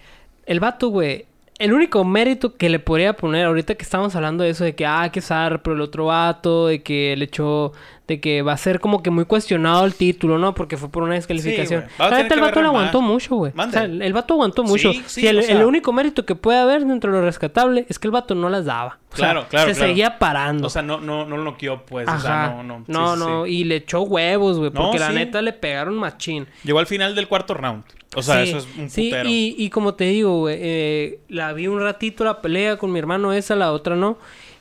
[0.44, 1.26] el vato, güey.
[1.60, 4.86] El único mérito que le podría poner ahorita que estamos hablando de eso de que
[4.86, 5.20] ah, que
[5.62, 7.74] pero el otro vato, de que el hecho
[8.10, 10.52] de que va a ser como que muy cuestionado el título, ¿no?
[10.52, 11.84] Porque fue por una descalificación.
[11.98, 13.10] La neta, el vato lo aguantó más.
[13.10, 13.52] mucho, güey.
[13.52, 13.72] O Mande.
[13.72, 14.92] sea, el vato aguantó mucho.
[14.92, 17.24] Sí, sí, Sí, el, o sea- el único mérito que puede haber dentro de lo
[17.24, 18.98] rescatable es que el vato no las daba.
[19.12, 19.88] O sea, Claro, claro, Se claro.
[19.88, 20.66] seguía parando.
[20.66, 22.08] O sea, no, no, no lo noqueó, pues.
[22.08, 22.18] Ajá.
[22.18, 22.78] O sea, no, no.
[22.78, 23.50] Sí, no, sí, no, sí.
[23.52, 25.14] y le echó huevos, güey, No, porque la sí.
[25.14, 26.46] neta le pegaron machín.
[26.64, 27.84] Llegó al final del cuarto round.
[28.16, 29.28] O sea, Sí, eso es un sí, putero.
[29.28, 32.98] y, y como te digo, güey, eh, la vi un ratito la pelea con mi
[32.98, 34.18] hermano esa, la otra no.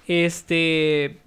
[0.08, 1.18] Este,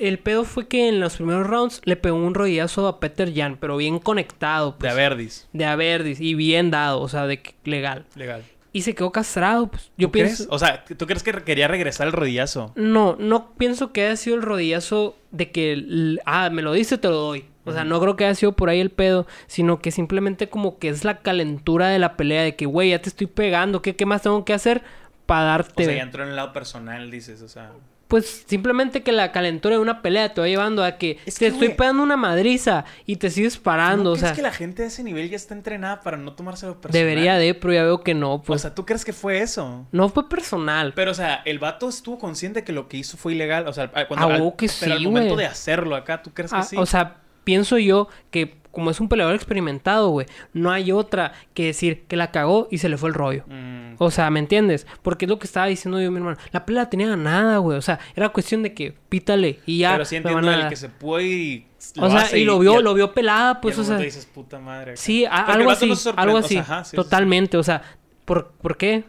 [0.00, 3.56] el pedo fue que en los primeros rounds le pegó un rodillazo a Peter Jan,
[3.60, 5.48] pero bien conectado, De pues, Averdis.
[5.52, 8.04] de Averdis y bien dado, o sea, de que- legal.
[8.14, 8.42] Legal.
[8.72, 9.90] Y se quedó castrado, pues.
[9.96, 10.48] Yo ¿Tú pienso, crees?
[10.50, 12.72] O sea, ¿tú crees que quería regresar el rodillazo?
[12.76, 17.08] no, no pienso que haya sido el rodillazo de que, ah, me lo diste, te
[17.08, 17.46] lo doy.
[17.64, 20.78] O sea, no creo que haya sido por ahí el pedo, sino que simplemente como
[20.78, 23.94] que es la calentura de la pelea, de que, güey, ya te estoy pegando, ¿qué,
[23.96, 24.82] qué más tengo que hacer
[25.26, 25.84] para O darte?
[25.84, 27.72] sea, ya entró en el lado personal, dices, o sea...
[28.08, 31.40] Pues simplemente que la calentura de una pelea te va llevando a que Es te
[31.40, 34.80] que, estoy pegando una madriza y te sigues parando, ¿No o sea, que la gente
[34.82, 37.06] de ese nivel ya está entrenada para no tomárselo personal?
[37.06, 38.62] debería de, pero ya veo que no, O pues.
[38.62, 39.86] sea, ¿tú crees que fue eso?
[39.92, 40.94] no fue personal.
[40.94, 43.68] Pero, o sea, el vato estuvo consciente que lo que hizo fue ilegal.
[43.68, 46.50] O sea, cuando, Ah, al- que pero al sí, momento de hacerlo acá, ¿tú crees
[46.50, 46.76] que Ah, sí?
[46.78, 47.16] O sea,
[47.48, 52.16] pienso yo que como es un peleador experimentado, güey, no hay otra que decir que
[52.16, 53.42] la cagó y se le fue el rollo.
[53.46, 54.86] Mm, O sea, ¿me entiendes?
[55.02, 56.36] Porque es lo que estaba diciendo yo, mi hermano.
[56.52, 57.78] La pelea la tenía ganada, güey.
[57.78, 59.92] O sea, era cuestión de que pítale y ya.
[59.92, 61.66] pero sí entiendo el que se puede y
[61.98, 63.96] O sea, y lo vio, lo vio pelada, pues, y o sea.
[63.96, 64.92] dices, puta madre.
[64.92, 65.00] acá".
[65.00, 66.58] Sí, a- algo así, algo así.
[66.58, 66.96] ajá, sí, sí, sí.
[66.96, 67.82] totalmente, o sea,
[68.26, 69.02] ¿por, ¿por qué?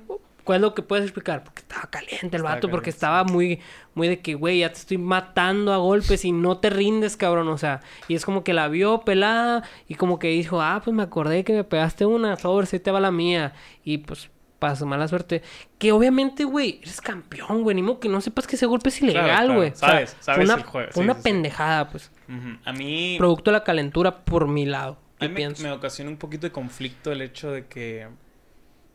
[0.44, 1.44] ¿Cuál es lo que puedes explicar?
[1.44, 3.60] Porque estaba caliente el vato, porque estaba muy,
[3.94, 7.48] muy de que, güey, ya te estoy matando a golpes y no te rindes, cabrón,
[7.50, 10.96] o sea, y es como que la vio pelada y como que dijo, ah, pues
[10.96, 14.30] me acordé que me pegaste una, sobre, si te va la mía, y pues
[14.60, 15.42] para su mala suerte,
[15.78, 19.02] que obviamente, güey, eres campeón, güey, ni modo que no sepas que ese golpe es
[19.02, 19.70] ilegal, claro, güey.
[19.72, 21.24] O sea, sabes, sabes una, el juego, fue sí, una sí, sí.
[21.24, 22.12] pendejada, pues.
[22.66, 23.16] A mí...
[23.18, 26.46] producto de la calentura por mi lado, A ¿qué mí me, me ocasiona un poquito
[26.46, 28.08] de conflicto el hecho de que.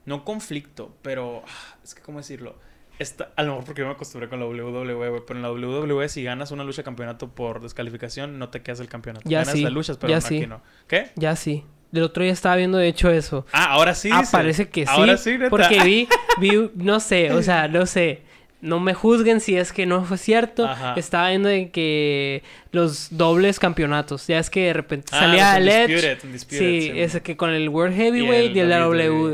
[0.07, 1.43] No conflicto, pero.
[1.47, 2.57] ah, Es que, ¿cómo decirlo?
[2.99, 5.51] Esta, a lo mejor porque yo me acostumbré con la WWE, güey, pero en la
[5.51, 9.29] WWE, si ganas una lucha campeonato por descalificación, no te quedas el campeonato.
[9.29, 10.37] Ya ganas sí, las luchas, pero ya no, sí.
[10.37, 10.63] aquí no.
[10.87, 11.11] ¿Qué?
[11.17, 11.65] Ya sí.
[11.91, 13.47] Del otro día estaba viendo, de hecho, eso.
[13.53, 14.11] Ah, ahora sí.
[14.13, 14.33] ah, dice.
[14.33, 14.93] parece que sí.
[14.93, 15.51] Ahora sí, neta.
[15.51, 16.09] Porque vi,
[16.41, 18.23] vi, no sé, o sea, no sé.
[18.61, 20.65] No me juzguen si es que no fue cierto.
[20.67, 20.95] Ajá.
[20.97, 22.43] Estaba viendo de que
[22.75, 24.27] los dobles campeonatos.
[24.27, 26.19] Ya es que de repente Ah, salía el Edge.
[26.39, 28.69] Sí, sí, ese que con el World Heavyweight y el,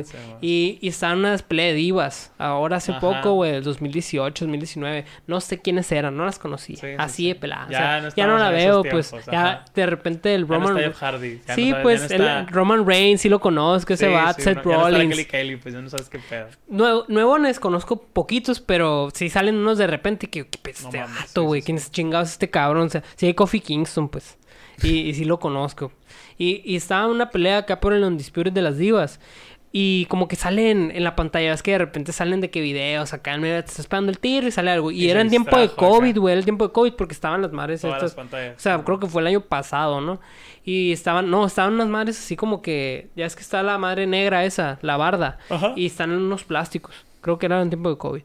[0.05, 0.39] sí, man.
[0.41, 2.33] Y, y estaban unas de divas.
[2.39, 3.01] Ahora hace Ajá.
[3.01, 5.05] poco, güey, el 2018, 2019.
[5.27, 6.77] No sé quiénes eran, no las conocí.
[6.77, 7.29] Sí, sí, Así sí.
[7.29, 7.67] de pelada.
[7.71, 9.11] Ya o sea, no ya no estamos la veo, pues.
[9.11, 9.65] tiempos, Ya ajá.
[9.75, 10.85] de repente el Ya no Roman.
[10.85, 11.41] está Hardy.
[11.47, 14.33] ya no sí, sabe- ya pues el Roman Reigns sí lo conozco, ese Sí, va,
[14.35, 15.11] sí, Seth Rollins.
[15.15, 16.47] Kelly Kelly, pues ya no sabes qué pedo.
[16.69, 21.41] Nuevo, nuevones conozco poquitos, pero sí salen unos de repente que, pues, No este sí,
[21.41, 24.39] güey, sí, quién es chingados este cabrón, o sea, sí Kofi Kingston, pues,
[24.83, 25.93] y, y sí lo conozco.
[26.39, 29.21] Y, y estaba una pelea acá por el Undisputed de las divas.
[29.73, 33.13] Y como que salen en la pantalla, es que de repente salen de que videos
[33.13, 34.91] acá en medio, te estás esperando el tiro y sale algo.
[34.91, 35.69] Y, era en tiempo de.
[35.69, 38.17] COVID, güey, era el tiempo de COVID porque estaban las madres Todas las estas.
[38.17, 38.57] pantallas.
[38.57, 40.21] O sea, creo que fue el año pasado, ¿no?
[40.65, 44.09] Y estaban, no, estaban unas madres así como que, ya es que está la madre
[44.09, 45.39] negra esa, la barda.
[45.49, 45.73] Ajá.
[45.77, 46.97] Y están en unos plásticos.
[47.21, 48.23] Creo que era en tiempo de COVID.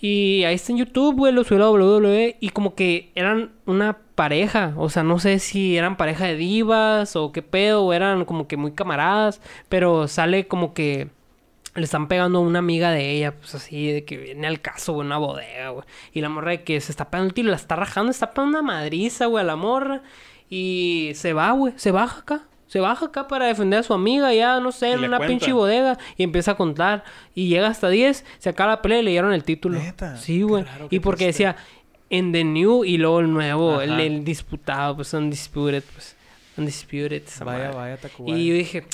[0.00, 2.36] Y ahí está en YouTube, güey, lo subió la WWE.
[2.40, 4.74] Y como que eran una pareja.
[4.76, 7.84] O sea, no sé si eran pareja de divas o qué pedo.
[7.84, 9.40] O eran como que muy camaradas.
[9.68, 11.08] Pero sale como que
[11.74, 13.36] le están pegando a una amiga de ella.
[13.36, 15.84] Pues así, de que viene al caso, güey, una bodega, güey.
[16.12, 18.58] Y la morra de que se está pegando el tiro, la está rajando, está pegando
[18.58, 20.02] una madriza, güey, a la morra.
[20.48, 22.42] Y se va, güey, se baja acá.
[22.70, 25.26] Se baja acá para defender a su amiga, ya no sé, en una cuenta.
[25.26, 25.98] pinche bodega.
[26.16, 27.02] Y empieza a contar.
[27.34, 29.76] Y llega hasta 10, se acaba la pelea y le dieron el título.
[29.80, 30.64] Neta, Sí, güey.
[30.88, 31.44] Y porque triste.
[31.46, 31.56] decía
[32.10, 36.14] en the new y luego el nuevo, el, disputado, pues undisputed, pues.
[36.56, 37.24] Undisputed.
[37.26, 37.76] esa Vaya, madre.
[37.76, 38.36] vaya, Tacubaya.
[38.36, 38.84] Y yo dije,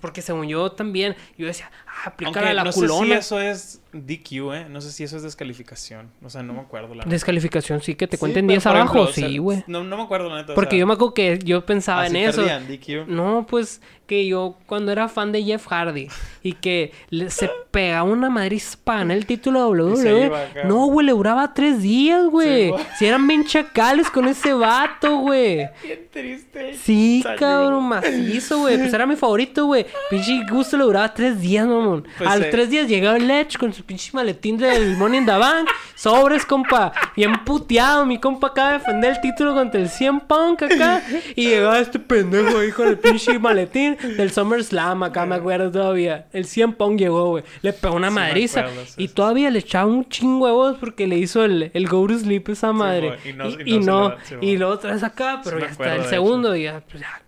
[0.00, 1.70] porque según yo también, yo decía,
[2.04, 3.06] ah, aplícala Aunque a la no sé culona.
[3.06, 4.66] si eso es DQ, ¿eh?
[4.70, 6.10] No sé si eso es descalificación.
[6.24, 7.10] O sea, no me acuerdo, la neta.
[7.10, 9.64] Descalificación, sí, que te cuenten pero, 10 por abajo, ejemplo, o sea, sí, güey.
[9.66, 10.52] No, no me acuerdo, la neta.
[10.52, 12.44] o Porque sea, yo me acuerdo que yo pensaba así en eso.
[12.44, 13.08] perdían, DQ.
[13.08, 16.08] No, pues que yo cuando era fan de Jeff Hardy
[16.42, 20.26] y que le- se pegaba una madrid para ganar el título de WWE.
[20.26, 20.64] acá.
[20.64, 22.72] No, güey, le duraba tres días, güey.
[22.98, 25.68] si eran bien chacales con ese vato, güey.
[25.84, 26.74] Bien triste.
[26.74, 27.38] Sí, Salió.
[27.38, 28.78] cabrón, macizo, güey.
[28.78, 29.86] Pues era mi favorito, güey.
[30.10, 32.08] Pinche gusto le duraba tres días, mamón.
[32.18, 32.50] Pues, a los eh.
[32.50, 35.68] tres días llegaba el Edge con su pinche maletín del Money in the Bank.
[35.94, 36.92] Sobres, compa.
[37.16, 41.02] Bien puteado, mi compa acaba de defender el título contra el 100 Punk acá.
[41.36, 46.26] Y llegaba este pendejo ahí con el pinche maletín del SummerSlam acá, me acuerdo todavía.
[46.32, 47.44] El 100 Punk llegó, güey.
[47.62, 48.60] Le pegó una Sí, madriza.
[48.60, 51.88] acuerdo, sí, y todavía le echaba un chingo de huevos porque le hizo el, el
[51.88, 53.18] go to sleep esa madre.
[53.24, 56.04] y no- y, y y no y luego otra vez acá, pero ya está el
[56.04, 57.22] segundo y ya, pues ya.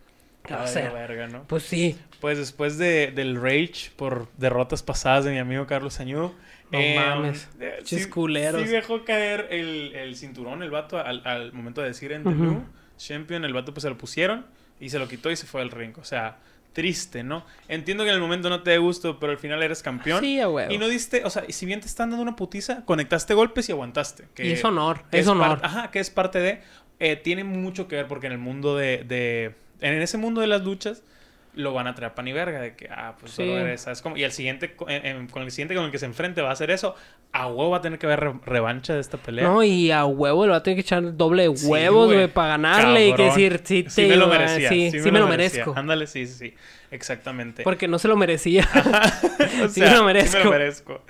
[0.45, 0.93] ¿Qué va a Ay, hacer?
[0.93, 1.45] verga, ¿no?
[1.45, 1.99] Pues sí.
[2.20, 6.34] Pues después de, del rage por derrotas pasadas de mi amigo Carlos Añudo.
[6.70, 7.49] No mames.
[7.61, 8.62] eh, Chis culeros.
[8.62, 12.30] Sí dejó caer el, el cinturón, el vato, al, al momento de decir en The
[12.30, 12.43] Ujú.
[12.45, 12.64] New
[12.97, 14.47] Champion, el vato pues se lo pusieron
[14.80, 15.97] y se lo quitó y se fue al ring.
[15.99, 16.38] O sea,
[16.72, 17.45] triste, ¿no?
[17.68, 20.20] Entiendo que en el momento no te dé gusto, pero al final eres campeón.
[20.20, 20.72] Sí, huevo.
[20.72, 23.68] Y no diste, o sea, y si bien te están dando una putiza, conectaste golpes
[23.68, 24.24] y aguantaste.
[24.34, 25.61] Que, Y es honor, es honor.
[25.62, 26.62] ajá, que es parte de.
[27.01, 30.46] eh, tiene mucho que ver porque en el mundo de, de- En ese mundo de
[30.46, 31.02] las luchas,
[31.54, 32.60] lo van a traer pan y verga.
[32.60, 33.36] De que, ah, pues Sí.
[33.44, 34.16] solo eres, ¿sabes cómo?
[34.16, 36.48] Y el siguiente, co- en- en- con el siguiente con el que se enfrente va
[36.48, 36.94] a hacer eso.
[37.32, 39.44] A huevo va a tener que haber re- revancha de esta pelea.
[39.44, 42.16] No, y a huevo le va a tener que echar doble de Sí, huevos, güey.
[42.18, 43.28] güey, para ganarle y que Cabrón.
[43.28, 44.68] decir, sí, Sí te- me lo merecía.
[44.70, 45.60] Sí, sí me, lo merecía.
[45.64, 45.78] merezco.
[45.78, 46.54] Ándale, sí, sí, sí.
[46.90, 47.62] Exactamente.
[47.64, 48.66] Porque no se lo merecía.
[49.64, 50.30] O Sí me lo merezco.
[50.32, 51.02] Sí me lo merezco.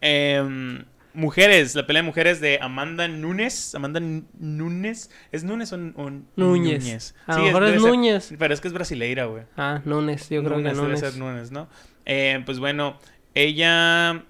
[0.00, 0.84] Em,
[1.18, 3.74] mujeres, la pelea de mujeres de Amanda Nunes.
[3.74, 5.10] Amanda Nunes.
[5.32, 7.14] ¿Es Nunes o, o Núñez.
[7.26, 8.34] A Sí, mejor debe es ser- Núñez.
[8.38, 9.44] Pero es que es brasileira, güey.
[9.56, 11.00] Ah, Nunes, yo creo Núñez, que debe Nunes.
[11.00, 11.68] ser Núñez, ¿no?
[12.06, 12.98] Eh, pues bueno,
[13.34, 14.24] ella...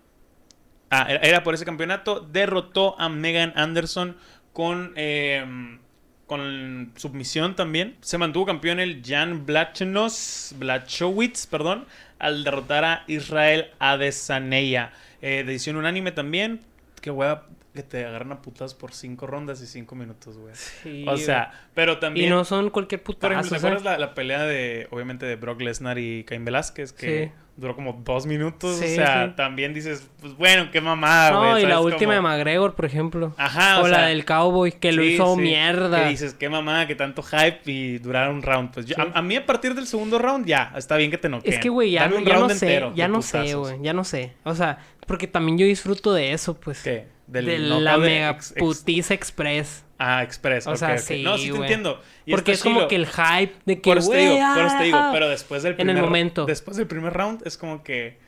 [0.91, 2.21] Ah, era, por ese campeonato.
[2.21, 4.17] Derrotó a Megan Anderson
[4.53, 4.93] con...
[4.97, 5.79] em,
[6.27, 7.97] con submisión también.
[8.03, 11.87] Se mantuvo campeón el Jan Blachowicz, Blachowicz, perdón,
[12.19, 14.93] al derrotar a Israel Adesanya.
[15.23, 16.61] Eh, decisión unánime también.
[17.01, 20.53] Qué hueva que te agarran a putas por cinco rondas y cinco minutos, güey.
[20.55, 22.27] Sí, O sea, pero también...
[22.27, 25.37] Y no son cualquier Por putazo, ejemplo, ¿te acuerdas la, la pelea de, obviamente, de
[25.37, 26.93] Brock Lesnar y Cain Velázquez?
[26.93, 27.33] Que Sí.
[27.57, 28.79] duró como dos minutos.
[28.79, 31.51] Sí, o sea, también dices, pues bueno, qué mamada, güey.
[31.53, 33.33] No, y la última de McGregor, por ejemplo.
[33.37, 36.03] Ajá, o, o la sea, del Cowboy, que lo hizo mierda.
[36.03, 38.73] Que dices, qué mamada, que tanto hype y durar un round.
[38.73, 41.29] Pues yo- a, a mí a partir del segundo round ya, está bien que te
[41.29, 41.55] noqueen.
[41.55, 44.33] Es que, güey, ya, ya no sé, ya no sé, güey, ya no sé.
[44.43, 44.79] O sea,
[45.09, 46.83] porque también yo disfruto de eso, pues.
[46.83, 47.09] ¿Qué?
[47.27, 49.85] de la de mega ex- ex- putiza express.
[49.99, 50.67] Ah, Express.
[50.69, 52.01] O sea, sí, No, sí te entiendo.
[52.25, 54.65] Y Porque es como que el hype de que, Por eso te güey, digo, por
[54.65, 56.47] eso te digo, ah, pero después del en primer el momento.
[56.47, 58.19] después del primer round es como que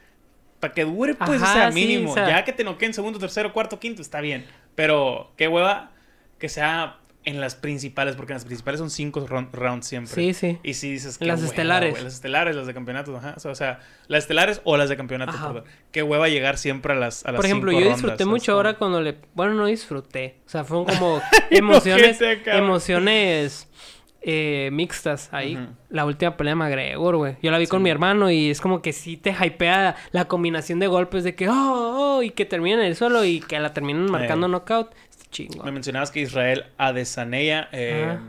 [0.58, 2.92] para que dure pues Ajá, o sea sí, mínimo, o sea- ya que te noqueen
[2.92, 5.92] segundo, tercero, cuarto, quinto está bien, pero qué hueva
[6.38, 10.14] que sea en las principales, porque en las principales son cinco rounds siempre.
[10.14, 10.58] Sí, sí.
[10.62, 12.02] Y si dices que Las estelares.
[12.02, 13.34] las estelares, las de campeonatos, ajá.
[13.44, 15.48] O sea, las estelares o las de campeonato, Ajá.
[15.52, 15.64] perdón.
[15.92, 18.52] Qué hueva llegar siempre a las, a las Por ejemplo, cinco yo disfruté ¿sabes mucho
[18.52, 19.16] ahora cuando le...
[19.34, 20.36] Bueno, no disfruté.
[20.46, 22.18] O sea, fueron como emociones...
[22.46, 23.68] Emociones
[24.22, 25.58] eh, mixtas ahí.
[25.88, 27.36] La última pelea de McGregor, güey.
[27.42, 30.78] Yo la vi con mi hermano y es como que sí te hypea la combinación
[30.78, 31.48] de golpes de que...
[31.48, 34.50] Oh, oh, y que termina en el suelo y que la terminan marcando Eh.
[34.50, 34.90] knockout.
[35.32, 38.22] Está Me mencionabas que Israel Adesanya eh, Ajá.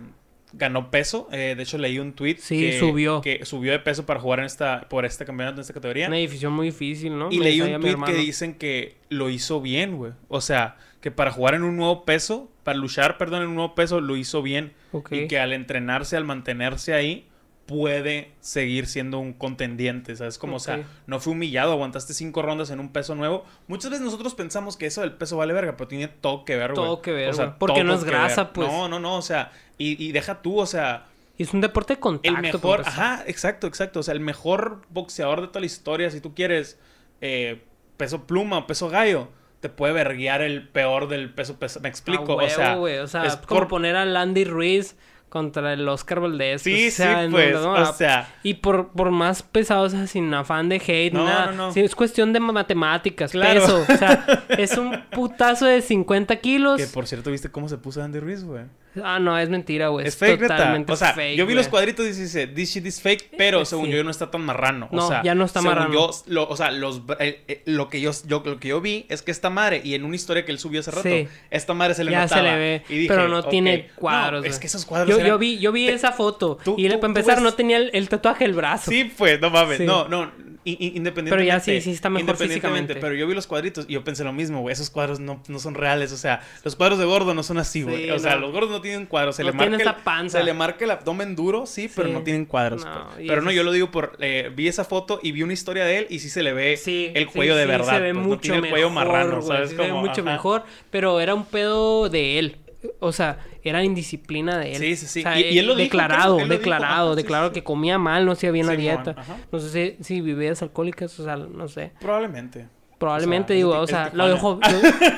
[0.53, 1.27] ganó peso.
[1.31, 3.21] Eh, de hecho, leí un tweet Sí, que subió.
[3.21, 6.07] que subió de peso para jugar en esta, por este campeonato, en esta categoría.
[6.07, 7.31] Una división muy difícil, ¿no?
[7.31, 10.13] Y Me leí un tweet que dicen que lo hizo bien, güey.
[10.27, 13.75] O sea, que para jugar en un nuevo peso, para luchar, perdón, en un nuevo
[13.75, 14.73] peso, lo hizo bien.
[15.09, 17.27] Y que al entrenarse, al mantenerse ahí,
[17.71, 20.37] puede seguir siendo un contendiente, ¿sabes?
[20.37, 23.45] Como, o sea, no fue humillado, aguantaste cinco rondas en un peso nuevo.
[23.67, 26.73] Muchas veces nosotros pensamos que eso del peso vale verga, pero tiene todo que ver,
[26.73, 26.85] güey.
[26.85, 27.57] Todo que ver, O sea.
[27.57, 28.53] Porque no es grasa, ver.
[28.53, 28.67] pues.
[28.67, 31.05] No, no, no, o sea, y, y deja tú, o sea,
[31.37, 32.35] Y es un deporte de contacto.
[32.35, 34.01] el mejor, ajá, exacto, exacto.
[34.01, 36.77] O sea, el mejor boxeador de toda la historia, si tú quieres
[37.21, 37.63] eh,
[37.95, 39.29] peso pluma o peso gallo,
[39.61, 41.79] te puede verguiar el peor del peso peso.
[41.79, 42.77] Me explico, sea.
[42.79, 44.95] O sea, es como por- poner a Landy Ruiz
[45.31, 46.61] contra el Oscar Valdez.
[46.61, 49.41] Sí, pues, o sea, sí, no, pues, no, o ah, sea, Y por, por más
[49.41, 51.45] pesado, o sea, sin afán de hate, No, nada.
[51.47, 51.71] no, no.
[51.71, 53.61] Sí, es cuestión de matemáticas, Claro.
[53.61, 53.85] peso.
[53.89, 56.81] O sea, es un putazo de 50 kilos.
[56.81, 58.65] que por cierto, ¿viste cómo se puso Andy Ruiz, güey?
[59.03, 60.05] Ah, no, es mentira, güey.
[60.07, 62.85] Es Es, fake, totalmente O sea, fake, yo vi los cuadritos y dice, this shit
[62.85, 63.91] is fake, pero según sí.
[63.93, 64.87] yo no está tan marrano.
[64.91, 65.93] o No, sea, ya no está según marrano.
[65.93, 69.05] yo, lo- o sea, los, eh, eh, lo, que yo, yo- lo que yo vi
[69.09, 71.27] es que esta madre, y en una historia que él subió hace rato, Sí.
[71.49, 72.41] esta madre se le Ya notaba.
[72.41, 74.45] se le ve, y dije, pero no tiene no, cuadros.
[74.45, 76.57] es que esos cuadros Yo, eran- yo vi, yo vi esa foto.
[76.63, 78.91] tú- y tú- para empezar, ves- no tenía el, el tatuaje del brazo.
[78.91, 79.77] Sí, pues, no mames.
[79.77, 79.85] Sí.
[79.85, 80.31] No, no.
[80.63, 81.29] Independientemente.
[81.31, 82.95] Pero ya sí, sí está mejor independientemente, físicamente.
[82.95, 84.73] Pero yo vi los cuadritos y yo pensé lo mismo, güey.
[84.73, 86.11] Esos cuadros no, no son reales.
[86.11, 88.05] O sea, los cuadros de gordo no son así, güey.
[88.05, 88.41] Sí, o sea, no.
[88.41, 89.35] los gordos no tienen cuadros.
[89.35, 90.37] Se No le marca esa panza.
[90.39, 92.85] Se le marca el abdomen duro, sí, pero no tienen cuadros.
[92.85, 93.27] No, pues.
[93.27, 94.17] Pero no, yo lo digo por.
[94.19, 96.77] eh, vi esa foto y vi una historia de él y sí se le ve
[96.77, 97.95] Sí, el cuello de verdad.
[97.95, 99.69] Se ve pues, mucho el cuello marrano, güey, ¿sabes?
[99.71, 100.31] sí se ve Como, mucho ajá.
[100.31, 102.57] mejor, pero era un pedo de él.
[102.99, 104.77] O sea, era indisciplina de él.
[104.79, 105.19] Sí, sí, sí.
[105.19, 107.49] O sea, Y- y él lo dijo, declarado, creo, él lo dijo, declarado, sí, declarado
[107.49, 107.53] sí.
[107.53, 109.15] que comía mal, no hacía bien la dieta.
[109.17, 109.37] ajá.
[109.51, 111.91] No sé si, si bebidas alcohólicas, o sea, no sé.
[111.99, 112.67] Probablemente.
[112.97, 114.59] Probablemente O sea, digo, o sea, lo dejo,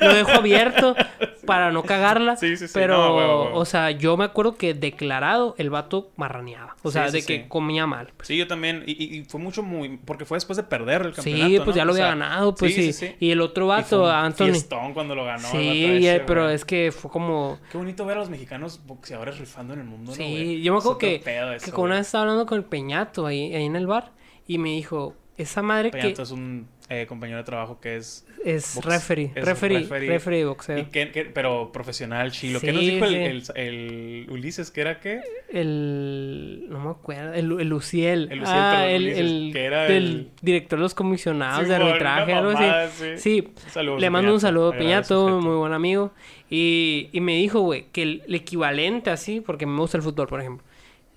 [0.02, 0.96] lo, lo dejo abierto
[1.46, 2.36] para no cagarla.
[2.44, 2.74] Sí, sí, sí.
[2.74, 2.98] Pero,
[3.50, 6.76] No, o sea, yo me acuerdo que declarado el vato marraneaba.
[6.84, 7.28] O sea, sí, de sí.
[7.28, 8.12] que comía mal.
[8.22, 8.84] Sí, yo también.
[8.86, 9.98] Y, y- fue mucho muy.
[10.04, 11.48] Porque fue después de perder el campeonato.
[11.48, 11.74] Sí, pues ¿no?
[11.76, 13.16] ya lo O había sea, ganado, pues sí.
[13.20, 14.46] Y el otro vato, Anthony.
[14.48, 15.48] fiestón cuando lo ganó.
[15.50, 16.56] Sí, ese, eh, pero güey.
[16.56, 17.60] es que fue como...
[17.72, 20.62] Qué bonito ver a los mexicanos boxeadores rifando en el mundo, ¿no, Sí, güey?
[20.62, 21.22] yo me acuerdo que,
[21.64, 24.12] que con una vez estaba hablando con el Peñato ahí, ahí en el bar
[24.48, 28.26] y me dijo, esa madre Peñato que es un eh, compañero de trabajo que es...
[28.46, 30.08] es box- referee, es referee, referee.
[30.10, 30.78] referee de boxeo.
[30.80, 32.60] y que- que- pero profesional, chilo.
[32.60, 33.52] ¿Qué nos Sí, dijo el, sí.
[33.56, 34.70] el- el Ulises?
[34.70, 35.22] ¿Que era qué?
[35.50, 36.66] El...
[36.70, 38.28] no me acuerdo, el, el Luciel.
[38.32, 41.76] El Luciel, ah, el, Ulises, el que era del el- director de los comisionados de
[41.76, 43.06] arbitraje, algo así.
[43.18, 43.48] sí.
[43.64, 45.40] Sí, le mando un saludo a sujeto.
[45.42, 46.12] muy buen amigo.
[46.50, 50.28] Y, y me dijo, güey, que el, el equivalente así, porque me gusta el fútbol,
[50.28, 50.66] por ejemplo,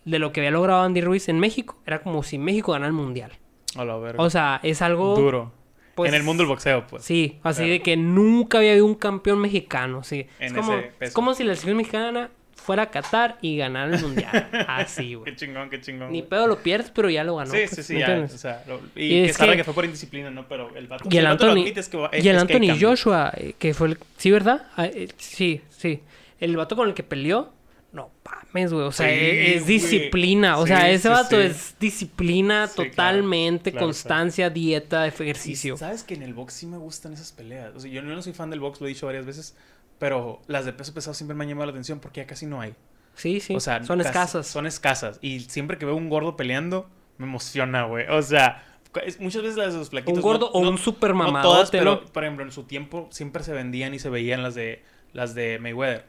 [0.05, 2.93] de lo que había logrado Andy Ruiz en México, era como si México ganara el
[2.95, 3.33] mundial.
[3.77, 4.23] A la verga.
[4.23, 5.15] O sea, es algo.
[5.17, 5.53] Duro.
[5.97, 7.03] Pues, en el mundo del boxeo, pues.
[7.05, 7.73] Sí, así Claro.
[7.73, 10.05] de que nunca había habido un campeón mexicano.
[10.05, 10.27] Sí.
[10.39, 11.09] En es, como, ese peso.
[11.09, 14.49] es como si la selección mexicana fuera a Qatar y ganara el mundial.
[14.69, 15.31] Así, güey.
[15.33, 16.11] Qué chingón, qué chingón.
[16.13, 17.51] Ni pedo lo pierdes, pero ya lo ganó.
[17.51, 18.07] sí, pues, sí, sí, ¿me ya.
[18.07, 18.35] entiendes?
[18.35, 19.65] O sea, lo- y, Y que es sabe que- que...
[19.65, 20.47] fue por indisciplina, ¿no?
[20.49, 21.09] Pero el vato...
[21.11, 22.79] Y el vato Anthony, es que es- y el que Anthony.
[22.81, 23.99] Joshua, eh, que fue el...
[24.17, 24.67] ¿Sí, verdad?
[24.77, 26.01] Ah, eh, sí, sí.
[26.41, 27.53] El vato con el que peleó,
[27.93, 28.11] no
[28.57, 28.85] mames, güey.
[28.87, 29.75] O sea, Sí, e- es, güey.
[29.75, 30.59] disciplina.
[30.59, 31.47] O Sí, sea, ese sí, vato sí.
[31.47, 32.91] es disciplina Sí, claro.
[32.91, 35.77] totalmente, Claro, constancia, dieta, Y ejercicio.
[35.77, 37.73] sabes que en el box sí me gustan esas peleas.
[37.75, 39.57] O sea, yo no soy fan del box, lo he dicho varias veces.
[39.99, 42.61] Pero las de peso pesado siempre me han llamado la atención porque ya casi no
[42.61, 42.75] hay.
[43.15, 43.55] Sí, sí.
[43.57, 44.47] O sea, son casi- escasas.
[44.47, 45.19] Son escasas.
[45.23, 46.87] Y siempre que veo un gordo peleando,
[47.17, 48.07] me emociona, güey.
[48.09, 48.63] O sea,
[49.07, 50.15] es- muchas veces las de los flaquitos.
[50.17, 52.05] Un gordo no- o no- un super No mamadote, todas, pero, ¿no?
[52.13, 54.83] por ejemplo, en su tiempo siempre se vendían y se veían las de,
[55.15, 56.05] las de Mayweather.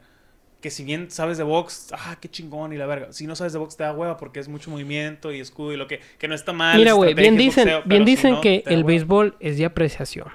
[0.60, 3.12] Que si bien sabes de box, ah, qué chingón y la verga.
[3.12, 5.76] Si no sabes de box te da hueva porque es mucho movimiento y escudo y
[5.76, 6.76] lo que, que no está mal.
[6.76, 10.26] Mira, güey, bien dicen, boxeo, bien si dicen no, que el béisbol es de apreciación.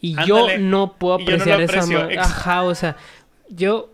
[0.00, 0.28] Y Ándale.
[0.28, 2.18] yo no puedo no apreciar esa madre.
[2.18, 2.96] Ajá, o sea,
[3.48, 3.90] yo,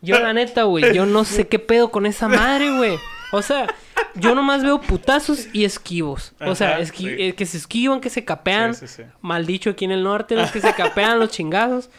[0.00, 2.96] yo la neta, güey, yo no sé qué pedo con esa madre, güey.
[3.32, 3.66] O sea,
[4.14, 6.32] yo nomás veo putazos y esquivos.
[6.40, 7.22] O sea, Ajá, esqui- sí.
[7.22, 8.74] eh, que se esquivan, que se capean.
[8.74, 9.02] Sí, sí, sí.
[9.20, 11.90] Mal dicho aquí en el norte, los que se capean los chingazos.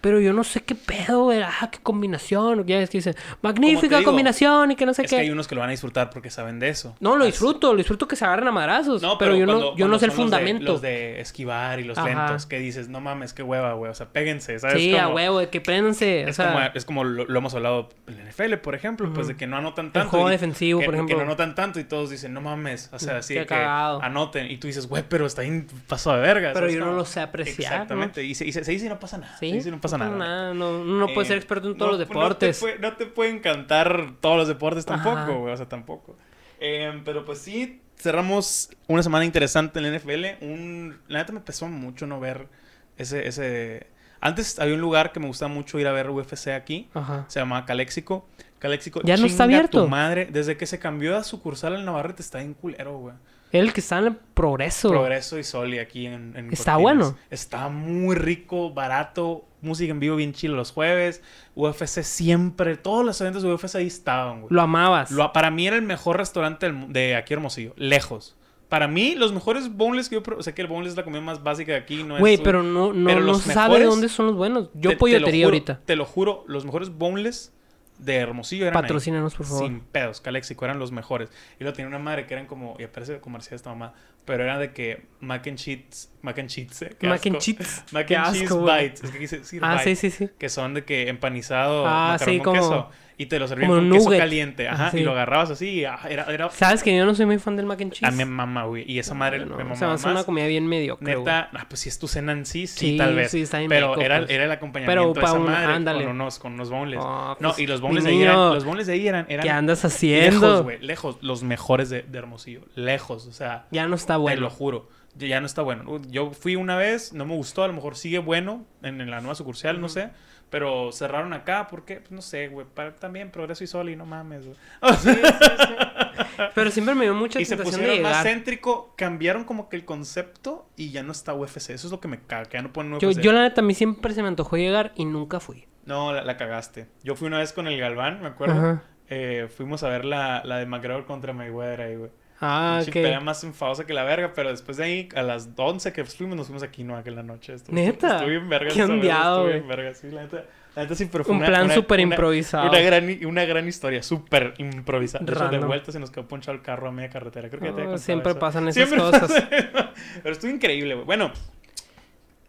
[0.00, 1.42] Pero yo no sé qué pedo, güey.
[1.42, 2.64] Ah, qué combinación.
[2.66, 5.16] Ya es que dicen, magnífica digo, combinación y que no sé Es qué.
[5.16, 6.94] que hay unos que lo van a disfrutar porque saben de eso.
[7.00, 9.02] No, lo Así- disfruto, lo disfruto que se agarren a madrazos.
[9.02, 10.72] No, pero, yo no, yo no sé el son los de- fundamento.
[10.72, 12.06] Los de, esquivar y los Ajá.
[12.08, 13.90] lentos, que dices, no mames, qué hueva, güey.
[13.90, 14.76] O sea, péguense, ¿sabes?
[14.80, 16.24] sí, como, a huevo, de que préndanse.
[16.26, 19.12] O Es, sea, como, es como lo, lo hemos hablado en la NFL, por ejemplo,
[19.12, 20.10] pues de que no anotan tanto.
[20.10, 21.16] juego y- defensivo, que- por ejemplo.
[21.16, 22.88] Que no anotan tanto y todos dicen, no mames.
[22.92, 24.02] O sea, así Qué que cagado.
[24.02, 24.50] anoten.
[24.50, 26.52] Y tú dices, güey, pero está bien paso de verga.
[26.54, 28.22] Pero yo no lo sé apreciar, Exactamente.
[28.22, 29.36] Y se dice y no pasa nada.
[29.38, 30.54] sí, Pasa nada.
[30.54, 32.60] No, no puede Eh, ser experto en todos no- los deportes.
[32.62, 35.52] No te, puede, no te puede encantar todos los deportes tampoco, güey.
[35.52, 36.16] O sea, tampoco.
[36.60, 40.44] Eh, pero pues sí, cerramos una semana interesante en la NFL.
[40.44, 42.48] Un, la neta me pesó mucho no ver
[42.96, 43.86] ese, ese...
[44.20, 46.88] Antes había un lugar que me gustaba mucho ir a ver UFC aquí.
[46.94, 47.24] Ajá.
[47.28, 48.26] Se llamaba Caléxico.
[48.58, 49.00] Caléxico.
[49.04, 49.82] Ya no está abierto.
[49.84, 50.26] tu madre.
[50.32, 53.14] Desde que se cambió a sucursal en Navarrete está en culero, güey.
[53.52, 54.88] El que está en el progreso.
[54.90, 56.80] Progreso y Soli aquí en, en Está Cortinas.
[56.82, 57.18] bueno.
[57.30, 61.22] Está muy rico, barato, música en vivo bien chilo los jueves,
[61.54, 64.52] UFC siempre, todos los eventos de UFC ahí estaban, güey.
[64.54, 65.10] Lo amabas.
[65.10, 68.36] Lo- para mí era el mejor restaurante del de aquí Hermosillo, lejos.
[68.68, 70.22] Para mí, los mejores boneless que yo...
[70.36, 72.20] O sea, que el boneless es la comida más básica de aquí, no es...
[72.20, 74.68] Güey, pero no, no, pero no los sabe mejores- dónde son los buenos.
[74.74, 75.80] Yo te- te pollotería lo juro- ahorita.
[75.86, 77.54] Te lo juro, los mejores boneless
[77.96, 78.82] de Hermosillo eran ahí.
[78.82, 79.62] Patrocínanos, por favor.
[79.64, 81.30] Sin pedos, Caléxico eran los mejores.
[81.58, 83.94] Y luego tenía una madre que eran como, y parece comercial esta mamá,
[84.28, 87.82] pero era de que mac and cheese, mac and cheese, eh, Mac and cheese.
[87.92, 90.30] Mac Qué and cheese bites, es que quise decir Ah, sí, bites, sí, sí.
[90.38, 92.90] que son de que empanizado, Ah, macarrón sí, con como- queso,
[93.20, 94.98] y te lo servían con queso caliente, ajá, Sí.
[94.98, 97.56] y lo agarrabas así, y, ah, era, era, Sabes que yo no soy muy fan
[97.56, 98.06] del mac and cheese.
[98.06, 100.46] a mi mamá, güey, y esa madre No, me o mamaba sea, es una comida
[100.46, 101.16] bien mediocre.
[101.16, 103.32] Neta, ah, pues si es tu cena en sí, sí, Sí, tal vez.
[103.32, 104.30] sí, está bien pero era, pues.
[104.30, 106.04] era el acompañamiento Pero de esa un- madre ándale.
[106.04, 107.00] con unos, con unos boneless.
[107.02, 109.50] No, pues, y los boneless de ahí eran, los boneless de ahí eran, eran ¿Qué
[109.50, 110.46] andas haciendo?
[110.46, 114.36] lejos, güey, lejos, los mejores de, de Hermosillo, lejos, o sea, Ya no está te
[114.36, 114.88] lo juro.
[115.16, 116.00] Ya no está bueno.
[116.08, 119.20] Yo fui una vez, no me gustó, a lo mejor sigue bueno en, en la
[119.20, 120.10] nueva sucursal, no sé.
[120.50, 122.66] Pero cerraron acá porque, pues, no sé, güey.
[122.98, 124.56] También Progreso y Sol y no mames, güey.
[124.80, 125.16] O sea,
[126.54, 129.84] Pero siempre me dio mucha y se de pusieron más céntrico, cambiaron como que el
[129.84, 131.70] concepto y ya no está UFC.
[131.70, 133.02] Eso es lo que me caga, que ya no ponen UFC.
[133.02, 135.66] Yo, yo la neta, a mí siempre se me antojó llegar y nunca fui.
[135.84, 136.86] No, la, la cagaste.
[137.02, 138.80] Yo fui una vez con el Galván, me acuerdo.
[139.08, 142.10] Eh, fuimos a ver la, la de McGregor contra Mayweather ahí, güey.
[142.40, 142.92] Ah, ok.
[142.92, 146.36] pelea más enfadosa que la verga, pero después de ahí, a las 11 que fuimos,
[146.36, 147.54] nos fuimos aquí, no, aquella la noche.
[147.54, 148.12] Estuvo, ¿Neta?
[148.12, 148.70] Estuvo bien verga.
[148.72, 149.54] Qué ondeado, güey.
[149.54, 150.44] bien verga, sí, la neta.
[150.76, 152.68] La neta sí, pero fue Un una- plan súper improvisado.
[152.68, 155.24] Una gran, una gran historia, súper improvisada.
[155.24, 157.48] De hecho, de vuelta se nos quedó ponchado el carro a media carretera.
[157.48, 158.38] Creo que ya te Oh, siempre eso.
[158.38, 159.20] pasan esas Siempre cosas.
[159.22, 159.48] pasa.
[160.22, 161.06] Pero estuvo increíble, güey.
[161.06, 161.32] Bueno,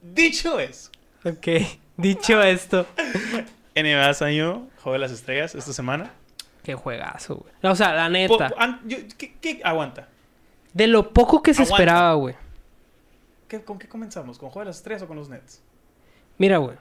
[0.02, 0.92] dicho eso,
[1.24, 1.48] Ok.
[1.98, 2.86] Dicho esto.
[3.76, 6.12] NBA año, Juego de las Estrellas, esta semana.
[6.64, 7.54] Qué juegazo, güey.
[7.72, 8.54] O sea, la Po- neta.
[8.58, 10.08] an- yo- ¿qué, qué- aguanta?
[10.74, 11.84] De lo poco que se Aguanta.
[11.84, 12.36] esperaba, güey.
[13.48, 14.38] ¿Qué- ¿Con qué comenzamos?
[14.38, 15.62] ¿Con Juego de las Estrellas o con los Nets?
[16.38, 16.78] Mira, güey.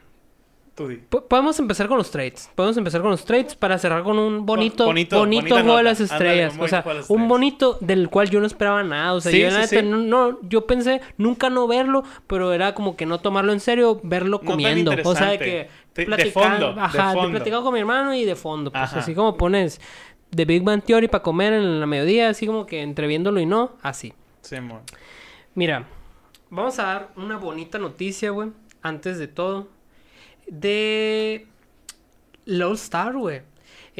[0.74, 0.96] Tú di.
[0.96, 2.50] Po- Podemos empezar con los trades.
[2.55, 5.98] Podemos empezar con los trades para cerrar con un bonito, bonito- bonito, juego de las
[6.00, 6.55] estrellas.
[6.59, 9.14] o sea, un bonito del cual yo no esperaba nada.
[9.14, 9.82] O sea, Sí, yo la neta sí.
[9.82, 13.98] no, no- yo pensé nunca no verlo, pero era como que no tomarlo en serio,
[14.05, 14.92] verlo No comiendo.
[15.05, 15.68] o sea, de que.
[16.06, 17.30] De- fondo, ajá, de fondo.
[17.30, 18.70] platicar con mi hermano y de fondo.
[18.70, 19.80] Pues así como pones
[20.34, 23.72] The Big Bang Theory para comer en la mediodía, así como que entreviéndolo y no,
[23.82, 24.12] así.
[24.42, 24.82] Sí, amor.
[25.54, 25.86] Mira,
[26.50, 28.50] vamos a dar una bonita noticia, güey,
[28.82, 29.68] antes de todo.
[30.46, 31.46] De
[32.46, 33.42] All Star, güey.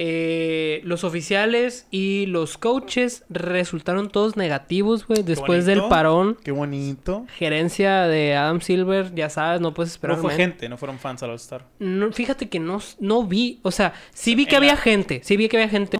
[0.01, 6.37] Eh, los oficiales y los coaches resultaron todos negativos, güey, después del parón.
[6.45, 7.27] Qué bonito.
[7.37, 11.25] Gerencia de Adam Silver, ya sabes, no puedes esperar No fue gente, no fueron fans
[11.25, 11.65] al All-Star.
[11.81, 15.21] No, fíjate que no, no vi, o sea, sí vi que En había la- gente,
[15.25, 15.99] sí vi que había gente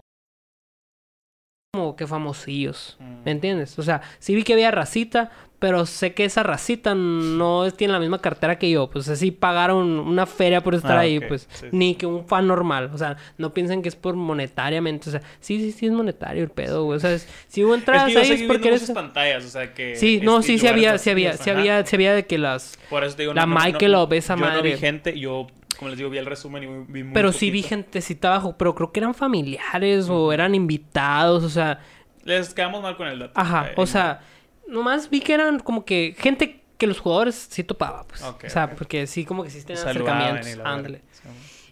[1.71, 3.23] como que famosillos, Mm.
[3.25, 3.77] ¿me entiendes?
[3.77, 5.29] O sea, sí vi que había racita,
[5.59, 9.29] pero sé que esa racita no es- tiene la misma cartera que yo, pues así
[9.29, 11.67] pagaron una feria por estar Ah, ahí, pues, sí, sí.
[11.71, 15.21] ni que un fan normal, o sea, no piensen que es por monetariamente, o sea,
[15.41, 18.05] sí, sí, sí es monetario el pedo, güey, o sea, es- si hubo Es entradas
[18.07, 18.89] que yo ahí es porque eres...
[18.89, 19.95] pantallas, o sea que...
[19.95, 22.39] Sí, no, este, sí, sí lugares había, sí había, sí había, sí había de que
[22.39, 22.79] las...
[22.89, 24.71] Por eso te digo, La no, no, Michael no, o esa yo no madre.
[24.71, 25.45] vi gente, yo,
[25.79, 27.69] como les digo, vi el resumen y vi, muy Pero sí vi poquito.
[27.69, 31.79] gentecita abajo, pero creo que eran familiares o eran invitados, o sea,
[32.25, 33.33] Les quedamos mal con el dato.
[33.39, 34.19] ajá, Eh, o sea,
[34.67, 38.21] nomás vi que eran como que gente que los jugadores sí topaba, pues.
[38.21, 41.01] O sea, porque sí como que existen saludaban y acercamientos, ándale.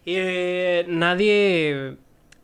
[0.03, 1.97] Sí, eh, nadie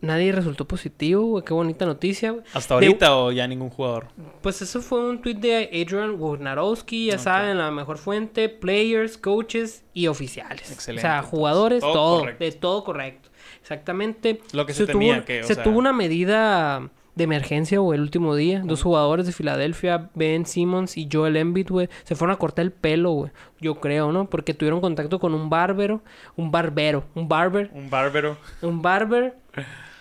[0.03, 2.43] nadie resultó positivo, güey, qué bonita noticia, güey.
[2.53, 4.07] ¿Hasta De- ahorita o ya ningún jugador?
[4.41, 9.83] Pues eso fue un tweet de Adrian Wojnarowski, ya saben, la mejor fuente, players, coaches
[9.93, 10.71] y oficiales.
[10.71, 12.43] Excelente, O sea, jugadores, Todo todo, correcto.
[12.43, 13.29] de todo correcto.
[13.61, 14.41] Exactamente.
[14.51, 17.97] Lo que se tuvo, temía que, o se sea- tuvo una medida de emergencia, güey,
[17.97, 18.61] el último día.
[18.65, 22.71] Dos jugadores de Filadelfia, Ben Simmons y Joel Embiid, güey, se fueron a cortar el
[22.71, 23.31] pelo, güey.
[23.61, 24.29] Yo creo, ¿no?
[24.29, 26.01] Porque tuvieron contacto con un bárbaro,
[26.35, 28.37] un barbero, un barber, Un bárbaro.
[28.63, 29.35] un barber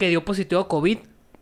[0.02, 0.98] que dio positivo a COVID.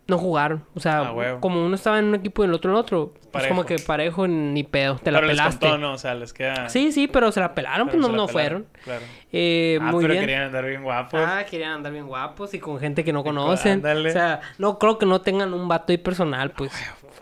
[0.07, 0.65] No jugaron.
[0.75, 3.13] O sea, Ah, como uno estaba en un equipo y el otro en otro.
[3.21, 3.49] Es Parejo.
[3.55, 4.97] como que parejo ni pedo.
[4.97, 5.59] Te la Pero les pelaste.
[5.67, 5.93] contó, ¿no?
[5.93, 6.67] O sea, les queda...
[6.69, 8.83] Sí, sí, pero se la pelaron, pero pues no, no pelaron, fueron.
[8.83, 9.05] Claro.
[9.31, 10.23] Eh, Ah, muy pero bien.
[10.25, 11.21] querían andar bien guapos.
[11.25, 13.73] Ah, querían andar bien guapos y con gente que no conocen.
[13.73, 14.09] ándale.
[14.09, 16.71] O sea, no creo que no tengan un vato ahí personal, pues.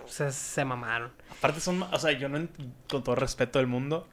[0.05, 1.11] O sea, se mamaron.
[1.37, 1.83] Aparte son...
[1.83, 2.47] O sea, yo no...
[2.89, 4.07] Con todo respeto del mundo...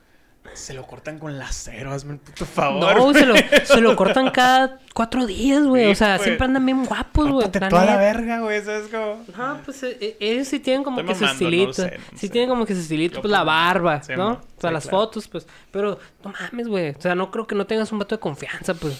[0.54, 2.96] Se lo cortan con lacero, hazme el puto favor.
[2.96, 5.86] No, se lo, se lo cortan cada cuatro días, güey.
[5.86, 6.24] Sí, o sea, pues.
[6.24, 7.50] siempre andan bien guapos, güey.
[7.50, 8.62] Toda la verga, güey.
[8.64, 9.24] ¿Sabes cómo?
[9.36, 11.82] No, pues eh, eh, ellos sí tienen como Estoy que su mamando, no lo estilito.
[11.90, 12.32] sé, no sí sé.
[12.32, 14.28] tienen como que su estilito, Yo pues la barba, sí, ¿no?
[14.32, 14.98] O sea, Sí, las claro.
[14.98, 15.46] fotos, pues.
[15.70, 16.90] Pero no mames, güey.
[16.90, 18.98] O sea, no creo que no tengas un vato de confianza, pues.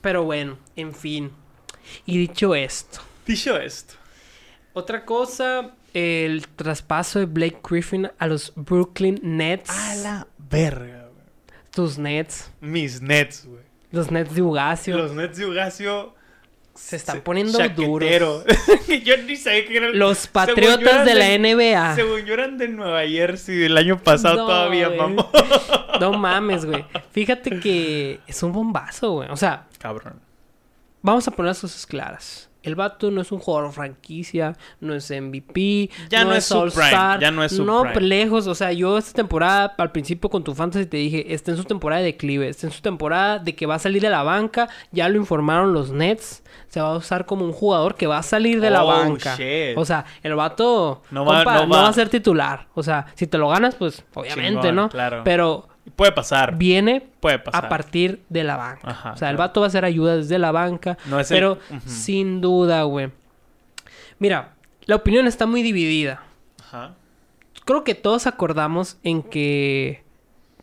[0.00, 1.30] Pero bueno, en fin.
[2.06, 3.94] Y dicho esto, Dicho esto.
[4.74, 9.70] otra cosa, el traspaso de Blake Griffin a los Brooklyn Nets.
[9.70, 11.26] A la verga, güey.
[11.70, 12.50] Tus Nets.
[12.60, 13.62] Mis Nets, güey.
[13.90, 14.96] Los Nets de Ugacio.
[14.96, 16.14] Los Nets de Ugacio...
[16.74, 18.44] Se están se- poniendo chaquetero.
[18.44, 18.44] duros.
[19.04, 19.98] Yo ni sabía que eran...
[19.98, 21.96] Los Patriotas de la NBA.
[21.96, 25.26] Según yo eran de Nueva Jersey del año pasado No, todavía, mamón.
[26.00, 26.84] No mames, güey.
[27.10, 29.28] Fíjate que es un bombazo, güey.
[29.28, 30.20] O sea, Cabrón.
[31.02, 32.47] vamos a poner las cosas claras.
[32.62, 37.20] El vato no es un jugador franquicia, no es MVP, Ya no es su All-Star,
[37.20, 38.46] ya no es No, lejos.
[38.48, 41.64] O sea, yo esta temporada, al principio con tu fantasy te dije, está en su
[41.64, 44.68] temporada de declive, está en su temporada de que va a salir de la banca.
[44.90, 46.42] Ya lo informaron los Nets.
[46.68, 49.36] Se va a usar como un jugador que va a salir de la Oh, banca.
[49.36, 49.78] shit.
[49.78, 51.88] O sea, el vato No va- compa, no va.
[51.88, 52.66] a ser titular.
[52.74, 54.88] O sea, si te lo ganas, pues obviamente, Chingón, ¿no?
[54.88, 55.22] claro.
[55.24, 56.56] Pero Puede pasar.
[56.56, 57.64] viene Puede pasar.
[57.64, 58.90] a partir de la banca.
[58.90, 60.96] Ajá, o sea, el vato va a hacer ayuda desde la banca.
[61.06, 63.10] No es el- pero sin duda, güey.
[64.18, 64.54] Mira,
[64.86, 66.22] la opinión está muy dividida.
[66.64, 66.94] Ajá.
[67.64, 70.02] Creo que todos acordamos en que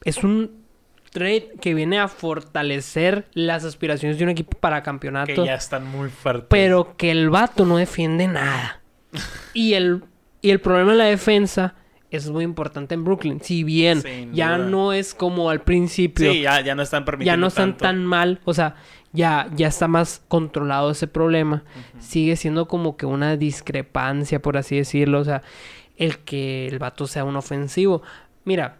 [0.03, 0.63] es un
[1.11, 5.33] trade que viene a fortalecer las aspiraciones de un equipo para campeonato.
[5.33, 6.47] Que ya están muy fuertes.
[6.49, 8.81] Pero que el vato no defiende nada.
[9.53, 10.03] y, el,
[10.41, 11.75] y el problema en la defensa
[12.15, 13.39] es muy importante en Brooklyn.
[13.41, 14.69] Si bien Sin ya duda.
[14.69, 17.83] no es como al principio, Sí, ya, ya no están permitiendo ya no están tanto.
[17.85, 18.39] tan mal.
[18.45, 18.75] O sea,
[19.13, 21.63] ya, ya está más controlado ese problema.
[21.99, 25.19] Sigue siendo como que una discrepancia, por así decirlo.
[25.19, 25.41] O sea,
[25.97, 28.01] el que el vato sea un ofensivo.
[28.43, 28.77] Mira,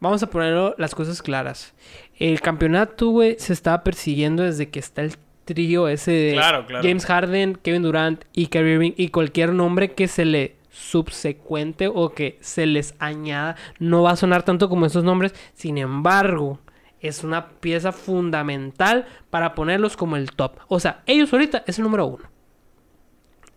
[0.00, 1.74] vamos a poner las cosas claras.
[2.18, 5.14] El campeonato, güey, se estaba persiguiendo desde que está el
[5.44, 6.82] trío ese de Claro, claro.
[6.86, 12.10] James Harden, Kevin Durant y Kyrie Irving y cualquier nombre que se le subsecuente o
[12.10, 15.34] que se les añada no va a sonar tanto como esos nombres.
[15.54, 16.60] Sin embargo,
[17.00, 20.58] es una pieza fundamental para ponerlos como el top.
[20.68, 22.24] O sea, ellos ahorita es el número uno.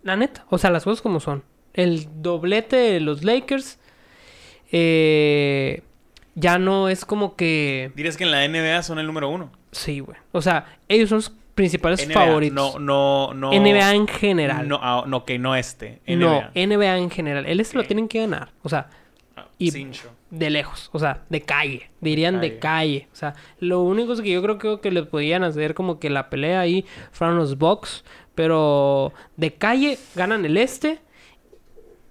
[0.03, 1.43] La neta, o sea, las cosas como son.
[1.73, 3.79] El doblete de los Lakers
[4.71, 5.83] eh,
[6.35, 7.91] ya no es como que...
[7.95, 9.51] Dirías que en la NBA son el número uno.
[9.71, 10.17] Sí, güey.
[10.31, 12.79] O sea, ellos son los principales NBA, favoritos.
[12.79, 13.51] No, no, no.
[13.51, 14.67] NBA en general.
[14.67, 16.01] No, ah, no, que no este.
[16.07, 16.15] NBA.
[16.17, 17.45] No, NBA en general.
[17.45, 18.49] El este lo tienen que ganar.
[18.63, 18.89] O sea,
[19.35, 20.09] Ah, y- Cincho.
[20.29, 20.89] de lejos.
[20.91, 21.89] O sea, de calle.
[22.01, 23.01] Dirían de calle.
[23.01, 23.07] calle.
[23.13, 26.09] O sea, lo único es que yo creo que, que les podían hacer como que
[26.09, 28.03] la pelea ahí fueron los Bucks.
[28.35, 30.99] Pero de calle ganan el este.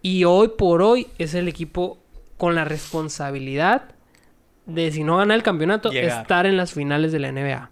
[0.02, 1.98] Y hoy por hoy es el equipo
[2.38, 3.94] con la responsabilidad
[4.64, 6.22] de si no gana el campeonato, Llegar.
[6.22, 7.70] estar en las finales de la NBA.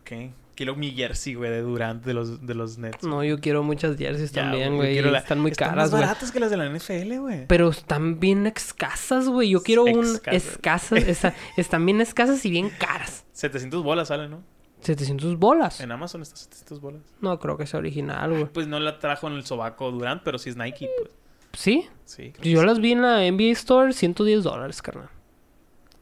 [0.59, 3.05] Quiero mi jersey, güey, de Durant de los, de los Nets.
[3.05, 5.01] No, yo quiero muchas jerseys Ya, también, güey.
[5.03, 6.03] la- Están muy Están caras, más güey.
[6.03, 7.47] baratas que las de la NFL, güey.
[7.47, 9.51] Pero están bien escasas, güey.
[9.51, 10.99] Yo quiero un Escasas.
[11.07, 13.25] esa- están bien escasas y bien caras.
[13.35, 14.43] 700 bolas sale, ¿no?
[14.81, 15.81] 700 bolas.
[15.81, 17.03] En Amazon está 700 bolas.
[17.21, 18.45] No creo que sea original, güey.
[18.47, 21.13] Pues no la trajo en el sobaco Durant, pero sí es Nike, pues.
[21.53, 21.87] ¿Sí?
[22.05, 22.33] Sí.
[22.43, 22.67] Yo sí.
[22.67, 25.09] las vi en la NBA Store, 110 dólares, carnal.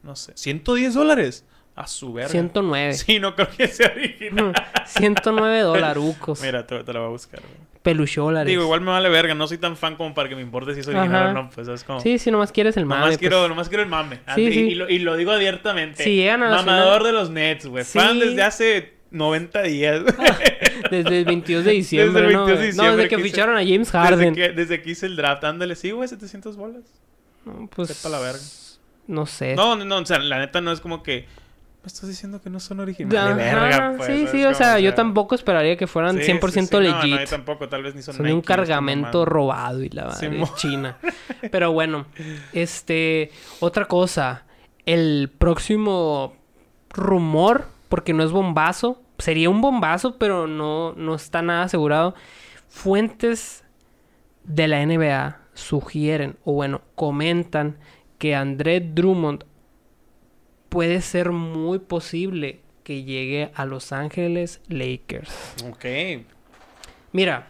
[0.01, 0.33] No sé.
[0.35, 1.45] ¿110 dólares?
[1.77, 2.29] A su verga.
[2.31, 2.93] 109.
[2.95, 4.51] Sí, no creo que sea original.
[4.87, 6.41] 109 dolarucos.
[6.41, 7.67] Mira, te, te la voy a buscar, güey.
[7.83, 8.49] Pelucholares.
[8.49, 9.33] Digo, igual me vale verga.
[9.35, 11.29] No soy tan fan como para que me importe si es original Ajá.
[11.29, 11.49] o no.
[11.51, 12.01] Pues es como...
[12.01, 12.99] Sí, sí, nomás quieres el mame.
[13.01, 13.19] Nomás, pues.
[13.19, 14.19] quiero, nomás quiero el mame.
[14.35, 14.59] Sí, y, sí.
[14.71, 16.03] y lo, y lo digo abiertamente.
[16.03, 17.85] Si llegan a la Mamador final- de los Nets, güey.
[17.85, 17.97] Sí.
[17.99, 20.01] Fan desde hace 90 días.
[20.91, 22.45] Desde el 22 de diciembre, Desde el ¿no?
[22.45, 24.35] 22 de No, diciembre desde que ficharon a James desde, Harden.
[24.35, 25.43] que, desde que hice el draft.
[25.43, 26.83] Ándale, sí, güey, 700 bolas.
[27.45, 27.89] No, pues...
[27.89, 28.39] Sepa la verga.
[29.07, 29.55] No sé.
[29.55, 31.25] No, no, no, o sea, la neta no es como que...
[31.87, 33.45] Me estás diciendo que no son originales.
[33.47, 34.07] Ajá, verga, pues.
[34.09, 37.13] sí, sí, o sea, yo tampoco esperaría que fueran sí, 100% sí, sí, no, legit.
[37.15, 40.25] No, yo tampoco, tal vez ni son Son de un cargamento robado y la Sí,
[40.25, 40.97] madre mo- china.
[41.49, 42.05] Pero bueno,
[42.51, 43.31] este,
[43.61, 44.43] otra cosa,
[44.85, 46.35] el próximo
[46.89, 52.15] rumor, porque no es bombazo, sería un bombazo, pero no, no está nada asegurado.
[52.67, 53.63] Fuentes
[54.43, 57.77] de la NBA sugieren, o bueno, comentan
[58.17, 59.45] que André Drummond
[60.69, 65.29] puede ser muy posible que llegue a Los Ángeles Lakers.
[65.69, 65.85] Ok.
[67.11, 67.47] Mira,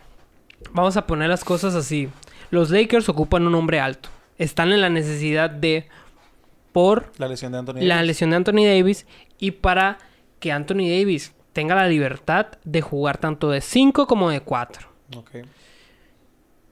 [0.71, 2.09] vamos a poner las cosas así.
[2.49, 4.09] Los Lakers ocupan un hombre alto.
[4.37, 5.87] Están en la necesidad de,
[6.71, 8.07] por La lesión de Anthony la Davis.
[8.07, 9.05] lesión de Anthony Davis
[9.39, 9.97] y para
[10.39, 14.87] que Anthony Davis tenga la libertad de jugar tanto de 5 como de 4.
[15.17, 15.31] Ok.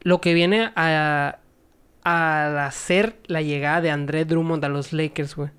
[0.01, 1.39] Lo que viene a,
[2.03, 5.49] a hacer la llegada de André Drummond a los Lakers, güey,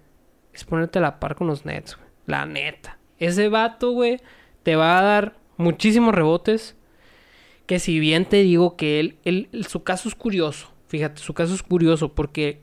[0.57, 2.09] es ponerte a la par con los Nets, güey.
[2.27, 2.99] La neta.
[3.19, 4.21] Ese vato, güey,
[4.63, 6.77] te va a dar muchísimos rebotes.
[7.67, 10.73] Que si bien te digo que él, él- su caso es curioso.
[10.89, 12.61] Fíjate, su caso es curioso porque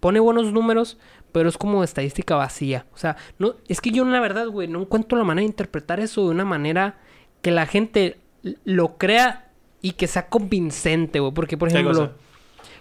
[0.00, 0.98] pone buenos números,
[1.32, 2.84] pero es como estadística vacía.
[2.92, 5.98] O sea, no, es que yo la verdad, güey, no encuentro la manera de interpretar
[6.00, 6.98] eso de una manera
[7.40, 8.18] que la gente
[8.64, 9.50] lo crea
[9.80, 11.32] y que sea convincente, güey.
[11.32, 12.12] Porque, por ¿Qué ejemplo?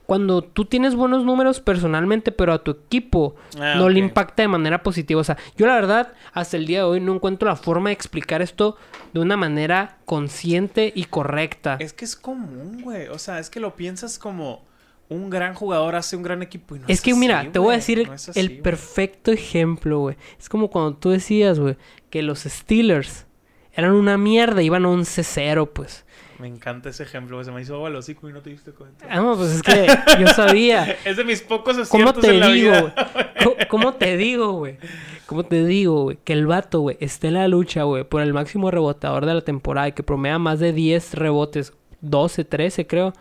[0.06, 4.48] Cuando tú tienes buenos números personalmente, pero a tu equipo Ah, no le impacta de
[4.50, 5.22] manera positiva.
[5.22, 7.94] O sea, yo la verdad, hasta el día de hoy no encuentro la forma de
[7.94, 8.76] explicar esto
[9.14, 11.78] de una manera consciente y correcta.
[11.80, 13.08] Es que es común, güey.
[13.08, 14.64] O sea, es que lo piensas como
[15.10, 17.78] un gran jugador hace un gran equipo y no Es que, mira, te voy a
[17.78, 18.62] decir el, No es así, el güey.
[18.62, 20.18] perfecto ejemplo, güey.
[20.40, 21.78] Es como cuando tú decías, güey,
[22.10, 23.26] que los Steelers
[23.74, 26.06] eran una mierda, iban 11-0, pues.
[26.40, 27.44] Me encanta ese ejemplo.
[27.44, 29.06] Se me hizo agua el hocico y no te diste cuenta.
[29.10, 29.88] Ah, no, pues es que
[30.20, 30.98] yo sabía.
[31.06, 33.34] es de mis pocos ¿Cómo aciertos te en la digo, vida.
[33.44, 34.78] ¿Cómo, cómo te digo, güey?
[35.26, 36.18] ¿Cómo te digo, güey?
[36.24, 39.42] Que el vato, güey, esté en la lucha, güey, por el máximo rebotador de la
[39.42, 43.14] temporada y que promedia más de 10 rebotes, 12, 13, creo.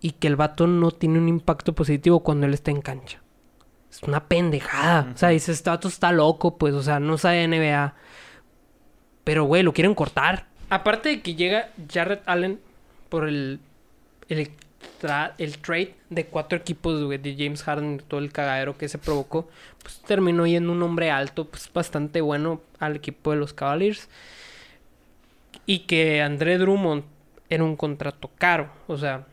[0.00, 3.22] Y que el vato no tiene un impacto positivo cuando él está en cancha.
[3.90, 5.10] Es una pendejada.
[5.14, 7.94] O sea, dices, este vato está loco, pues, o sea, no sabe NBA.
[9.24, 10.49] Pero, güey, lo quieren cortar.
[10.70, 12.60] Aparte de que llega Jared Allen
[13.08, 13.60] por el,
[14.28, 14.50] el,
[15.02, 19.48] tra- el trade de cuatro equipos, de James Harden, todo el cagadero que se provocó,
[19.82, 24.08] pues terminó yendo un hombre alto, pues bastante bueno al equipo de los Cavaliers.
[25.66, 27.04] Y que André Drummond
[27.48, 28.70] era un contrato caro.
[28.86, 29.26] O sea,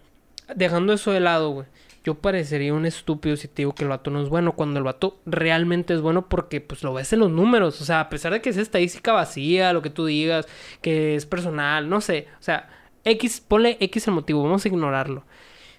[0.55, 1.67] dejando eso de lado, güey.
[2.07, 4.85] Yo parecería un estúpido si te digo que el vato no es bueno, cuando el
[4.85, 7.81] vato realmente es bueno porque pues lo ves en los números.
[7.81, 10.47] O sea, a pesar de que es estadística vacía, lo que tú digas,
[10.81, 12.27] que es personal, no sé.
[12.39, 12.69] O sea,
[13.03, 15.25] X, ponle X el motivo, vamos a ignorarlo.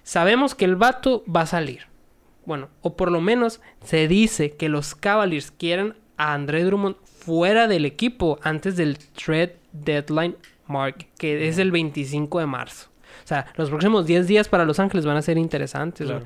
[0.03, 1.87] Sabemos que el vato va a salir.
[2.45, 7.67] Bueno, o por lo menos se dice que los Cavaliers quieren a André Drummond fuera
[7.67, 10.35] del equipo antes del trade deadline
[10.67, 12.88] mark, que es el 25 de marzo.
[13.29, 16.07] O sea, los próximos 10 días para Los Ángeles van a ser interesantes.
[16.07, 16.25] Claro.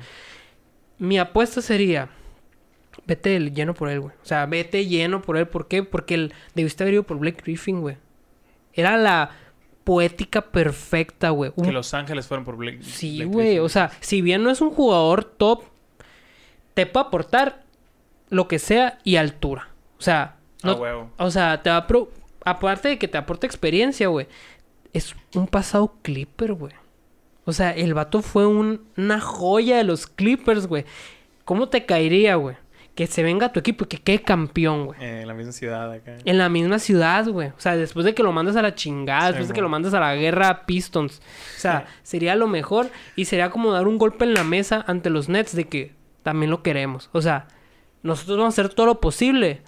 [0.98, 2.08] Mi apuesta sería,
[3.06, 4.14] vete el lleno por él, güey.
[4.22, 5.46] O sea, vete lleno por él.
[5.46, 5.82] ¿Por qué?
[5.82, 7.98] Porque él debiste haber ido por Blake Griffin, güey.
[8.72, 9.32] Era la
[9.84, 11.52] poética perfecta, güey.
[11.56, 12.82] Un Que Los Ángeles fueron por Blake.
[12.82, 13.46] Sí, Blake güey.
[13.48, 13.64] Griffin.
[13.66, 15.64] O sea, si bien no es un jugador top,
[16.72, 17.64] te puede aportar
[18.30, 19.68] lo que sea y altura.
[19.98, 21.10] O sea, no, Ah, huevo.
[21.18, 22.10] o sea, te va a pro-
[22.46, 24.26] aparte de que te aporta experiencia, güey.
[24.94, 26.72] Es un pasado Clipper, güey.
[27.44, 30.84] O sea, el vato fue un- una joya de los Clippers, güey.
[31.44, 32.56] ¿Cómo te caería, güey?
[32.94, 35.02] Que se venga a tu equipo y que quede campeón, güey.
[35.02, 36.16] Eh, en la misma ciudad acá.
[36.24, 37.48] En la misma ciudad, güey.
[37.48, 39.68] O sea, después de que lo mandas a la chingada, Sí, después de que lo
[39.68, 41.18] mandas a la guerra a Pistons.
[41.18, 45.10] O sea, sería lo mejor y sería como dar un golpe en la mesa ante
[45.10, 45.92] los Nets de que
[46.22, 47.10] también lo queremos.
[47.12, 47.48] O sea,
[48.04, 49.60] nosotros vamos a hacer todo lo posible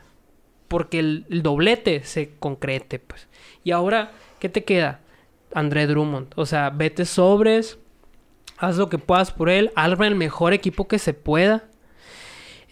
[0.68, 3.26] porque el, el doblete se concrete, pues.
[3.64, 5.00] Y ahora, ¿qué te queda?
[5.54, 6.28] André Drummond.
[6.36, 7.78] O sea, vete sobres,
[8.58, 11.64] haz lo que puedas por él, arma el mejor equipo que se pueda.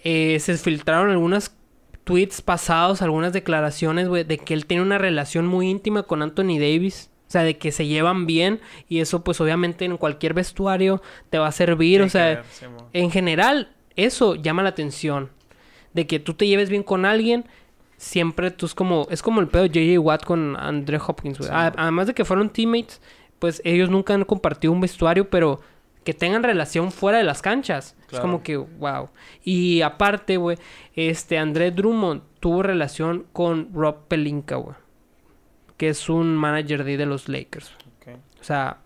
[0.02, 1.56] Eh, se filtraron algunas
[2.04, 6.58] tweets pasados, algunas declaraciones, güey, de que él tiene una relación muy íntima con Anthony
[6.58, 7.10] Davis.
[7.26, 11.38] O sea, de que se llevan bien y eso pues obviamente en cualquier vestuario te
[11.38, 12.02] va a servir.
[12.02, 15.30] O sea, ver, sí, en general eso llama la atención.
[15.94, 17.46] De que tú te lleves bien con alguien,
[18.04, 19.06] siempre tú es como...
[19.10, 20.00] Es como el pedo de J.J.
[20.00, 21.50] Watt con Andre Hopkins, güey.
[21.50, 21.54] Sí.
[21.54, 23.00] Además de que fueron teammates,
[23.38, 25.60] pues ellos nunca han compartido un vestuario, pero
[26.04, 27.96] que tengan relación fuera de las canchas.
[28.12, 29.08] Es como que, wow.
[29.42, 30.58] Y aparte, güey,
[30.94, 34.76] este André Drummond tuvo relación con Rob Pelinka, güey.
[35.76, 37.72] Que es un manager de, de los Lakers.
[37.96, 38.16] Ok.
[38.40, 38.78] O sea,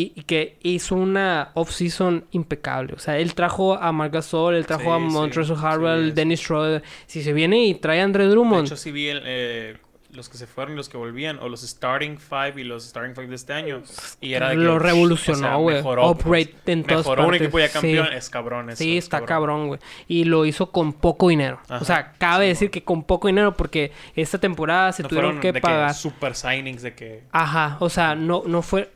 [0.00, 2.94] y, y que hizo una off-season impecable.
[2.94, 6.14] O sea, él trajo a Marc Gasol, él trajo Sí, a Montrezl sí, Harrell, es.
[6.14, 6.82] Dennis Schroeder.
[7.06, 9.76] Si se viene y trae a André De Drummond, hecho, sí vi el, eh,
[10.12, 13.14] los que se fueron y los que volvían, o los starting five y los starting
[13.14, 13.82] five de este año.
[14.20, 15.76] Y era de que, lo o sea, revolucionó, güey.
[15.76, 16.68] mejoró, Upgrade pues.
[16.68, 17.42] en todas Mejoró un partes.
[17.42, 18.78] equipo ya campeón, es cabrón eso.
[18.82, 19.80] Sí, es está cabrón, güey.
[20.06, 21.60] Y lo hizo con poco dinero.
[21.68, 21.82] Ajá.
[21.82, 22.72] O sea, cabe Sí, decir bueno.
[22.72, 25.88] que con poco dinero porque esta temporada se No tuvieron que de pagar.
[25.88, 27.24] que super signings de que...
[27.32, 28.90] Ajá, o sea, no, no fue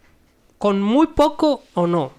[0.63, 2.13] con muy poco o no.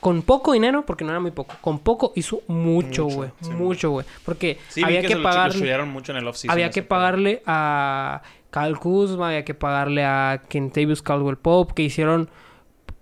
[0.00, 1.54] Con poco dinero, porque no era muy poco.
[1.60, 3.30] Con poco hizo mucho, Mucho, güey.
[3.40, 3.50] sí.
[3.50, 4.04] Mucho, güey.
[4.24, 9.44] Porque Sí, había que, mucho en el off-season Había que pagarle a Kyle Kuzma, había
[9.44, 12.28] que pagarle a Kentavious Caldwell Pope, que hicieron...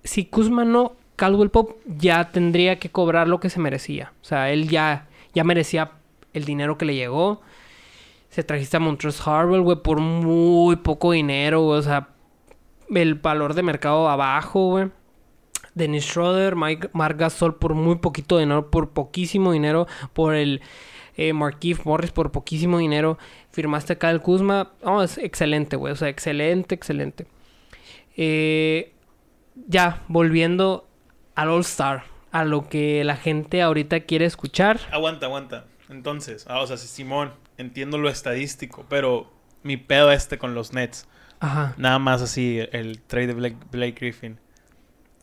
[0.05, 4.13] Si Kuzma no, Caldwell Pope ya tendría que cobrar lo que se merecía.
[4.21, 5.93] O sea, él ya, ya merecía
[6.35, 7.41] el dinero que le llegó.
[8.29, 11.79] Se trajiste a Montrezl Harwell, güey, por muy poco dinero, güey.
[11.79, 12.09] O sea,
[12.95, 14.91] el valor de mercado abajo, güey.
[15.75, 20.61] Dennis Schroeder, Mike, Marc Gasol por muy poquito dinero, por poquísimo dinero, por el
[21.17, 23.19] eh, Markieff Morris por poquísimo dinero.
[23.51, 24.73] Firmaste acá el Kuzma.
[24.83, 25.93] Oh, es excelente, güey.
[25.93, 27.27] O sea, excelente, excelente.
[28.17, 28.93] Eh,
[29.67, 30.89] ya, volviendo
[31.35, 32.05] al All Star.
[32.31, 34.81] A lo que la gente ahorita quiere escuchar.
[34.91, 35.67] Aguanta, aguanta.
[35.91, 39.31] Entonces, ah, o sea, Simón, entiendo lo estadístico, pero
[39.63, 41.07] mi pedo este con los Nets,
[41.43, 41.75] Ajá.
[41.77, 44.39] nada más así, el trade de Blake, Blake Griffin.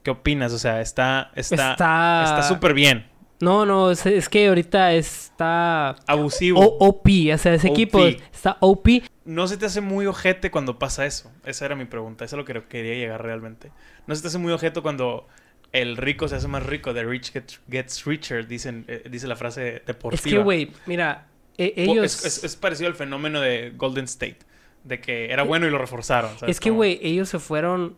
[0.04, 0.54] ¿Qué opinas?
[0.54, 3.08] O sea, está está Está- súper bien.
[3.42, 6.60] No, no, es, es que ahorita está Abusivo.
[6.60, 7.08] O- OP.
[7.34, 7.74] O sea, ese OP.
[7.74, 9.02] equipo está OP.
[9.24, 11.32] ¿No se te hace muy ojete cuando pasa eso?
[11.46, 12.26] Esa era mi pregunta.
[12.26, 13.72] Eso es lo que quería llegar realmente.
[14.08, 15.26] ¿No se te hace muy ojete cuando
[15.72, 16.94] el rico se hace más rico?
[16.94, 20.16] The rich gets, gets richer, dicen, eh, dice la frase deportiva.
[20.16, 21.28] Es que, güey, mira,
[21.58, 22.06] e- ellos...
[22.06, 24.40] Es, es- es parecido al fenómeno de Golden State.
[24.84, 26.32] De que era bueno y lo reforzaron.
[26.40, 26.56] ¿sabes?
[26.56, 27.96] Es que, güey, ellos se fueron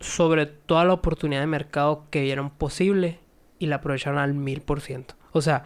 [0.00, 3.20] sobre toda la oportunidad de mercado que vieron posible
[3.58, 5.14] y la aprovecharon al mil por ciento.
[5.32, 5.64] O sea,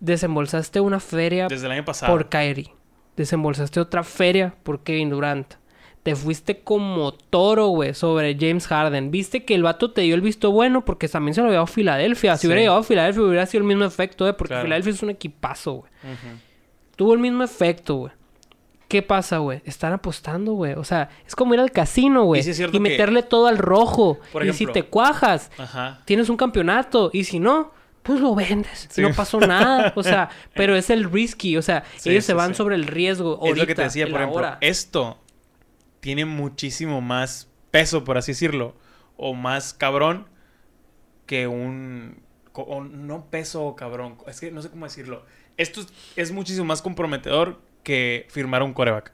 [0.00, 2.12] desembolsaste una feria Desde el año pasado.
[2.12, 2.72] por Kyrie.
[3.16, 5.54] Desembolsaste otra feria por Kevin Durant.
[6.02, 9.10] Te fuiste como toro, güey, sobre James Harden.
[9.10, 11.64] Viste que el vato te dio el visto bueno porque también se lo había dado
[11.64, 12.36] a Filadelfia.
[12.36, 12.46] Si Sí.
[12.46, 14.64] hubiera llegado a Filadelfia hubiera sido el mismo efecto, eh, porque Claro.
[14.64, 15.90] Filadelfia es un equipazo, güey.
[16.94, 18.12] Tuvo el mismo efecto, güey.
[18.88, 19.62] ¿Qué pasa, güey?
[19.64, 20.74] Están apostando, güey.
[20.74, 22.40] O sea, es como ir al casino, güey.
[22.40, 24.18] Y cierto y que- meterle todo al rojo.
[24.32, 26.02] Por y si ejemplo- te cuajas, Ajá.
[26.04, 27.10] tienes un campeonato.
[27.12, 27.72] Y si no,
[28.04, 28.86] pues lo vendes.
[28.90, 29.02] Sí.
[29.02, 29.92] No pasó nada.
[29.96, 31.56] O sea, pero es el risky.
[31.56, 33.40] O sea, Sí, ellos sí, se van sobre el riesgo.
[33.44, 34.56] es lo que te decía, por ejemplo.
[34.60, 35.18] Esto
[36.00, 38.76] tiene muchísimo más peso, por así decirlo.
[39.16, 40.28] O más cabrón
[41.26, 42.20] que un...
[42.52, 44.16] o no peso o cabrón.
[44.28, 45.24] Es que no sé cómo decirlo.
[45.56, 49.12] Esto es, es muchísimo más comprometedor que firmar un coreback.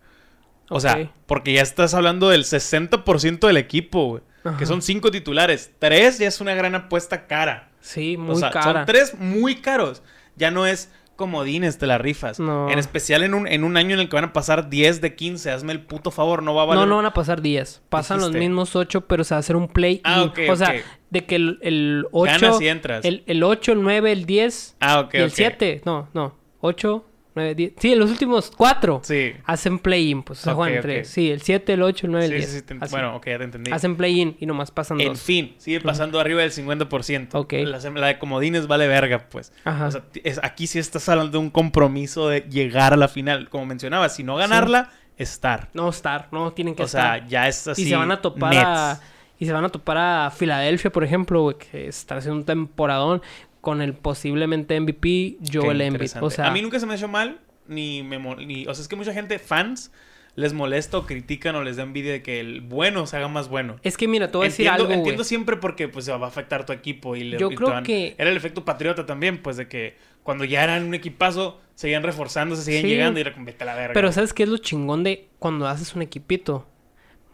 [0.71, 4.23] O sea, porque ya estás hablando del 60% del equipo, güey.
[4.43, 4.57] Ajá.
[4.57, 5.71] Que son cinco titulares.
[5.79, 7.69] Tres ya es una gran apuesta cara.
[7.81, 8.73] Sí, muy o sea, cara.
[8.73, 10.03] son tres muy caros.
[10.37, 12.41] Ya no es comodines, te la rifas.
[12.41, 12.71] No.
[12.71, 15.15] En especial en un, en un año en el que van a pasar 10 de
[15.15, 15.51] 15.
[15.51, 16.81] Hazme el puto favor, no va a valer.
[16.85, 17.83] No, no van a pasar 10.
[17.91, 18.49] Pasan los Dijiste.
[18.49, 20.01] mismos 8, pero se va a hacer un play.
[20.05, 20.29] Ah, in.
[20.31, 20.77] ok, o sea, ok.
[21.11, 22.33] de que el, el 8.
[22.41, 23.05] Ganas y entras.
[23.05, 24.77] El, el 8, el 9, el 10.
[24.81, 25.33] Ah, ok, y el ok.
[25.35, 25.83] 7.
[25.85, 26.35] No, no.
[26.61, 27.05] 8,
[27.35, 27.73] 9, 10.
[27.79, 29.33] Sí, los últimos 4 Sí.
[29.45, 30.23] hacen play-in.
[30.23, 30.85] Pues, o sea, Ok, juegan ok.
[30.85, 31.05] entre.
[31.05, 32.51] Sí, el 7, el 8, el 9, el Sí, 10.
[32.51, 32.91] sí, sí, te- Así.
[32.91, 33.71] Bueno, ok, ya te entendí.
[33.73, 35.21] Hacen play-in y nomás pasan En dos.
[35.23, 37.39] fin, sigue pasando arriba del 50%.
[37.39, 37.53] Ok.
[37.65, 39.53] La, la de comodines vale verga, pues.
[39.65, 39.87] Ajá.
[39.87, 43.49] O sea, es- aquí sí estás hablando de un compromiso de llegar a la final.
[43.49, 45.69] Como mencionaba, si no ganarla, estar.
[45.75, 47.29] No estar, no tienen que O sea, estar.
[47.29, 47.83] ya es así.
[47.83, 48.65] y se van a topar Nets.
[48.67, 49.01] a.
[49.39, 53.23] Y se van a topar a Filadelfia, por ejemplo, güey, que está haciendo un temporadón
[53.63, 56.11] con el posiblemente MVP Joel Embiid.
[56.21, 58.83] O sea, a mí nunca se me ha hecho mal, ni me ni, o sea,
[58.83, 59.91] es que mucha gente, fans,
[60.35, 63.49] les molesta o critican o les da envidia de que el bueno se haga más
[63.49, 63.77] bueno.
[63.83, 66.27] es que mira, te voy a decir entiendo, algo, entiendo siempre porque pues va a
[66.27, 69.39] afectar tu equipo y le Yo y creo van- que- era el efecto patriota también,
[69.43, 72.89] pues de que cuando ya eran un equipazo, seguían reforzándose, seguían Sí.
[72.89, 73.93] llegando y era como vete a la verga.
[73.95, 76.67] Pero ¿sabes qué es lo chingón de cuando haces un equipito?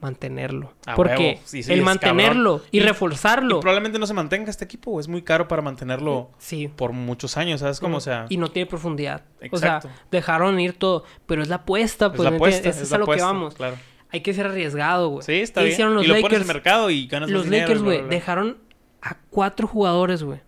[0.01, 0.73] Mantenerlo.
[0.95, 1.41] Porque huevo.
[1.45, 2.69] Sí, sí, el es mantenerlo cabrón.
[2.71, 3.59] y, reforzarlo.
[3.59, 6.69] y probablemente no se mantenga este equipo, es muy caro para mantenerlo Sí.
[6.69, 7.97] por muchos años, ¿sabes cómo?
[7.97, 9.23] O sea, y no tiene profundidad.
[9.41, 9.89] Exacto.
[9.89, 11.05] O sea, dejaron ir todo.
[11.27, 12.23] Pero es la apuesta, es pues.
[12.25, 13.55] la ¿me apuesta, es, es la a lo que vamos.
[13.55, 13.77] claro.
[14.11, 15.23] Hay que ser arriesgado, güey.
[15.23, 15.73] Sí, está ¿Qué bien.
[15.75, 16.41] hicieron los y lo pones Lakers?
[16.43, 18.57] en mercado y ganas Los dinero, Lakers, güey, dejaron
[19.03, 20.41] a cuatro jugadores, güey.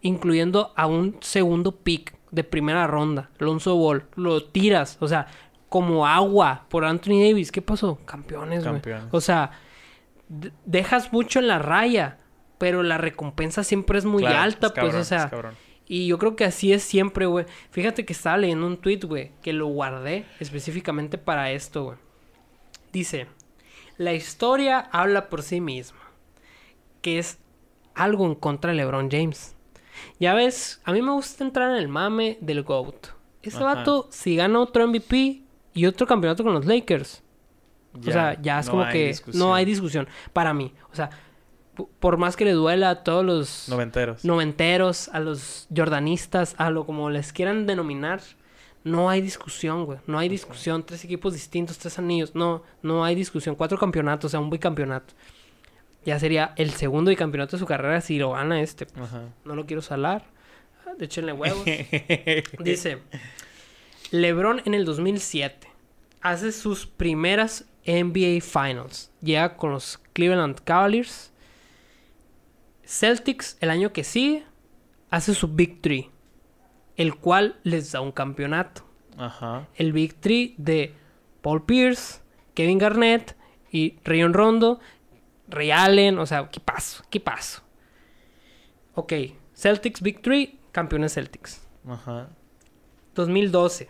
[0.00, 3.30] Incluyendo a un segundo pick de primera ronda.
[3.40, 4.04] Alonso Ball.
[4.16, 4.98] Lo tiras.
[5.00, 5.26] O sea,
[5.80, 7.52] como agua por Anthony Davis.
[7.52, 7.98] ¿Qué pasó?
[8.04, 8.80] Campeones, güey.
[9.10, 9.50] O sea,
[10.28, 12.18] de- dejas mucho en la raya.
[12.58, 15.30] Pero la recompensa siempre es muy Claro, alta, es pues, o sea.
[15.86, 17.44] Y yo creo que así es siempre, güey.
[17.70, 21.98] Fíjate que estaba leyendo un tweet, güey, que lo guardé específicamente para esto, güey.
[22.94, 23.26] Dice,
[23.98, 26.00] la historia habla por sí misma.
[27.02, 27.38] Que es
[27.94, 29.54] algo en contra de LeBron James.
[30.18, 33.08] Ya ves, a mí me gusta entrar en el mame del GOAT.
[33.42, 33.74] Ese Ajá.
[33.74, 35.42] vato, si gana otro MVP
[35.76, 37.22] y otro campeonato con los Lakers.
[37.96, 39.38] o sea, ya es no como que discusión.
[39.46, 40.08] no hay discusión.
[40.32, 40.72] Para mí.
[40.92, 41.10] O sea,
[42.00, 44.24] por más que le duela a todos los Noventeros.
[44.24, 48.20] noventeros, a los jordanistas, a lo como les quieran denominar,
[48.82, 49.98] no hay discusión, güey.
[50.06, 50.84] No hay discusión.
[50.86, 52.34] Tres equipos distintos, tres anillos.
[52.34, 53.54] No, no hay discusión.
[53.56, 55.12] Cuatro campeonatos, o sea, un bicampeonato.
[56.04, 58.86] Ya sería el segundo bicampeonato de su carrera si lo gana este.
[58.98, 59.22] Ajá.
[59.44, 60.24] No lo quiero salar.
[60.86, 61.64] Ah, De échenle huevos.
[62.60, 62.98] Dice,
[64.10, 65.68] LeBron en el 2007
[66.20, 69.10] hace sus primeras NBA Finals.
[69.20, 71.32] Llega con los Cleveland Cavaliers.
[72.84, 74.44] Celtics el año que sigue
[75.10, 76.10] hace su Big Three,
[76.96, 78.84] el cual les da un campeonato.
[79.16, 79.68] Ajá.
[79.74, 80.94] El Big Three de
[81.42, 82.20] Paul Pierce,
[82.54, 83.36] Kevin Garnett
[83.70, 84.80] y Rayon Rondo,
[85.48, 87.04] Ray Allen, o sea, ¿qué paso?
[87.10, 87.62] ¿Qué paso?
[88.94, 89.12] Ok,
[89.54, 91.66] Celtics Big Three, campeones Celtics.
[91.88, 92.30] Ajá.
[93.14, 93.88] 2012.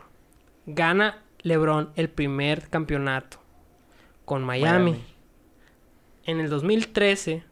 [0.67, 3.39] Gana LeBron el primer campeonato
[4.25, 4.91] con Miami.
[4.93, 5.05] Miami.
[6.25, 7.45] En el 2013,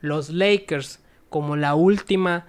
[0.00, 2.46] los Lakers, como la última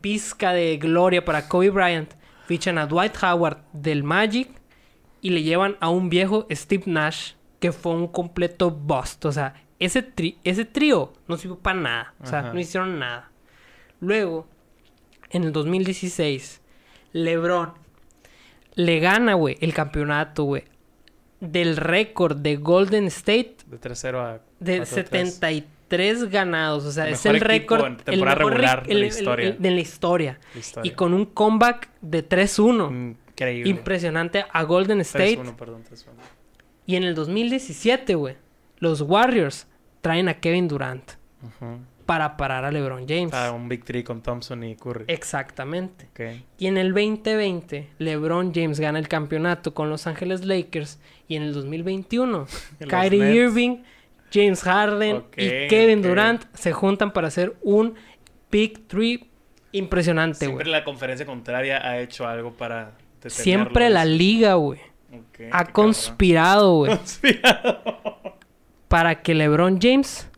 [0.00, 2.12] pizca de gloria para Kobe Bryant,
[2.46, 4.48] fichan a Dwight Howard del Magic
[5.20, 9.24] y le llevan a un viejo Steve Nash que fue un completo bust.
[9.24, 12.14] O sea, ese, tri- ese trío no sirvió para nada.
[12.20, 12.52] O sea, Ajá.
[12.52, 13.30] no hicieron nada.
[14.00, 14.46] Luego,
[15.30, 16.60] en el 2016,
[17.12, 17.72] LeBron
[18.74, 20.64] le gana, güey, el campeonato, güey,
[21.40, 24.84] del récord de Golden State De 3-0 a de 4-3.
[24.86, 26.84] 73 ganados.
[26.84, 27.84] O sea, El es el récord.
[27.84, 29.48] en el temporada mejor regular rec- de la el- el- historia.
[29.48, 30.40] el- de la historia.
[30.54, 30.92] La historia.
[30.92, 33.16] Y con un comeback de 3-1.
[33.30, 33.68] Increíble.
[33.70, 35.36] Impresionante a Golden State.
[35.38, 36.14] 3-1, perdón, 3-1.
[36.86, 38.36] Y en el 2017, güey,
[38.78, 39.66] los Warriors
[40.00, 41.78] traen a Kevin Durant Ujú.
[42.06, 43.32] Para parar a LeBron James.
[43.32, 45.04] Ah, un Big Three con Thompson y Curry.
[45.08, 46.08] Exactamente.
[46.58, 50.98] Y en el 2020, LeBron James gana el campeonato con Los Ángeles Lakers.
[51.28, 52.46] Y en el 2021,
[52.80, 53.36] Los Kyrie Nets.
[53.36, 53.76] Irving,
[54.32, 56.02] James Harden y Kevin.
[56.02, 57.94] Durant se juntan para hacer un
[58.50, 59.28] Big Three
[59.72, 60.72] impresionante, Siempre güey.
[60.72, 62.92] la conferencia contraria ha hecho algo para.
[63.26, 64.78] Siempre la liga, güey,
[65.50, 68.36] ha conspirado, güey, Conspirado.
[68.88, 70.28] para que LeBron James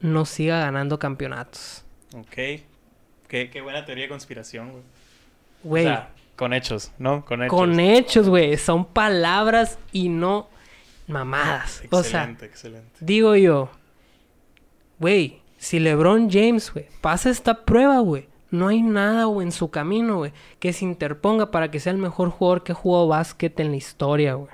[0.00, 1.84] no siga ganando campeonatos.
[2.14, 2.34] Ok.
[3.28, 4.82] Qué, qué buena teoría de conspiración, güey.
[5.64, 7.24] Güey, O sea, con hechos, ¿no?
[7.24, 7.56] Con hechos.
[7.56, 8.56] con hechos, güey.
[8.56, 10.48] Son palabras y no
[11.08, 11.82] mamadas.
[11.90, 12.90] O sea, Excelente, excelente.
[13.00, 13.70] Digo yo,
[14.98, 19.70] güey, si LeBron James, güey, pasa esta prueba, güey, no hay nada, güey, en su
[19.70, 23.58] camino, güey, que se interponga para que sea el mejor jugador que ha jugado básquet
[23.60, 24.50] en la historia, güey.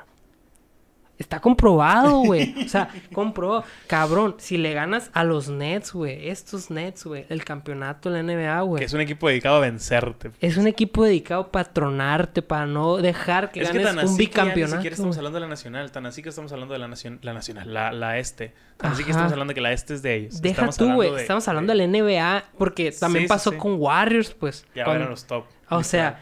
[1.23, 2.55] Está comprobado, güey.
[2.65, 3.65] O sea, comprobado.
[3.87, 8.33] Cabrón, si le ganas a los Nets, güey, estos Nets, güey, el campeonato de la
[8.35, 8.85] NBA, Que güey.
[8.85, 10.33] es un equipo dedicado a vencerte.
[10.41, 14.27] Es un equipo dedicado a patronarte, para no dejar que es que ganes un así
[14.27, 14.77] que ya ni bicampeonato.
[14.77, 17.33] siquiera estamos hablando de la nacional, tan así que estamos hablando de la, nacion- la
[17.33, 18.53] nacional, la, la este.
[18.77, 20.43] Tan así que estamos hablando de que la este es de ellos.
[20.43, 21.13] Deja Estamos tú, güey.
[21.15, 23.57] de- Estamos hablando de- la NBA porque también Sí, pasó sí.
[23.59, 24.67] con Warriors, pues.
[24.75, 25.45] Ya con- eran los top.
[25.71, 26.21] O sea,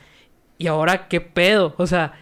[0.58, 1.74] y ahora qué pedo.
[1.78, 2.12] O sea,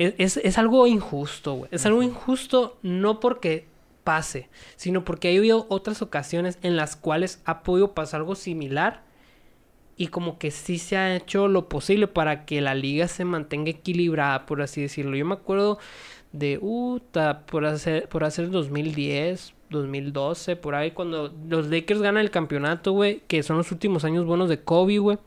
[0.00, 1.68] es, es- es algo injusto, güey.
[1.72, 3.66] Es algo injusto no porque
[4.04, 9.02] pase, sino porque ha habido otras ocasiones en las cuales ha podido pasar algo similar
[9.96, 13.70] y como que sí se ha hecho lo posible para que la liga se mantenga
[13.70, 15.14] equilibrada, por así decirlo.
[15.16, 15.78] Yo me acuerdo
[16.32, 16.58] de,
[17.12, 22.92] ta- por hacer, por hacer 2010, 2012, por ahí, cuando los Lakers ganan el campeonato,
[22.92, 25.18] güey, que son los últimos años buenos de Kobe, güey.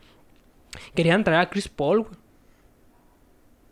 [0.96, 2.14] Querían traer a Chris Paul, güey.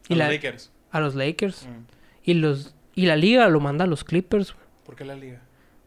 [0.08, 0.71] Y los la- Lakers.
[0.92, 1.66] A los Lakers.
[1.66, 1.84] Mm.
[2.24, 4.54] Y los y la liga lo manda a los Clippers,
[4.84, 5.40] ¿Por qué la liga?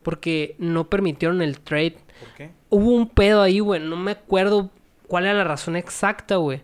[0.03, 1.97] porque no permitieron el trade.
[2.19, 2.51] ¿Por qué?
[2.69, 4.69] Hubo un pedo ahí, güey, no me acuerdo
[5.07, 6.61] cuál era la razón exacta, güey.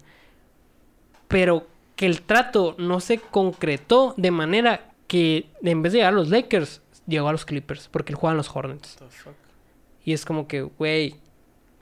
[1.27, 6.15] Pero que el trato no se concretó de manera que en vez de llegar a
[6.15, 8.97] los Lakers, llegó a los Clippers, porque él juega en los Hornets.
[8.99, 9.33] What the fuck?
[10.03, 11.15] Y es como que, güey,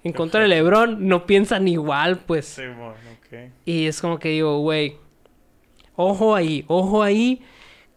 [0.04, 2.46] en contra de LeBron no piensan igual, pues.
[2.46, 3.52] Sí, bueno, ok.
[3.66, 4.98] Y es como que digo, güey,
[6.00, 7.42] ojo ahí, ojo ahí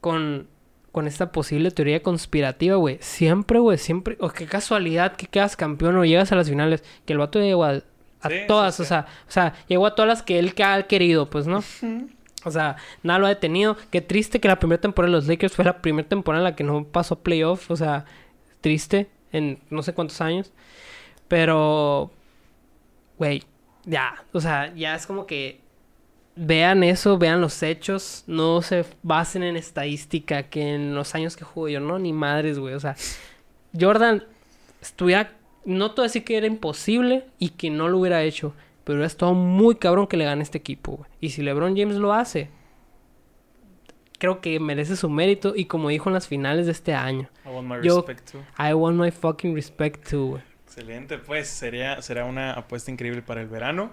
[0.00, 0.48] con,
[0.90, 2.98] con esta posible teoría conspirativa, güey.
[3.00, 7.12] Siempre, güey, siempre, o qué casualidad que quedas campeón o llegas a las finales, que
[7.12, 7.80] el vato llegó a,
[8.20, 10.82] a Sí, todas, sí, o sea, o sea, llegó a todas las que él ha
[10.82, 11.62] querido, pues, ¿no?
[12.44, 13.76] O sea, nada lo ha detenido.
[13.92, 16.56] Qué triste que la primera temporada de los Lakers fue la primera temporada en la
[16.56, 17.70] que no pasó playoff.
[17.70, 18.04] O sea,
[18.60, 20.52] triste en no sé cuántos años.
[21.28, 22.10] Pero,
[23.16, 23.44] güey,
[23.84, 24.24] ya.
[24.32, 25.60] O sea, ya es como que
[26.36, 28.24] vean eso, vean los hechos.
[28.26, 32.58] No se basen en estadística que en los años que jugó yo, no, ni madres,
[32.58, 32.74] güey.
[32.74, 32.96] O sea,
[33.78, 34.24] Jordan
[34.80, 35.32] estuviera...
[35.64, 38.52] No te voy a decir que era imposible y que no lo hubiera hecho.
[38.84, 41.10] Pero hubiera estado muy cabrón que le gane este equipo, güey.
[41.20, 42.50] Y si LeBron James lo hace,
[44.18, 45.54] creo que merece su mérito.
[45.54, 48.40] Y como dijo en las finales de este año, I want my Yo- respect too.
[48.58, 50.42] I want my fucking respect too, güey.
[50.66, 53.92] Excelente, pues sería, será una apuesta increíble para el verano.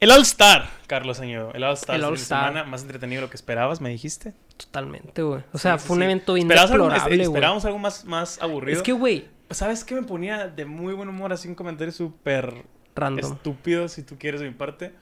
[0.00, 1.52] El All-Star, Carlos Añedo.
[1.54, 1.96] El All-Star.
[1.96, 2.48] El All-Star.
[2.50, 4.34] semana, Más entretenido de lo que esperabas, me dijiste.
[4.56, 5.42] Totalmente, güey.
[5.52, 6.04] O sea, Sí, sí, fue un sí.
[6.04, 7.26] evento bien ¿Esperabas algo- deplorable, güey.
[7.26, 8.76] Esperábamos algo más, más aburrido.
[8.78, 12.64] Es que, güey, ¿Sabes qué me ponía de muy buen humor así un comentario súper
[12.96, 13.34] Random.
[13.34, 14.92] estúpido, si tú quieres de mi parte?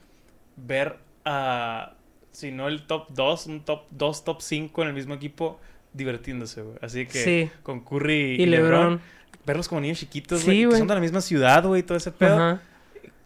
[0.55, 1.93] Ver a,
[2.31, 5.59] si no el top 2, un top 2, top 5 en el mismo equipo
[5.93, 6.77] divirtiéndose, güey.
[6.83, 7.51] Así que Sí.
[7.63, 9.01] con Curry y, Y LeBron, LeBron.
[9.47, 10.77] verlos como niños chiquitos, Sí, güey, que güey.
[10.77, 12.35] son de la misma ciudad, güey, todo ese pedo.
[12.35, 12.61] Ajá.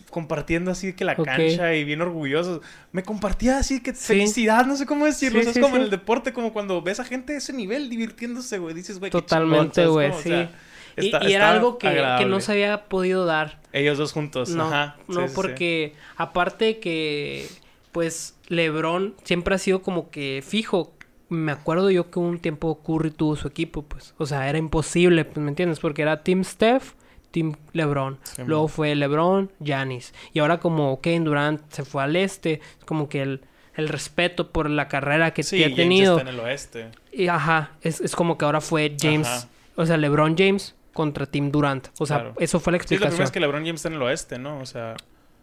[0.10, 2.62] Compartiendo así que la cancha y bien orgullosos.
[2.92, 4.08] Me compartía así que Sí.
[4.14, 5.40] felicidad, no sé cómo decirlo.
[5.40, 5.80] Sí, o sea, sí, es como sí.
[5.80, 8.74] en el deporte, como cuando ves a gente de ese nivel divirtiéndose, güey.
[8.74, 10.20] Dices, güey, Totalmente, ¿sabes güey, cómo?
[10.20, 10.30] O sí.
[10.30, 10.52] sea,
[10.98, 11.88] Y- está- y, era está algo que,
[12.20, 13.60] que no se había podido dar.
[13.72, 14.96] Ellos dos juntos, No, ajá.
[14.98, 15.34] Sí, no sí, sí.
[15.36, 17.48] porque aparte que,
[17.92, 20.94] pues, LeBron siempre ha sido como que fijo.
[21.30, 24.16] Me acuerdo yo que un tiempo Curry tuvo su equipo, pues.
[24.18, 25.80] O sea, era imposible, pues, ¿me entiendes?
[25.80, 26.94] Porque era Team Steph,
[27.32, 28.18] Team LeBron.
[28.24, 28.70] Sí, Luego man.
[28.74, 30.14] fue LeBron, Giannis.
[30.34, 33.42] Y ahora como Kevin Durant se fue al este, es como que el,
[33.76, 36.18] el respeto por la carrera que, Sí, que ha James tenido.
[36.18, 36.88] está en el oeste.
[37.12, 39.48] Y ajá, es, es como que ahora fue James, Ajá.
[39.76, 41.88] o sea, LeBron James contra Team Durant.
[42.00, 42.34] O sea, Claro.
[42.40, 43.24] eso fue la Sí, lo primero explicación.
[43.26, 44.60] es que LeBron James está en el oeste, ¿no?
[44.60, 44.96] O sea,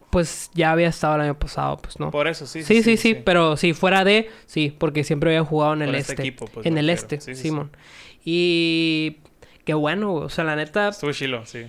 [0.09, 2.11] Pues ya había estado el año pasado, pues no.
[2.11, 2.63] por eso, sí.
[2.63, 6.13] Sí, sí, sí, pero sí, fuera de, sí, porque siempre había jugado en el este.
[6.13, 7.71] este equipo, pues, en el este, Sí, sí, Simón.
[8.23, 9.17] Y
[9.65, 10.13] qué bueno.
[10.13, 11.65] O sea, la neta, Estuvo chilo, sí.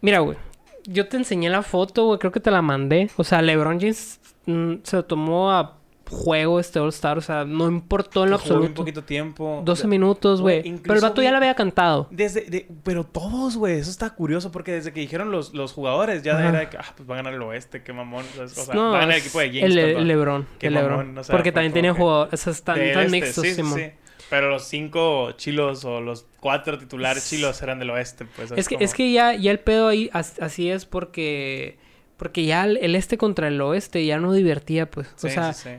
[0.00, 0.36] Mira, güey.
[0.84, 3.10] Yo te enseñé la foto, güey, creo que te la mandé.
[3.16, 5.72] O sea, LeBron James mm, se lo tomó a
[6.08, 8.74] juego este All-Star, o sea, no importó en lo Jugó absoluto.
[8.74, 9.62] poquito tiempo.
[9.64, 12.06] 12 minutos, Güey, Pero el vato ya le había cantado.
[12.12, 16.22] Desde, de- pero todos, güey, eso está curioso porque desde que dijeron los, los jugadores
[16.22, 16.48] ya Ajá.
[16.50, 18.24] era de que, ah, pues va a ganar el oeste, qué mamón.
[18.40, 19.64] O sea, no, va a ganar el equipo de James.
[19.64, 20.06] el, perdón.
[20.06, 20.46] LeBron.
[20.60, 20.96] Qué el LeBron.
[20.98, 22.34] mamón, o sea, porque fue también como tenía que jugadores.
[22.34, 23.74] O sea, están, Del están este, mixtos, sí, sí, Simón.
[23.80, 23.90] sí.
[24.30, 28.50] Pero los cinco chilos o los cuatro titulares chilos eran del oeste, pues.
[28.56, 31.78] Es que, como- es que ya, ya el pedo ahí as- así es porque.
[32.16, 35.06] Porque ya el, el este contra el oeste ya no divertía, pues.
[35.16, 35.76] Sí, o sea, sí, sí.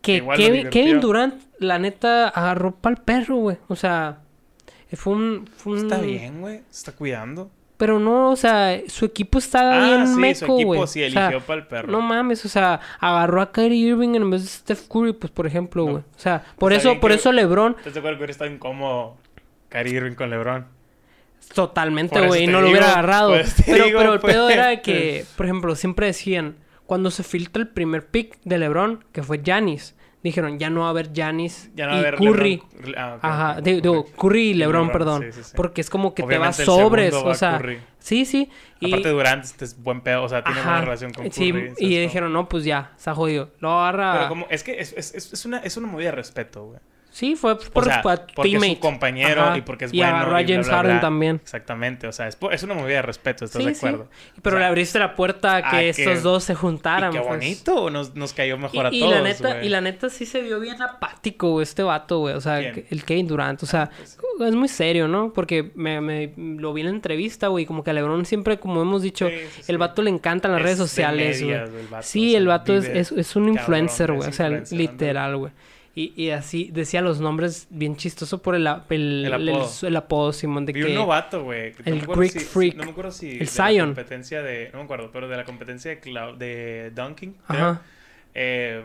[0.00, 0.20] que.
[0.70, 3.58] Kevin Durant, la neta, agarró pa'l perro, güey.
[3.68, 4.20] O sea,
[4.92, 5.46] fue un.
[5.56, 6.58] Fue un- Está bien, güey.
[6.70, 7.50] Se está cuidando.
[7.76, 10.86] Pero no, o sea, su equipo está Ah, bien sí, meco, su equipo güey.
[10.88, 11.92] sí O sea, eligió para el perro.
[11.92, 15.46] No mames, o sea, agarró a Kyrie Irving en vez de Steph Curry, pues por
[15.46, 15.90] ejemplo, No.
[15.92, 16.02] güey.
[16.04, 19.16] O sea, por eso, por que- eso LeBron, ¿Estás de acuerdo que hubiera estado incómodo
[19.68, 20.66] Kyrie Irving con LeBron?
[21.54, 23.32] totalmente, güey, y te no lo hubiera agarrado.
[23.34, 24.34] te Pero, digo, pero el pues.
[24.34, 29.04] pedo era que, por ejemplo, siempre decían, cuando se filtra el primer pick de LeBron,
[29.12, 29.94] que fue Giannis,
[30.28, 31.12] dijeron, ya no va a haber
[31.94, 32.62] a haber Curry.
[32.84, 32.94] LeBron.
[32.96, 34.06] Ah, Ajá, digo.
[34.16, 35.22] Curry y LeBron, LeBron, perdón.
[35.22, 35.52] sí, sí, sí.
[35.56, 37.80] Porque es como que Obviamente te el va sobres, va o sea, Curry.
[37.98, 38.50] sí, sí.
[38.80, 40.70] Y, Aparte Durant este es buen pedo, o sea, tiene Ajá.
[40.70, 41.32] buena relación con Curry.
[41.32, 43.50] Sí, ¿sabes y dijeron, no, pues ya, se ha jodido.
[43.60, 44.12] Lo agarra.
[44.14, 46.80] Pero como, es que es, es, es, es una, es una movida de respeto, güey.
[47.16, 49.56] Sí, fue por O sea, porque es su compañero Ajá.
[49.56, 50.16] y porque es Y bueno.
[50.16, 51.00] agarró a y bla, James bla, Harden bla.
[51.00, 51.36] también.
[51.42, 53.86] Exactamente, o sea, es, es una movida de respeto, ¿estás Sí, de sí.
[53.86, 54.08] acuerdo?
[54.42, 57.12] Pero O sea, le abriste la puerta a que a que- estos dos se juntaran.
[57.12, 57.30] y qué pues.
[57.30, 60.42] bonito, nos, nos cayó mejor a Y, todos, la neta, y la neta sí se
[60.42, 62.34] vio bien apático, güey, este vato, güey.
[62.34, 63.62] O sea, el Kevin Durant.
[63.62, 63.88] O sea,
[64.36, 65.32] Pues es muy serio, ¿no?
[65.32, 67.64] Porque me, me- lo vi en la entrevista, güey.
[67.64, 69.72] Como que a LeBron siempre, como hemos dicho, Sí, sí, sí.
[69.72, 71.58] el vato le encantan las Es redes de sociales, güey.
[72.02, 74.28] Sí, el vato es, es, es un influencer, güey.
[74.28, 75.52] O sea, literal, güey.
[75.98, 79.70] Y, y así decía los nombres bien chistoso por el, el, apodo.
[79.88, 80.86] el apodo, Simón, de Vi que...
[80.88, 81.72] un novato, güey.
[81.86, 82.76] no el Greek si- Freak.
[82.76, 83.30] No me acuerdo si...
[83.30, 83.76] El de Zion.
[83.88, 84.68] La competencia de...
[84.72, 87.80] No me acuerdo, pero de la competencia de, clau- de Dunking, Ajá.
[88.34, 88.84] eh,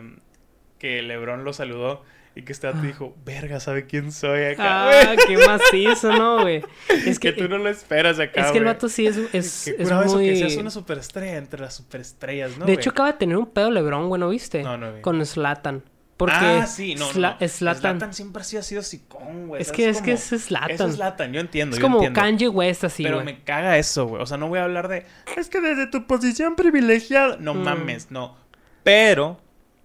[0.78, 2.02] que LeBron lo saludó
[2.34, 2.86] y que este vato Ah.
[2.86, 4.88] dijo, verga, ¿sabe quién soy acá?
[4.88, 6.62] Ah, qué macizo, ¿no, güey?
[7.06, 9.68] Es que, que, tú no lo esperas acá, es que el vato sí es, es,
[9.68, 10.28] es curado eso muy...
[10.30, 13.70] que seas una superestrella entre las superestrellas, ¿no, de hecho, acaba de tener un pedo
[13.70, 14.62] LeBron, güey, ¿no viste?
[14.62, 15.02] No, no vi.
[15.02, 15.82] Con Zlatan.
[16.16, 17.06] Porque ah, sí, no.
[17.06, 17.48] Zlatan.
[17.48, 19.62] Zlatan siempre sí ha sido sicón, güey.
[19.62, 20.70] Es ¿sabes que, es que es Zlatan.
[20.70, 22.20] Eso es Zlatan, yo entiendo, Es yo como entiendo.
[22.20, 24.22] Kanye West así, Pero me caga eso, güey.
[24.22, 25.04] O sea, no voy a hablar de.
[25.36, 27.38] Es que desde tu posición privilegiada.
[27.40, 27.62] No Mm.
[27.64, 28.36] mames, no.
[28.84, 29.40] Pero,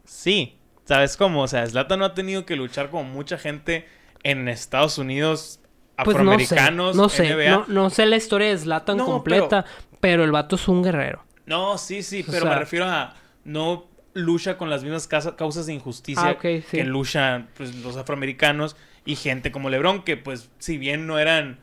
[0.06, 0.60] sí.
[0.86, 1.42] ¿Sabes cómo?
[1.44, 3.88] O sea, Zlatan no ha tenido que luchar como mucha gente
[4.24, 5.60] en Estados Unidos,
[6.04, 7.50] Pues no sé, afroamericanos, no sé, NBA.
[7.52, 9.66] no, no sé la historia de Zlatan No, completa,
[10.00, 10.24] pero...
[10.24, 11.24] el vato es un guerrero.
[11.46, 13.16] No, sí, sí, O pero sea- me refiero a.
[13.44, 13.86] No
[14.18, 16.64] lucha con las mismas causas de injusticia Ah, sí.
[16.70, 18.76] que luchan pues, los afroamericanos
[19.06, 21.60] y gente como LeBron, que pues, si bien no eran,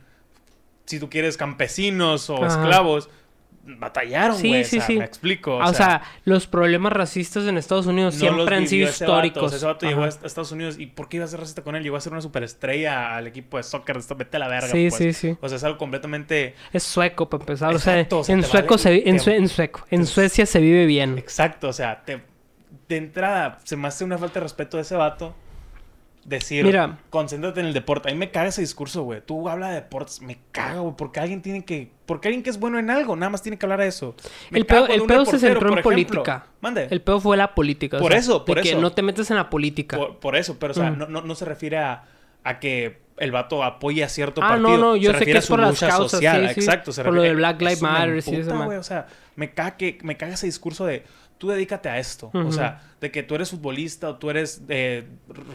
[0.85, 2.47] si tú quieres, campesinos o Ajá.
[2.47, 3.09] esclavos,
[3.67, 4.63] batallaron, Sí, güey.
[4.63, 4.97] sí, o sea, sí.
[4.97, 5.57] me explico.
[5.57, 9.15] o, sea, los problemas racistas en Estados Unidos no siempre han sido ese vato.
[9.15, 9.49] O históricos.
[9.51, 10.07] sea, ese vato llegó a.
[10.07, 11.81] Estados Unidos y ¿por qué iba a ser racista con él?
[11.81, 13.97] Llegó a ser una superestrella al equipo de soccer.
[14.17, 14.95] Vete a la verga, Sí, pues.
[14.95, 15.37] sí, sí.
[15.41, 16.53] O sea, es algo completamente...
[16.73, 17.71] Es sueco para empezar.
[17.73, 19.85] Exacto, o sea, en sueco vale- se vi- te- en sueco.
[19.89, 21.17] En Suecia se vive bien.
[21.17, 22.21] Exacto, o sea, te,
[22.89, 25.35] de entrada se me hace una falta de respeto de ese vato.
[26.23, 26.97] Decir, Mira.
[27.11, 28.09] concéntrate en el deporte.
[28.09, 29.21] A mí me caga ese discurso, güey.
[29.23, 30.95] Tú habla de deportes, me caga, güey.
[30.97, 31.91] Porque alguien tiene que.
[32.07, 34.15] Porque alguien que es bueno en algo, nada más tiene que hablar de eso.
[34.49, 36.47] Me El pedo, el pedo se centró en política.
[36.61, 36.87] Mande.
[36.89, 37.97] El pedo fue la política.
[37.97, 38.81] o Por sea, eso, por de que eso.
[38.81, 39.97] no te metes en la política.
[39.97, 40.97] Por, por eso, pero o sea, Mm.
[40.97, 42.05] no, no, no se refiere a,
[42.43, 44.69] a que el vato apoya a cierto Ah, partido.
[44.69, 46.47] no, no, yo se sé que es por las causas, social.
[46.47, 46.59] sí, sí.
[46.61, 46.91] Exacto.
[46.91, 48.79] se Por lo de Black Lives eso Matter, sí, madre.
[48.79, 49.05] O sea,
[49.35, 51.03] me caga, que, me caga ese discurso de
[51.37, 52.29] tú dedícate a esto.
[52.33, 55.05] O sea, de que tú eres futbolista o tú eres eh,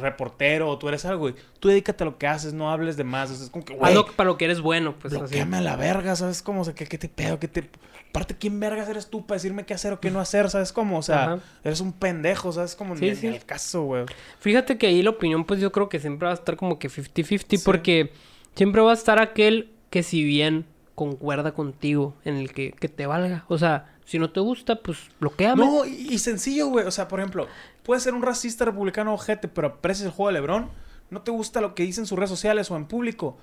[0.01, 1.35] reportero o tú eres algo, güey.
[1.59, 3.31] Tú dedícate a lo que haces, no hables de más.
[3.31, 5.21] O sea, es como que, güey, para lo que eres bueno, pues así.
[5.21, 6.63] bloqueame a la verga, ¿sabes cómo?
[6.63, 7.39] O sea, ¿qué, qué te pedo?
[7.39, 7.69] ¿Qué te...
[8.11, 10.51] Aparte, ¿quién vergas eres tú para decirme qué hacer o qué no hacer?
[10.51, 10.99] ¿Sabes cómo?
[10.99, 11.39] O sea, Ajá.
[11.63, 12.75] eres un pendejo, ¿sabes?
[12.75, 14.05] Como Sí, ni al caso, güey.
[14.41, 16.89] Fíjate que ahí la opinión, pues yo creo que siempre va a estar como que
[16.89, 17.59] 50-50, Sí.
[17.65, 18.13] porque
[18.57, 20.67] siempre va a estar aquel que si bien
[20.97, 23.45] concuerda contigo en el que, que te valga.
[23.49, 25.65] O sea, si no te gusta, pues bloqueame.
[25.65, 26.85] No, y, y sencillo, güey.
[26.87, 27.47] O sea, por ejemplo,
[27.85, 30.69] puedes ser un racista republicano ojete, pero aprecias el juego de LeBron.
[31.11, 33.39] No te gusta lo que dice en sus redes sociales o en público.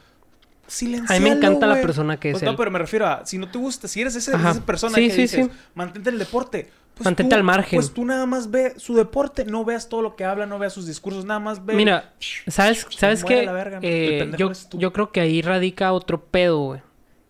[0.67, 2.57] Silencialo, A mí me encanta la persona que es Pues no, él.
[2.57, 5.11] pero me refiero a, si no te gusta, si eres ese, esa persona Sí, que
[5.15, 5.51] sí, dices, sí.
[5.75, 6.69] mantente en el deporte.
[6.95, 7.77] Pues Mantente tú- al margen.
[7.77, 10.73] Pues tú nada más ve su deporte, no veas todo lo que habla, no veas
[10.73, 11.75] sus discursos, nada más ve.
[11.75, 12.11] Mira,
[12.47, 13.87] ¿sabes, sabes verga, ¿no?
[13.87, 16.81] Eh, yo, yo creo que ahí radica otro pedo, güey.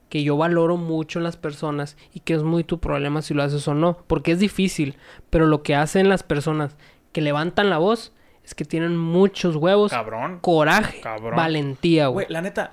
[0.10, 3.44] Que yo valoro mucho en las personas y que es muy tu problema si lo
[3.44, 3.98] haces o no.
[4.08, 4.96] Porque es difícil.
[5.30, 6.76] Pero lo que hacen las personas
[7.12, 8.14] que levantan la voz
[8.44, 10.40] es que tienen muchos huevos, Cabrón.
[10.40, 11.36] coraje, Cabrón.
[11.36, 12.26] valentía, güey.
[12.28, 12.72] Güey, la neta,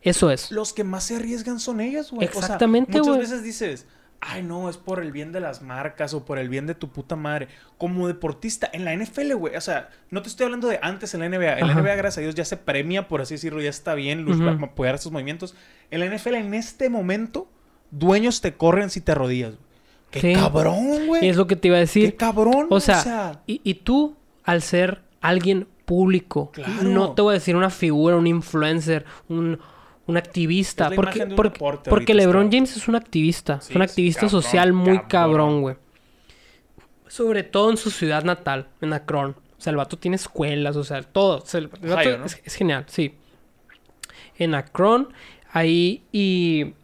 [0.00, 0.50] Eso es.
[0.50, 2.26] los que más se arriesgan son ellas, güey.
[2.26, 3.20] Exactamente, o sea, muchas güey.
[3.30, 3.86] veces dices,
[4.26, 6.88] ay, no, es por el bien de las marcas o por el bien de tu
[6.88, 7.48] puta madre.
[7.78, 11.20] Como deportista, en la NFL, güey, o sea, no te estoy hablando de antes en
[11.20, 11.58] la NBA.
[11.58, 11.74] En la.
[11.74, 14.64] NBA, gracias a Dios, ya se premia, por así decirlo, ya está bien luchar- Ujú.
[14.64, 15.54] apoyar estos movimientos.
[15.90, 17.48] En la NFL, en este momento,
[17.90, 19.64] dueños te corren si te arrodillas, güey.
[20.10, 20.32] Qué Sí.
[20.34, 21.24] cabrón, güey.
[21.26, 22.16] Y es lo que te iba a Qué decir.
[22.16, 22.66] cabrón.
[22.70, 26.82] O sea, Y, y tú, al ser alguien público, Claro.
[26.84, 29.58] no te voy a decir una figura, un influencer, un,
[30.06, 30.90] un activista.
[30.90, 32.56] Porque porque, deporte porque ahorita, LeBron está.
[32.56, 33.60] James es un activista.
[33.60, 35.60] Sí, es un activista cabrón, social muy cabrón.
[35.62, 35.76] güey.
[37.08, 39.30] Sobre todo en su ciudad natal, en Akron.
[39.30, 41.38] O sea, el vato tiene escuelas, o sea, todo.
[41.38, 42.26] O sea, el vato Ohio, ¿no?
[42.26, 43.14] es, es genial, sí.
[44.38, 45.08] En Akron,
[45.52, 46.74] ahí y...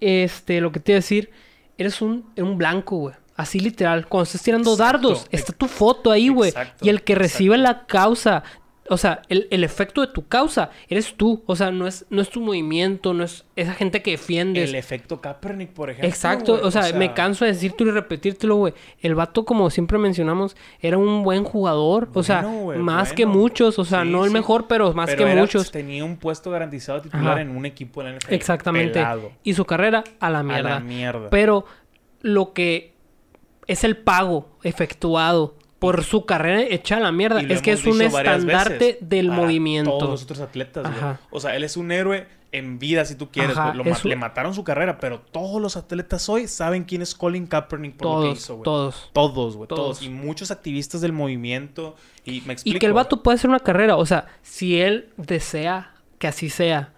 [0.00, 1.30] Este, lo que te iba a decir,
[1.76, 3.14] eres un, un blanco, güey.
[3.36, 4.06] Así literal.
[4.06, 5.08] Cuando estás tirando Exacto.
[5.08, 6.52] dardos, está tu foto ahí, güey.
[6.82, 7.80] Y el que recibe exacto.
[7.80, 8.42] la causa,
[8.92, 11.42] o sea, el, el efecto de tu causa, eres tú.
[11.46, 14.68] O sea, no es, no es tu movimiento, no es esa gente que defiendes.
[14.68, 16.08] el efecto Kaepernick, por ejemplo.
[16.08, 18.74] Exacto, o, sea, me canso de decírtelo y repetírtelo, güey.
[19.00, 22.08] El vato, como siempre mencionamos, era un buen jugador.
[22.14, 22.42] o sea,
[22.78, 23.78] más que muchos.
[23.78, 24.34] O sea, Sí, no el sí.
[24.34, 25.70] mejor, pero más Pero que era- muchos.
[25.70, 27.40] Tenía un puesto garantizado titular Ajá.
[27.42, 28.34] en un equipo de la NFL.
[28.34, 28.94] Exactamente.
[28.94, 29.30] Pelado.
[29.44, 30.70] Y su carrera a la A mierda.
[30.70, 31.30] la mierda.
[31.30, 31.64] Pero
[32.22, 32.92] lo que
[33.66, 38.00] es el pago efectuado por su carrera hecha a la mierda es que es un
[38.00, 39.90] estandarte del movimiento.
[39.98, 41.14] Todos los otros atletas, güey.
[41.32, 43.56] O sea, él es un héroe en vida, si tú quieres.
[43.56, 43.74] Ajá.
[43.74, 47.00] Lo ma- es un- Le mataron su carrera, pero todos los atletas hoy saben quién
[47.02, 48.64] es Colin Kaepernick por lo que Todos, hizo, güey.
[48.64, 49.10] todos.
[49.12, 49.68] Todos, güey.
[49.68, 49.80] Todos.
[49.98, 50.02] Todos.
[50.02, 51.96] Y muchos activistas del movimiento.
[52.24, 52.76] Y me explico.
[52.76, 53.96] Y que el vato puede hacer una carrera.
[53.96, 56.92] O sea, si él desea que así sea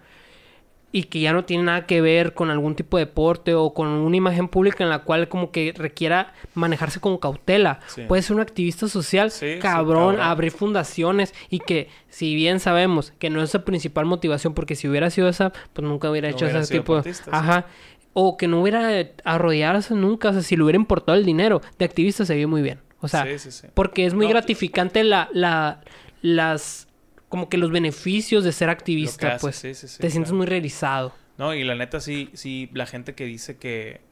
[0.93, 3.89] y que ya no tiene nada que ver con algún tipo de deporte o con
[3.89, 7.81] una imagen pública en la cual como que requiera manejarse con cautela.
[7.86, 8.02] Sí.
[8.06, 13.12] Puede ser un activista social Sí, sí, cabrón, abrir fundaciones y que si bien sabemos
[13.19, 16.36] que no es la principal motivación porque si hubiera sido esa, pues nunca hubiera No
[16.36, 17.14] hecho hubiera ese tipo de...
[17.31, 17.66] Ajá.
[18.12, 18.90] O que no hubiera
[19.24, 22.60] arrodillarse nunca, o sea, si le hubiera importado el dinero, de activista se ve muy
[22.60, 22.78] bien.
[23.01, 23.27] O sea,
[23.74, 25.81] porque es muy No, gratificante la, la,
[26.20, 26.86] las,
[27.33, 29.57] como que los beneficios de ser activista, pues.
[29.57, 31.15] sí, sí, sí, te sientes muy realizado.
[31.39, 34.03] No, y la neta sí, sí, la gente que dice que,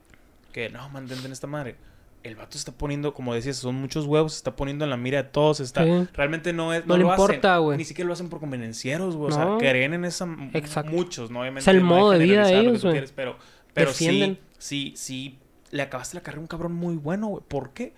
[0.55, 1.77] que no, mantente esta madre.
[2.23, 5.23] El vato está poniendo, como decías, son muchos huevos, se está poniendo en la mira
[5.23, 5.85] de todos, está,
[6.15, 7.77] realmente no es, No le lo importa, güey.
[7.77, 9.59] Ni siquiera lo hacen por convenencieros, güey, o No.
[9.59, 10.91] sea, creen en esa, Exacto.
[10.91, 11.41] muchos, ¿no?
[11.43, 13.37] Obviamente Es el no modo de vida de ellos, quieres, pero,
[13.75, 15.39] pero sí, sí, sí,
[15.73, 17.93] le acabaste la carrera a un cabrón muy bueno, güey, ¿por qué?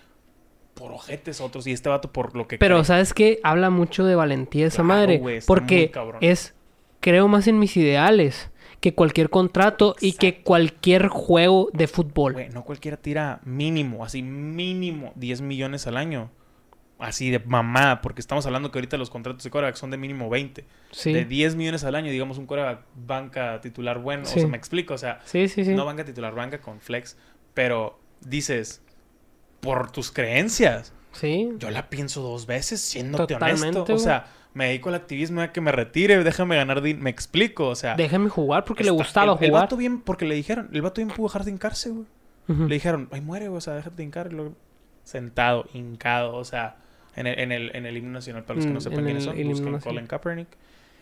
[0.75, 2.85] Por ojetes otros, y este vato por lo que Pero, cree.
[2.85, 3.41] ¿sabes qué?
[3.43, 4.89] Habla mucho de valentía esa Claro,
[5.19, 5.41] madre.
[5.47, 6.55] porque es,
[7.01, 8.51] creo más en mis ideales
[8.81, 12.33] que cualquier contrato y que cualquier juego de fútbol.
[12.33, 16.31] Güey, no cualquiera tira mínimo, así mínimo 10 millones al año.
[16.99, 20.31] Así de mamá, porque estamos hablando que ahorita los contratos de coreback son de mínimo
[20.31, 20.65] 20.
[20.93, 21.13] sí.
[21.13, 24.25] De 10 millones al año, digamos, un coreback banca titular bueno.
[24.25, 24.39] Sí.
[24.39, 25.47] O sea, me explico, o sea, sí.
[25.75, 27.17] no banca titular, banca con flex.
[27.55, 28.83] Pero dices,
[29.63, 31.51] por tus creencias, Sí.
[31.59, 33.95] yo la pienso dos veces, siéndote Totalmente, honesto.
[33.95, 37.69] O sea, me dedico al activismo a que me retire, déjame ganar din- Me explico,
[37.69, 37.95] o sea.
[37.95, 39.63] Déjame jugar porque le gustaba el, el jugar.
[39.65, 42.07] vato bien, porque le dijeron, el vato bien pudo dejar de hincarse, güey.
[42.49, 44.33] Le dijeron, ay, muere, güey, o sea, déjate de hincar.
[44.33, 44.55] Luego,
[45.05, 46.77] sentado, hincado, o sea,
[47.15, 49.23] en el, en el, en el himno nacional, para los que Mm, no sepan quiénes
[49.23, 49.79] el- son, el busquen.
[49.79, 50.49] Colin Kaepernick.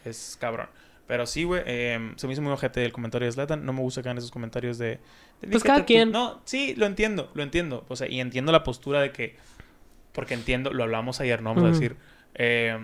[0.05, 0.67] Es cabrón.
[1.11, 3.65] Pero sí, güey, eh, se me hizo muy ojete el comentario de Zlatan.
[3.67, 4.87] No me gusta que hagan esos comentarios de...
[4.91, 4.99] de
[5.41, 5.87] Pues "Dedícate cada tú".
[5.87, 6.13] quien.
[6.13, 7.85] No, sí, lo entiendo, lo entiendo.
[7.89, 9.35] O sea, y entiendo la postura de que...
[10.13, 11.97] Porque entiendo, lo hablamos ayer, no vamos a decir...
[12.35, 12.79] eh,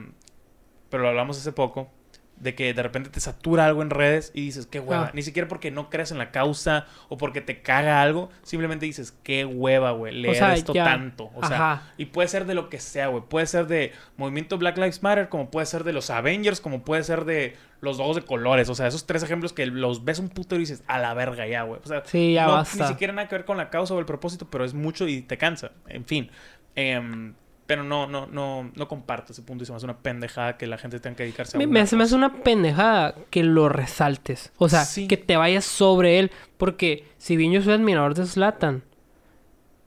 [0.90, 1.88] pero lo hablamos hace poco.
[2.36, 5.06] De que de repente te satura algo en redes y dices, qué hueva.
[5.06, 5.10] Ah.
[5.14, 9.16] Ni siquiera porque no creas en la causa o porque te caga algo, simplemente dices,
[9.22, 10.84] qué hueva, güey, leer sea, esto ya.
[10.84, 11.30] tanto.
[11.34, 13.22] O sea, y puede ser de lo que sea, güey.
[13.28, 17.02] Puede ser de movimiento Black Lives Matter, como puede ser de los Avengers, como puede
[17.04, 18.68] ser de los dogos de colores.
[18.68, 21.46] O sea, esos tres ejemplos que los ves un puto y dices, a la verga
[21.46, 21.80] ya, güey.
[21.82, 22.84] O sea, Sí, ya no, basta.
[22.84, 25.22] Ni siquiera nada que ver con la causa o el propósito, pero es mucho y
[25.22, 25.72] te cansa.
[25.88, 26.30] En fin.
[26.74, 27.34] Em,
[27.66, 30.66] pero no, no, no, no comparto ese punto y se me hace una pendejada que
[30.66, 33.68] la gente tenga que dedicarse a Me, me hace, me hace una pendejada que lo
[33.68, 34.52] resaltes.
[34.58, 35.08] O sea, Sí.
[35.08, 36.30] que te vayas sobre él.
[36.58, 38.82] Porque si bien yo soy admirador de Zlatan,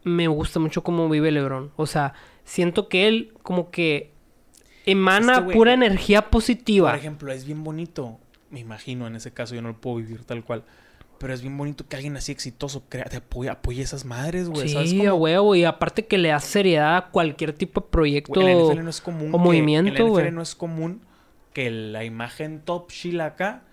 [0.04, 1.72] me gusta mucho cómo vive LeBron.
[1.76, 4.12] O sea, siento que él como que
[4.86, 6.90] emana pura energía positiva.
[6.92, 8.20] Por ejemplo, es bien bonito,
[8.50, 10.64] me imagino en ese caso, yo no lo puedo vivir tal cual.
[11.20, 14.70] Pero es bien bonito que alguien así exitoso crea, te apoye, apoye esas madres, güey.
[14.70, 15.54] ¿sabes Sí, a huevo.
[15.56, 18.40] Y aparte que le da seriedad a cualquier tipo de proyecto.
[18.40, 19.30] Güey, en la NFL no es común.
[19.30, 20.32] o que- movimiento, En la NFL güey.
[20.32, 21.02] no es común
[21.54, 22.90] que la imagen top
[23.22, 23.64] acá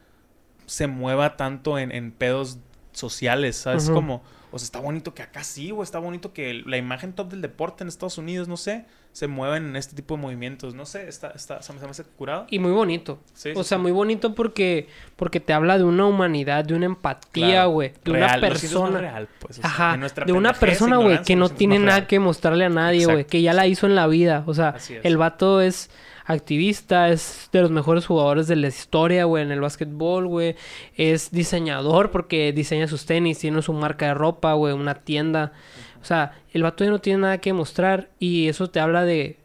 [0.66, 2.58] se mueva tanto en, en pedos
[2.92, 3.88] sociales, ¿sabes?
[3.90, 4.22] Como,
[4.56, 5.84] o sea, está bonito que acá sí, güey.
[5.84, 9.56] Está bonito que la imagen top del deporte en Estados Unidos, no sé, se mueva
[9.56, 10.74] en este tipo de movimientos.
[10.74, 12.46] No sé, está, está, se me, se me hace curado.
[12.50, 13.20] Y muy bonito.
[13.34, 13.82] Sí, o sí, sea, sí.
[13.82, 17.70] muy bonito porque, porque te habla de una humanidad, de una empatía, Claro.
[17.70, 17.92] güey.
[18.04, 18.98] De Real, una persona.
[19.00, 21.96] real, pues, o sea, Ajá, de una persona, güey, ignorancia, que no sientes tiene nada
[21.98, 22.06] real.
[22.08, 24.42] que mostrarle a nadie, güey, que ya la hizo en la vida.
[24.46, 25.90] O sea, el vato es
[26.26, 30.56] activista, es de los mejores jugadores de la historia, güey, en el básquetbol, güey.
[30.96, 35.52] Es diseñador porque diseña sus tenis, tiene su marca de ropa, güey, una tienda.
[36.00, 39.38] O sea, el vato ya no tiene nada que mostrar y eso te habla de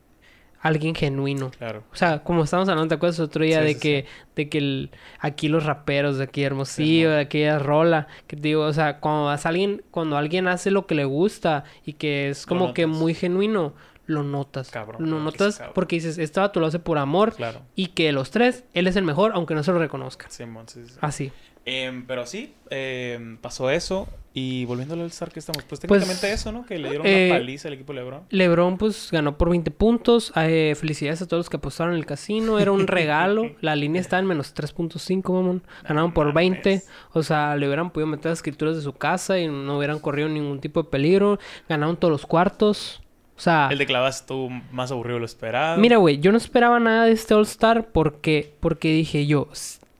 [0.62, 1.52] alguien genuino.
[1.52, 1.84] Claro.
[1.92, 4.06] O sea, como estábamos hablando, ¿te acuerdas otro día Sí, de sí, que,
[4.36, 8.64] de que el, aquí los raperos de aquí Hermosillo, de aquella rola, que te digo,
[8.64, 12.30] o sea, cuando vas a alguien, cuando alguien hace lo que le gusta y que
[12.30, 13.74] es como que muy genuino,
[14.12, 14.70] lo notas.
[14.70, 15.74] Cabrón, lo notas cabrón.
[15.74, 17.62] porque dices, este vato lo hace por amor Claro.
[17.76, 20.30] y que de los tres, él es el mejor, aunque no se lo reconozca.
[20.30, 20.96] Simón, sí, sí.
[21.02, 21.32] Así.
[21.64, 24.08] Em, pero sí, em, pasó eso.
[24.34, 26.66] Y volviendo al All-Star que estamos, pues Pues, técnicamente eso, ¿no?
[26.66, 28.22] Que le dieron eh, una paliza al equipo LeBron.
[28.30, 30.32] LeBron pues ganó por 20 puntos.
[30.38, 32.58] Eh, felicidades a todos los que apostaron en el casino.
[32.58, 33.52] Era un regalo.
[33.60, 35.64] La línea está en menos 3.5, mamón.
[35.84, 36.70] Ganaron por 20.
[36.70, 36.88] mames.
[37.12, 40.30] O sea, le hubieran podido meter las escrituras de su casa y no hubieran corrido
[40.30, 41.38] ningún tipo de peligro.
[41.68, 43.01] Ganaron todos los cuartos.
[43.42, 45.80] O sea, El de clavas estuvo más aburrido de lo esperado.
[45.80, 49.48] mira, güey, yo no esperaba nada de este All-Star porque, porque dije yo,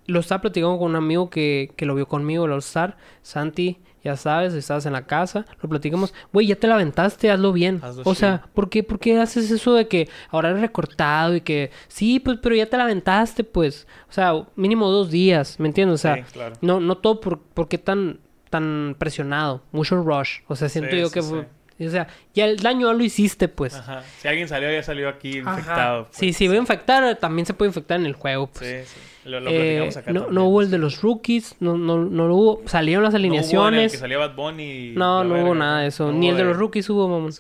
[0.06, 4.16] lo estaba platicando con un amigo que, que lo vio conmigo, el All-Star, Santi, ya
[4.16, 7.80] sabes, estabas en la casa, lo platicamos, güey, ya te la aventaste, hazlo bien.
[7.84, 8.44] Hazlo o sea.
[8.54, 12.38] ¿por qué, ¿por qué haces eso de que ahora es recortado y que, sí, pues,
[12.44, 15.96] pero ya te la aventaste, pues, o sea, mínimo dos días, ¿me entiendes?
[15.96, 16.56] O sea, Sí, claro.
[16.62, 18.20] no, no todo por, por qué tan,
[18.52, 21.30] tan presionado, mucho rush, o sea, siento Sí, yo que, sí.
[21.30, 21.48] fue-
[21.88, 23.76] o sea, ya el daño ya lo hiciste, pues.
[23.76, 24.04] Ajá.
[24.20, 26.06] Si alguien salió, ya salió aquí infectado.
[26.06, 26.18] pues.
[26.18, 28.48] Sí, si voy a infectar, también se puede infectar en el juego.
[28.48, 28.88] Pues.
[28.90, 29.08] Sí, sí.
[29.30, 30.36] Lo, lo Eh, platicamos acá no, también.
[30.36, 32.62] no hubo el de los rookies, no, no, no lo hubo.
[32.66, 33.92] Salieron las No hubo en el alineaciones.
[33.92, 36.12] que salía Bad Bunny No, no hubo nada de eso.
[36.12, 37.32] No Ni el de los rookies hubo, mamón.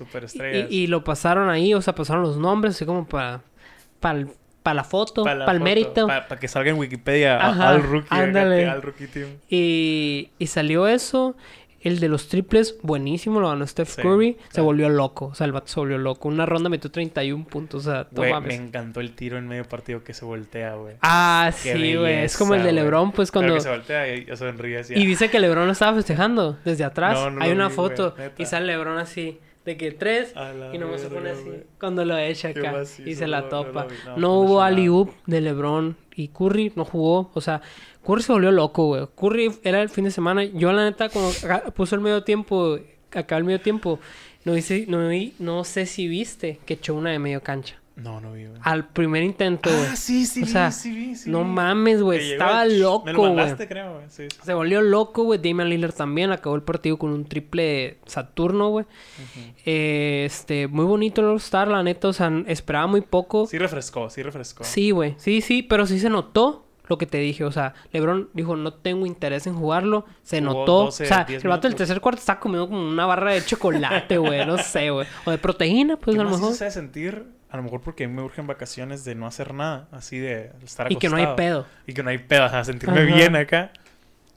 [0.69, 3.41] Y, y lo pasaron ahí, o sea, pasaron los nombres, así como para
[4.63, 6.07] para la foto, Pa' para la el foto, mérito.
[6.07, 8.07] Para que salga en Wikipedia Ajá, al rookie.
[8.11, 8.69] ándale.
[8.69, 9.29] Al rookie team.
[9.49, 11.35] Y, y salió eso.
[11.81, 14.37] El de los triples, buenísimo, lo ganó Steph Sí, Curry.
[14.49, 15.27] Se volvió loco.
[15.27, 16.27] O sea, el vato se volvió loco.
[16.27, 17.87] Una ronda metió 31 puntos.
[17.87, 20.95] O sea, Güey, me encantó el tiro en medio partido que se voltea, güey.
[21.01, 22.23] Ah, Qué sí, güey.
[22.23, 23.55] Es como el de LeBron, pues cuando.
[23.55, 24.93] que se voltea y sonríe así.
[24.93, 27.15] Y dice que LeBron lo estaba festejando desde atrás.
[27.15, 30.33] No, no Hay una vi, foto y sale LeBron así, de que tres,
[30.73, 31.63] y nomás se pone así güey.
[31.79, 33.87] cuando lo echa acá y se la no, topa.
[34.17, 34.99] No, hubo una alley chulada.
[35.01, 37.31] oop de LeBron y Curry no jugó.
[37.33, 37.61] O sea,
[38.05, 39.07] Curry se volvió loco, güey.
[39.15, 40.43] Curry era el fin de semana.
[40.43, 41.05] Yo, la neta,
[41.43, 42.79] aga- puso el medio tiempo,
[43.13, 43.99] acá el medio tiempo,
[44.45, 47.77] no, hice, no, vi- no sé si viste que echó una de medio cancha.
[47.97, 48.59] No, no vi, güey.
[48.63, 49.85] Al primer intento, güey.
[49.91, 51.49] Ah, sí, sí, O vi, sea, sí, vi, sí no vi.
[51.51, 52.31] mames, güey.
[52.31, 53.55] Estaba el- loco, Me lo güey.
[53.67, 54.05] creo, güey.
[54.09, 54.37] Sí, sí.
[54.43, 55.39] Se volvió loco, güey.
[55.39, 58.85] Damian Lillard también acabó el partido con un triple Saturno, güey.
[59.65, 62.07] Eh, este, muy bonito el All-Star, la neta.
[62.07, 63.45] O sea, esperaba muy poco.
[63.45, 64.63] Sí refrescó, sí refrescó.
[64.63, 65.13] Sí, güey.
[65.17, 67.43] Sí, sí, pero sí se notó lo que te dije.
[67.43, 70.05] O sea, LeBron dijo, no tengo interés en jugarlo.
[70.23, 70.83] Se Jugó notó.
[70.85, 73.45] 12, o sea, 10 el vato del tercer cuarto está comiendo como una barra de
[73.45, 74.45] chocolate, güey.
[74.45, 75.07] No sé, güey.
[75.25, 76.53] O de proteína, pues ¿Qué a lo mejor.
[76.53, 77.25] se hace sentir?
[77.49, 79.87] A lo mejor porque a mí me urgen vacaciones de no hacer nada.
[79.91, 80.89] Así de estar acostado.
[80.93, 81.65] Y que no hay pedo.
[81.85, 82.45] Y que no hay pedo.
[82.45, 83.13] A sentirme Ajá.
[83.15, 83.71] bien acá.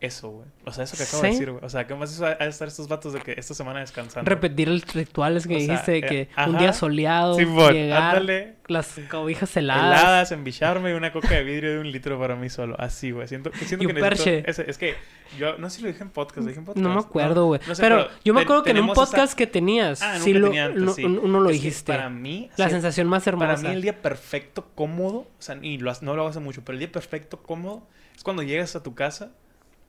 [0.04, 0.46] Eso, güey.
[0.64, 1.34] O sea, eso que acabo de Sí.
[1.34, 1.64] decir, güey.
[1.64, 4.28] O sea, ¿qué más eso a estar estos vatos de que esta semana descansando?
[4.28, 6.48] Repetir los rituales que O dijiste de eh, que ajá.
[6.50, 8.54] un día soleado, llegar, ándale.
[8.68, 10.00] las cobijas heladas.
[10.00, 12.76] Heladas, embicharme y una coca de vidrio de un litro para mí solo.
[12.78, 13.28] Así, güey.
[13.28, 14.42] Siento, siento Y que un perche.
[14.48, 14.94] ese- es que
[15.38, 16.38] yo no sé si lo dije en podcast.
[16.38, 16.82] ¿Lo dije en podcast?
[16.86, 17.60] No me acuerdo, güey.
[17.66, 20.46] no sé, pero, yo me acuerdo que en un podcast que tenías, Ah, sí lo,
[20.48, 21.04] tenía antes, no- sí.
[21.04, 21.92] uno lo Es dijiste.
[21.92, 22.50] Para mí...
[22.56, 23.56] La sí, sensación más hermosa.
[23.56, 26.62] Para mí el día perfecto, cómodo, o sea, y lo, no lo hago hace mucho,
[26.64, 27.86] pero el día perfecto, cómodo,
[28.16, 29.32] es cuando llegas a tu casa,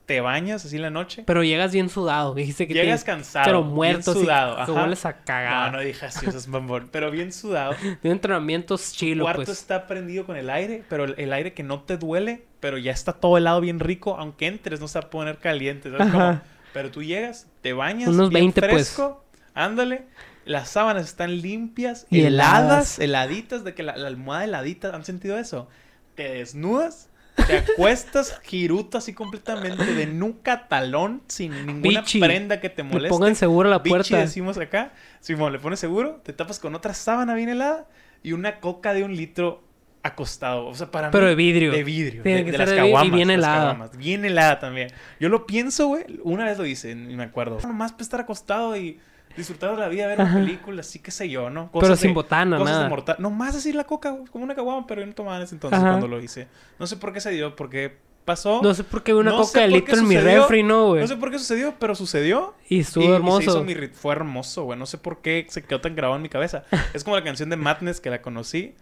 [0.05, 2.35] te bañas así en la noche, Pero llegas bien sudado.
[2.35, 5.71] Dijiste que llegas te- cansado, pero bien muerto, así, sudado, hueles a cagada.
[5.71, 7.73] No, no dije así, eso es bombón, pero bien sudado.
[8.03, 9.57] De entrenamientos chilo, cuarto pues.
[9.57, 12.91] está prendido con el aire, pero el, el aire que no te duele, pero ya
[12.91, 16.23] está todo helado bien rico, aunque entres no se va a poner caliente, ¿sabes cómo?
[16.23, 16.43] Ajá.
[16.73, 18.71] Pero tú llegas, te bañas, Unos bien 20, pues.
[18.73, 19.23] fresco,
[19.53, 20.03] ándale,
[20.45, 25.39] las sábanas están limpias, Y heladas, heladitas, de que la, la almohada heladita, ¿han sentido
[25.39, 25.67] eso?
[26.13, 27.09] Te desnudas,
[27.47, 32.19] te acuestas, giruto así completamente de nuca a talón, sin ninguna Bichi.
[32.19, 33.09] prenda que te Le moleste.
[33.09, 34.17] pongan seguro la Bichi puerta.
[34.17, 34.93] decimos acá.
[35.19, 37.87] Simón, le pones seguro, te tapas con otra sábana bien helada
[38.23, 39.63] y una coca de un litro
[40.03, 40.67] acostado.
[40.67, 41.71] O sea, para Pero mí- de vidrio.
[41.71, 42.21] De vidrio.
[42.23, 43.11] Tiene de, que de ser las y caguamas.
[43.13, 43.55] bien helada.
[43.57, 43.97] caguamas.
[43.97, 44.89] Bien helada también.
[45.19, 46.03] Yo lo pienso, güey.
[46.23, 47.57] Una vez lo hice, me acuerdo.
[47.63, 48.99] Nomás para estar acostado y
[49.37, 51.69] disfrutar de la vida, ver una película, así que sé yo, ¿no?
[51.79, 52.83] Pero sin de- botana, cosas nada.
[52.85, 53.15] de mortal.
[53.19, 55.89] Nomás así la coca, como una caguama, pero yo no tomaba en ese entonces Ajá.
[55.89, 56.47] cuando lo hice.
[56.79, 58.61] No sé por qué se dio, porque pasó.
[58.63, 61.01] No sé por qué una No coca de litro en mi refri, ¿no, güey?
[61.01, 62.55] No sé por qué sucedió, pero sucedió.
[62.69, 63.41] Y Y- estuvo y se hermoso.
[63.41, 64.79] hizo mi rit- fue hermoso, güey.
[64.79, 66.63] No sé por qué se quedó tan grabado en mi cabeza.
[66.93, 68.73] es como la canción de Madness que la conocí.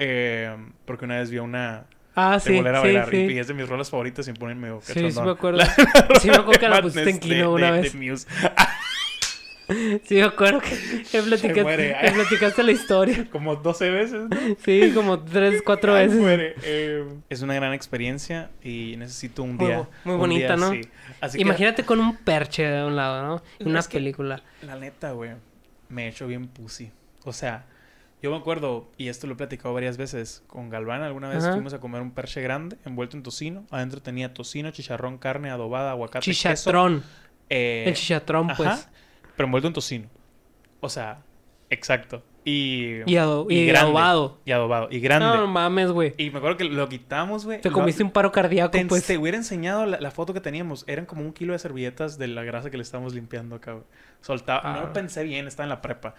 [0.00, 3.12] eh, porque una vez vi una Ah, de sí, sí, bailar.
[3.14, 3.32] y- sí.
[3.34, 5.58] Y es de mis rolas favoritas sin ponerme medio Sí, sí me acuerdo.
[6.20, 7.92] Sí me acuerdo que la pusiste en de- Kino una de- vez.
[7.92, 8.26] de Muse.
[10.04, 10.68] Sí me acuerdo que,
[11.22, 13.26] platicaste, platicaste la historia.
[13.32, 14.36] Como 12 veces, ¿no?
[14.64, 16.20] Sí, como tres, cuatro Ay, veces.
[16.20, 16.54] muere.
[16.62, 19.88] Eh, es una gran experiencia y necesito un día.
[20.04, 20.72] muy un bonita, día ¿no?
[21.20, 21.36] así.
[21.38, 23.42] Que, Imagínate con un perche de un lado, ¿no?
[23.58, 24.42] Y una Es que- película.
[24.62, 25.32] La neta, güey,
[25.88, 26.90] me he hecho bien pussy.
[27.24, 27.66] O sea,
[28.22, 31.52] yo me acuerdo, y esto lo he platicado varias veces, con Galván alguna vez Ajá.
[31.52, 33.66] fuimos a comer un perche grande envuelto en tocino.
[33.70, 36.32] Adentro tenía tocino, chicharrón, carne adobada, aguacate, queso.
[36.48, 37.04] Chichatrón.
[37.50, 38.68] eh, El chichatrón, pues.
[38.68, 38.90] ajá,
[39.38, 40.08] pero envuelto en tocino.
[40.80, 41.22] O sea,
[41.70, 42.22] exacto.
[42.44, 44.38] Y, Y, ado- y grande, adobado.
[44.44, 44.88] Y adobado.
[44.90, 45.26] Y grande.
[45.26, 46.14] No, no mames, güey.
[46.16, 47.60] Y me acuerdo que lo quitamos, güey.
[47.60, 49.04] Te lo- comiste un paro cardíaco, te, pues.
[49.06, 50.84] te hubiera enseñado la, la foto que teníamos.
[50.88, 53.84] Eran como un kilo de servilletas de la grasa que le estábamos limpiando acá, güey.
[54.22, 54.62] Soltaba.
[54.72, 54.82] No Ah.
[54.86, 56.14] lo pensé bien, estaba en la prepa.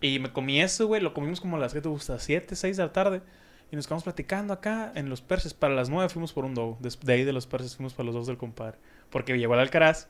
[0.00, 1.00] Y me comí eso, güey.
[1.02, 3.22] Lo comimos como a las que te gusta, 7, 6 de la tarde.
[3.70, 5.52] Y nos quedamos platicando acá en los perses.
[5.54, 6.78] Para las 9 fuimos por un dogo.
[6.80, 8.78] De ahí de los perses fuimos para los dos del compadre.
[9.10, 10.08] Porque llegó al Alcaraz.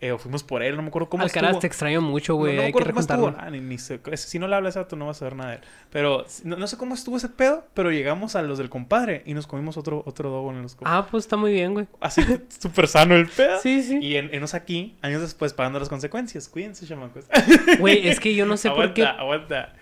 [0.00, 1.60] Eh, o fuimos por él, no me acuerdo cómo Alcaraz estuvo.
[1.62, 2.52] te extraño mucho, güey.
[2.54, 3.34] no, me Hay que acuerdo cómo estuvo.
[3.38, 5.56] Ah, ni- ese- si no le hablas a tú no vas a saber nada de
[5.56, 5.62] él.
[5.90, 9.32] Pero no, no sé cómo estuvo ese pedo, pero llegamos a los del compadre y
[9.32, 11.04] nos comimos otro, otro dogo en los compadres.
[11.06, 11.86] Ah, pues está muy bien, güey.
[12.00, 12.20] Así
[12.60, 13.58] súper sano el pedo.
[13.62, 13.98] Sí, sí.
[14.02, 16.48] Y en, enos aquí, años después, pagando las consecuencias.
[16.48, 17.24] Cuídense, chamacos.
[17.80, 19.04] Güey, es que yo no sé por aguanta, qué.
[19.06, 19.72] aguanta.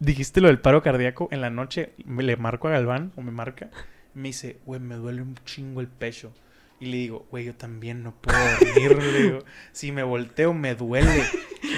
[0.00, 1.28] Dijiste lo del paro cardíaco.
[1.30, 3.70] En la noche me le marco a Galván, o me marca.
[4.14, 6.32] Me dice, güey, me duele un chingo el pecho.
[6.80, 9.02] Y le digo, güey, yo también no puedo dormir.
[9.02, 9.38] le digo,
[9.72, 11.24] si me volteo, me duele.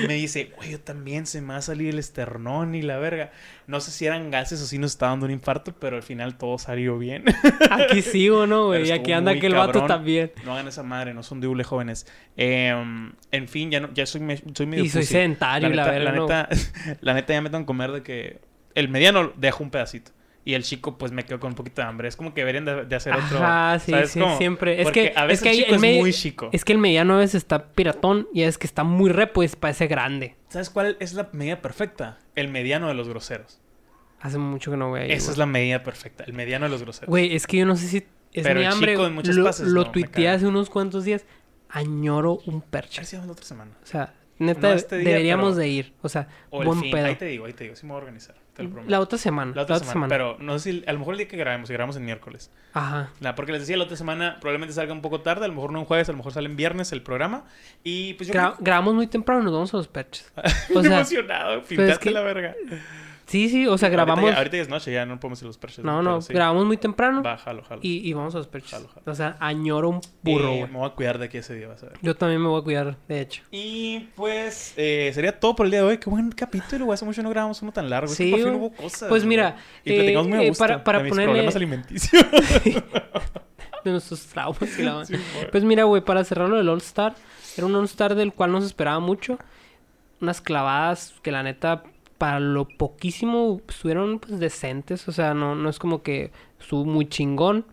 [0.02, 2.98] Y me dice, güey, yo también se me va a salir el esternón y la
[2.98, 3.32] verga.
[3.66, 6.36] No sé si eran gases o si nos estaba dando un infarto, pero al final
[6.36, 7.24] todo salió bien.
[7.70, 8.88] Aquí sigo, ¿no, güey?
[8.88, 10.32] Y aquí anda muy aquel vato también.
[10.44, 12.06] No hagan esa madre, no son diule jóvenes.
[12.36, 12.68] Eh,
[13.30, 16.10] en fin, ya, no, ya soy, me- soy medio Y soy sedentario la neta, verga,
[16.10, 16.22] la, ¿no?
[16.26, 16.48] neta,
[17.00, 18.40] la neta ya me tengo que comer de que
[18.74, 20.12] el mediano deja un pedacito.
[20.50, 22.08] Y el chico, pues me quedo con un poquito de hambre.
[22.08, 23.38] Es como que deberían de, de hacer otro.
[23.38, 24.36] Ajá, sí, ¿sabes sí, cómo?
[24.36, 24.82] siempre.
[24.82, 26.48] Es que, a veces es que el es muy chico.
[26.52, 29.54] Es que el mediano a veces está piratón y es que está muy re, pues
[29.54, 30.34] parece grande.
[30.48, 32.18] ¿Sabes cuál es la medida perfecta?
[32.34, 33.60] El mediano de los groseros.
[34.20, 35.12] Hace mucho que no voy a ir.
[35.12, 35.32] Esa güey.
[35.32, 36.24] es la medida perfecta.
[36.24, 37.08] El mediano de los groseros.
[37.08, 37.96] Güey, es que yo no sé si
[38.32, 38.92] es Pero mi el hambre.
[38.94, 41.24] chico en muchas lo fases lo no, tuiteé hace unos cuantos días.
[41.68, 43.00] Añoro un A perche.
[43.00, 43.70] ver si vamos la otra semana.
[43.82, 45.92] O sea, neta, No este día, deberíamos pero- de ir.
[46.02, 46.90] O sea, O el buen fin.
[46.90, 47.06] pedo.
[47.06, 47.76] Ahí te digo, ahí te digo.
[47.76, 48.34] Sí me voy a organizar.
[48.60, 48.90] Te lo prometo.
[48.90, 49.52] La otra semana.
[49.54, 50.84] La otra, semana, Pero no sé si...
[50.86, 51.68] A lo mejor el día que grabemos.
[51.68, 52.50] Si grabamos en miércoles.
[52.72, 53.10] Ajá.
[53.20, 55.72] Nah, porque les decía, la otra semana probablemente salga un poco tarde, a lo mejor
[55.72, 57.44] no un jueves, a lo mejor sale en viernes el programa.
[57.84, 60.32] Y pues yo Gra- creo grabamos muy temprano nos vamos a los perches.
[60.74, 62.54] o sea, emocionado, es pintaste que- la verga.
[63.30, 64.18] Sí, sí, o sea, grabamos.
[64.24, 65.84] Ahorita ya, ahorita ya es noche, ya no podemos ir a los perches.
[65.84, 66.32] No, no, sí.
[66.34, 67.80] grabamos muy temprano Va, jalo, jalo.
[67.84, 68.72] y, y vamos a los perches.
[68.72, 69.02] Jalo, jalo.
[69.06, 71.80] O sea, añoro un burro, Eh, me voy a cuidar de aquí ese día, vas
[71.84, 71.98] a ver.
[72.02, 73.42] Yo también me voy a cuidar, de hecho.
[73.52, 75.98] Y pues eh, sería todo por el día de hoy.
[75.98, 76.94] Qué buen capítulo, güey.
[76.94, 78.10] Hace mucho no grabamos uno tan largo.
[78.10, 78.58] Es que Sí, por fin güey.
[78.58, 79.08] hubo cosas.
[79.08, 79.28] Pues güey.
[79.28, 82.22] mira, Y platicamos muy a eh, gusto para- para de mis ponerle- problemas alimenticios.
[83.84, 85.04] de nuestros traumas y la.
[85.04, 85.14] Sí.
[85.50, 87.14] Pues mira, güey, para cerrarlo del All Star,
[87.56, 89.38] era un All Star del cual no se esperaba mucho.
[90.20, 91.82] Unas clavadas que la neta,
[92.20, 95.08] para lo poquísimo, estuvieron pues decentes.
[95.08, 96.30] O sea, no, no es como que
[96.60, 97.64] estuvo muy chingón.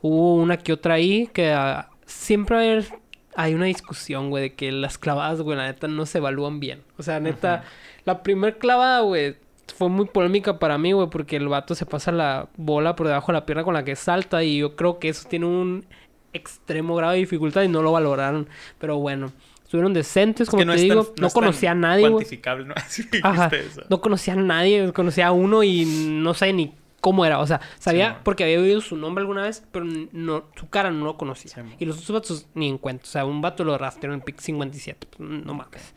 [0.00, 3.00] Hubo una que otra ahí que ah, siempre va a haber-
[3.34, 6.82] hay una discusión, güey, de que las clavadas, güey, la neta no se evalúan bien.
[6.96, 7.64] O sea, neta,
[8.04, 9.34] la primer clavada, güey,
[9.76, 13.32] fue muy polémica para mí, güey, porque el vato se pasa la bola por debajo
[13.32, 15.86] de la pierna con la que salta y yo creo que eso tiene un
[16.32, 18.48] extremo grado de dificultad y no lo valoraron.
[18.78, 19.32] Pero bueno,
[19.68, 21.14] estuvieron decentes, como que no te tan- digo.
[21.20, 22.26] No, conocía a nadie, güey.
[22.64, 22.72] ¿no?
[22.76, 23.50] Así dijiste Ajá.
[23.52, 23.82] eso.
[23.90, 27.38] No conocía a nadie, conocía a uno y no sabía ni cómo era.
[27.38, 30.90] O sea, sabía Sí, porque había oído su nombre alguna vez, pero no, su cara
[30.90, 31.50] no lo conocía.
[31.52, 33.04] Sí, y los otros vatos ni en cuenta.
[33.04, 35.06] O sea, un vato lo rastreó en pick 57.
[35.16, 35.94] pues, no mames.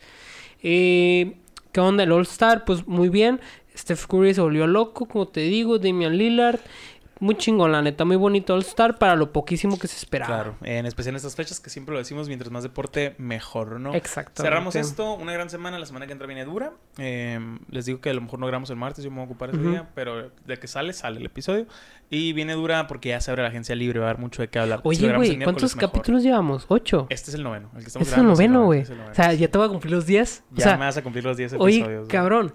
[0.62, 1.36] Eh,
[1.72, 2.64] ¿Qué onda el All-Star?
[2.66, 3.40] Pues muy bien.
[3.74, 5.78] Steph Curry se volvió loco, como te digo.
[5.78, 6.60] Damian Lillard.
[7.22, 8.04] Muy chingón, la neta.
[8.04, 10.34] Muy bonito All-Star para lo poquísimo que se esperaba.
[10.34, 13.94] Claro, en especial en estas fechas que siempre lo decimos, mientras más deporte, mejor, ¿no?
[13.94, 14.42] Exacto.
[14.42, 16.72] Cerramos esto, una gran semana, la semana que entra viene dura.
[16.98, 17.38] Eh,
[17.70, 19.50] les digo que a lo mejor no grabamos el martes, yo me voy a ocupar
[19.50, 19.70] ese Ujú.
[19.70, 21.66] día, pero de que sale, sale el episodio.
[22.10, 24.48] Y viene dura porque ya se abre la agencia libre, va a haber mucho de
[24.48, 24.80] qué hablar.
[24.82, 26.64] Si Oye, güey, el ¿cuántos capítulos llevamos?
[26.66, 27.06] ¿Ocho?
[27.08, 28.82] Este es el noveno, el que estamos Este es el grabando noveno, güey.
[28.82, 30.44] O sea, ya te voy a cumplir los 10.
[30.50, 32.00] O ya sea, me vas a cumplir los 10 Oye, episodios.
[32.00, 32.08] güey.
[32.10, 32.52] cabrón,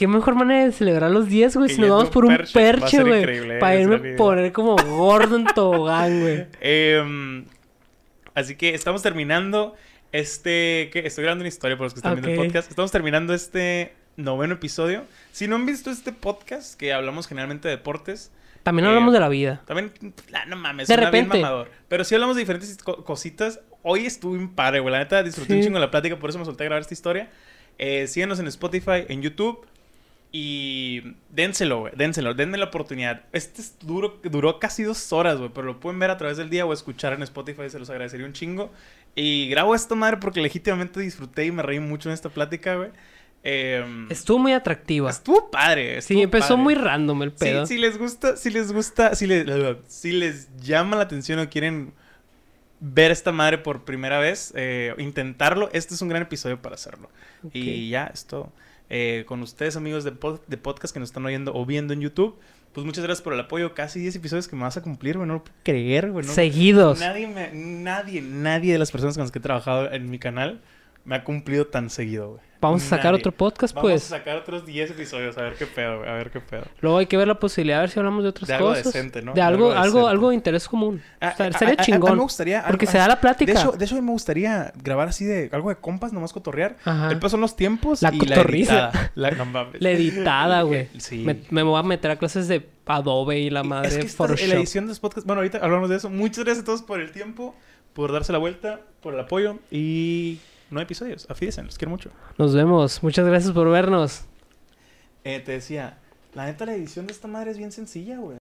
[0.00, 3.02] qué mejor manera de celebrar los 10, güey, si nos vamos por un perche.
[3.04, 3.58] Güey.
[3.60, 6.46] Para irme a poner como gordo en tobogán, güey.
[6.60, 7.44] Em,
[8.34, 9.74] así que estamos terminando
[10.12, 10.84] este...
[11.06, 12.70] Estoy grabando una historia por los que están viendo el podcast.
[12.70, 15.04] Estamos terminando este noveno episodio.
[15.32, 18.32] Si no han visto este podcast, que hablamos generalmente de deportes,
[18.62, 19.62] También Eh, hablamos de la vida.
[19.66, 19.92] también,
[20.34, 21.42] ah, no mames, De suena bien repente.
[21.42, 21.70] mamador.
[21.88, 23.60] Pero sí hablamos de diferentes co- cositas.
[23.82, 24.92] Hoy estuve un padre, güey.
[24.92, 27.30] La neta disfruté un chingo la plática, por eso me solté a grabar esta historia.
[27.78, 29.64] Eh, síganos en Spotify, en YouTube.
[30.32, 31.92] Y dénselo, güey.
[31.96, 33.22] Dénselo, denme la oportunidad.
[33.32, 35.50] Este es duro, duró casi dos horas, güey.
[35.52, 37.68] Pero lo pueden ver a través del día o escuchar en Spotify.
[37.68, 38.70] Se los agradecería un chingo.
[39.16, 42.90] Y grabo esto, madre, porque legítimamente disfruté y me reí mucho en esta plática, güey.
[43.42, 45.10] Eh, Estuvo muy atractiva.
[45.10, 46.00] estuvo padre.
[46.02, 46.62] Sí, empezó padre.
[46.62, 47.66] muy random el pedo.
[47.66, 49.46] Sí, si les gusta, si les gusta, si les,
[49.88, 51.92] si les llama la atención o quieren
[52.78, 57.10] ver esta madre por primera vez, eh, intentarlo, este es un gran episodio para hacerlo.
[57.52, 58.52] Y ya, es todo.
[58.90, 62.00] Eh, con ustedes, amigos de, pod- de podcast que nos están oyendo o viendo en
[62.00, 62.36] YouTube,
[62.72, 63.72] pues muchas gracias por el apoyo.
[63.74, 65.26] Casi 10 episodios que me vas a cumplir, güey.
[65.28, 66.26] No lo puedo creer, güey.
[66.26, 66.98] no- Seguidos.
[67.00, 70.60] Nadie, me- nadie, nadie de las personas con las que he trabajado en mi canal
[71.04, 72.40] me ha cumplido tan seguido, güey.
[72.62, 73.20] Vamos a sacar Nadie.
[73.20, 74.04] otro podcast, Vamos pues.
[74.12, 76.10] a sacar otros 10 episodios, a ver qué pedo, güey.
[76.10, 76.64] A ver qué pedo.
[76.82, 78.84] Luego hay que ver la posibilidad, a ver si hablamos de otras De algo cosas.
[78.84, 79.32] decente, ¿no?
[79.32, 80.10] De De algo, algo algo, decente.
[80.10, 81.02] algo de interés común.
[81.22, 82.16] Ah, O sea, ah, sería ah, ah, chingón.
[82.16, 82.62] Me gustaría.
[82.66, 83.54] porque se da la plática.
[83.54, 86.34] De hecho, de hecho, a mí me gustaría grabar así de algo de compas, nomás
[86.34, 86.76] cotorrear.
[86.84, 87.08] Ajá.
[87.10, 88.74] El peso son los tiempos La y cotorriza.
[88.74, 89.12] la editada.
[89.14, 89.80] La, no mames.
[89.80, 90.88] La editada, güey.
[90.98, 91.24] Sí.
[91.24, 94.06] Me, me voy a meter a clases de Adobe y la madre es que de
[94.08, 95.26] esta- la edición de los podcasts...
[95.26, 96.10] Bueno, ahorita hablamos de eso.
[96.10, 97.54] Muchas gracias a todos por el tiempo,
[97.94, 99.58] por darse la vuelta, por el apoyo.
[99.70, 100.40] Y
[100.70, 101.26] no episodios.
[101.28, 102.10] Afídense, los quiero mucho.
[102.38, 103.02] Nos vemos.
[103.02, 104.24] Muchas gracias por vernos.
[105.24, 105.98] Eh, te decía,
[106.34, 108.38] la neta, la edición de esta madre es bien sencilla, güey.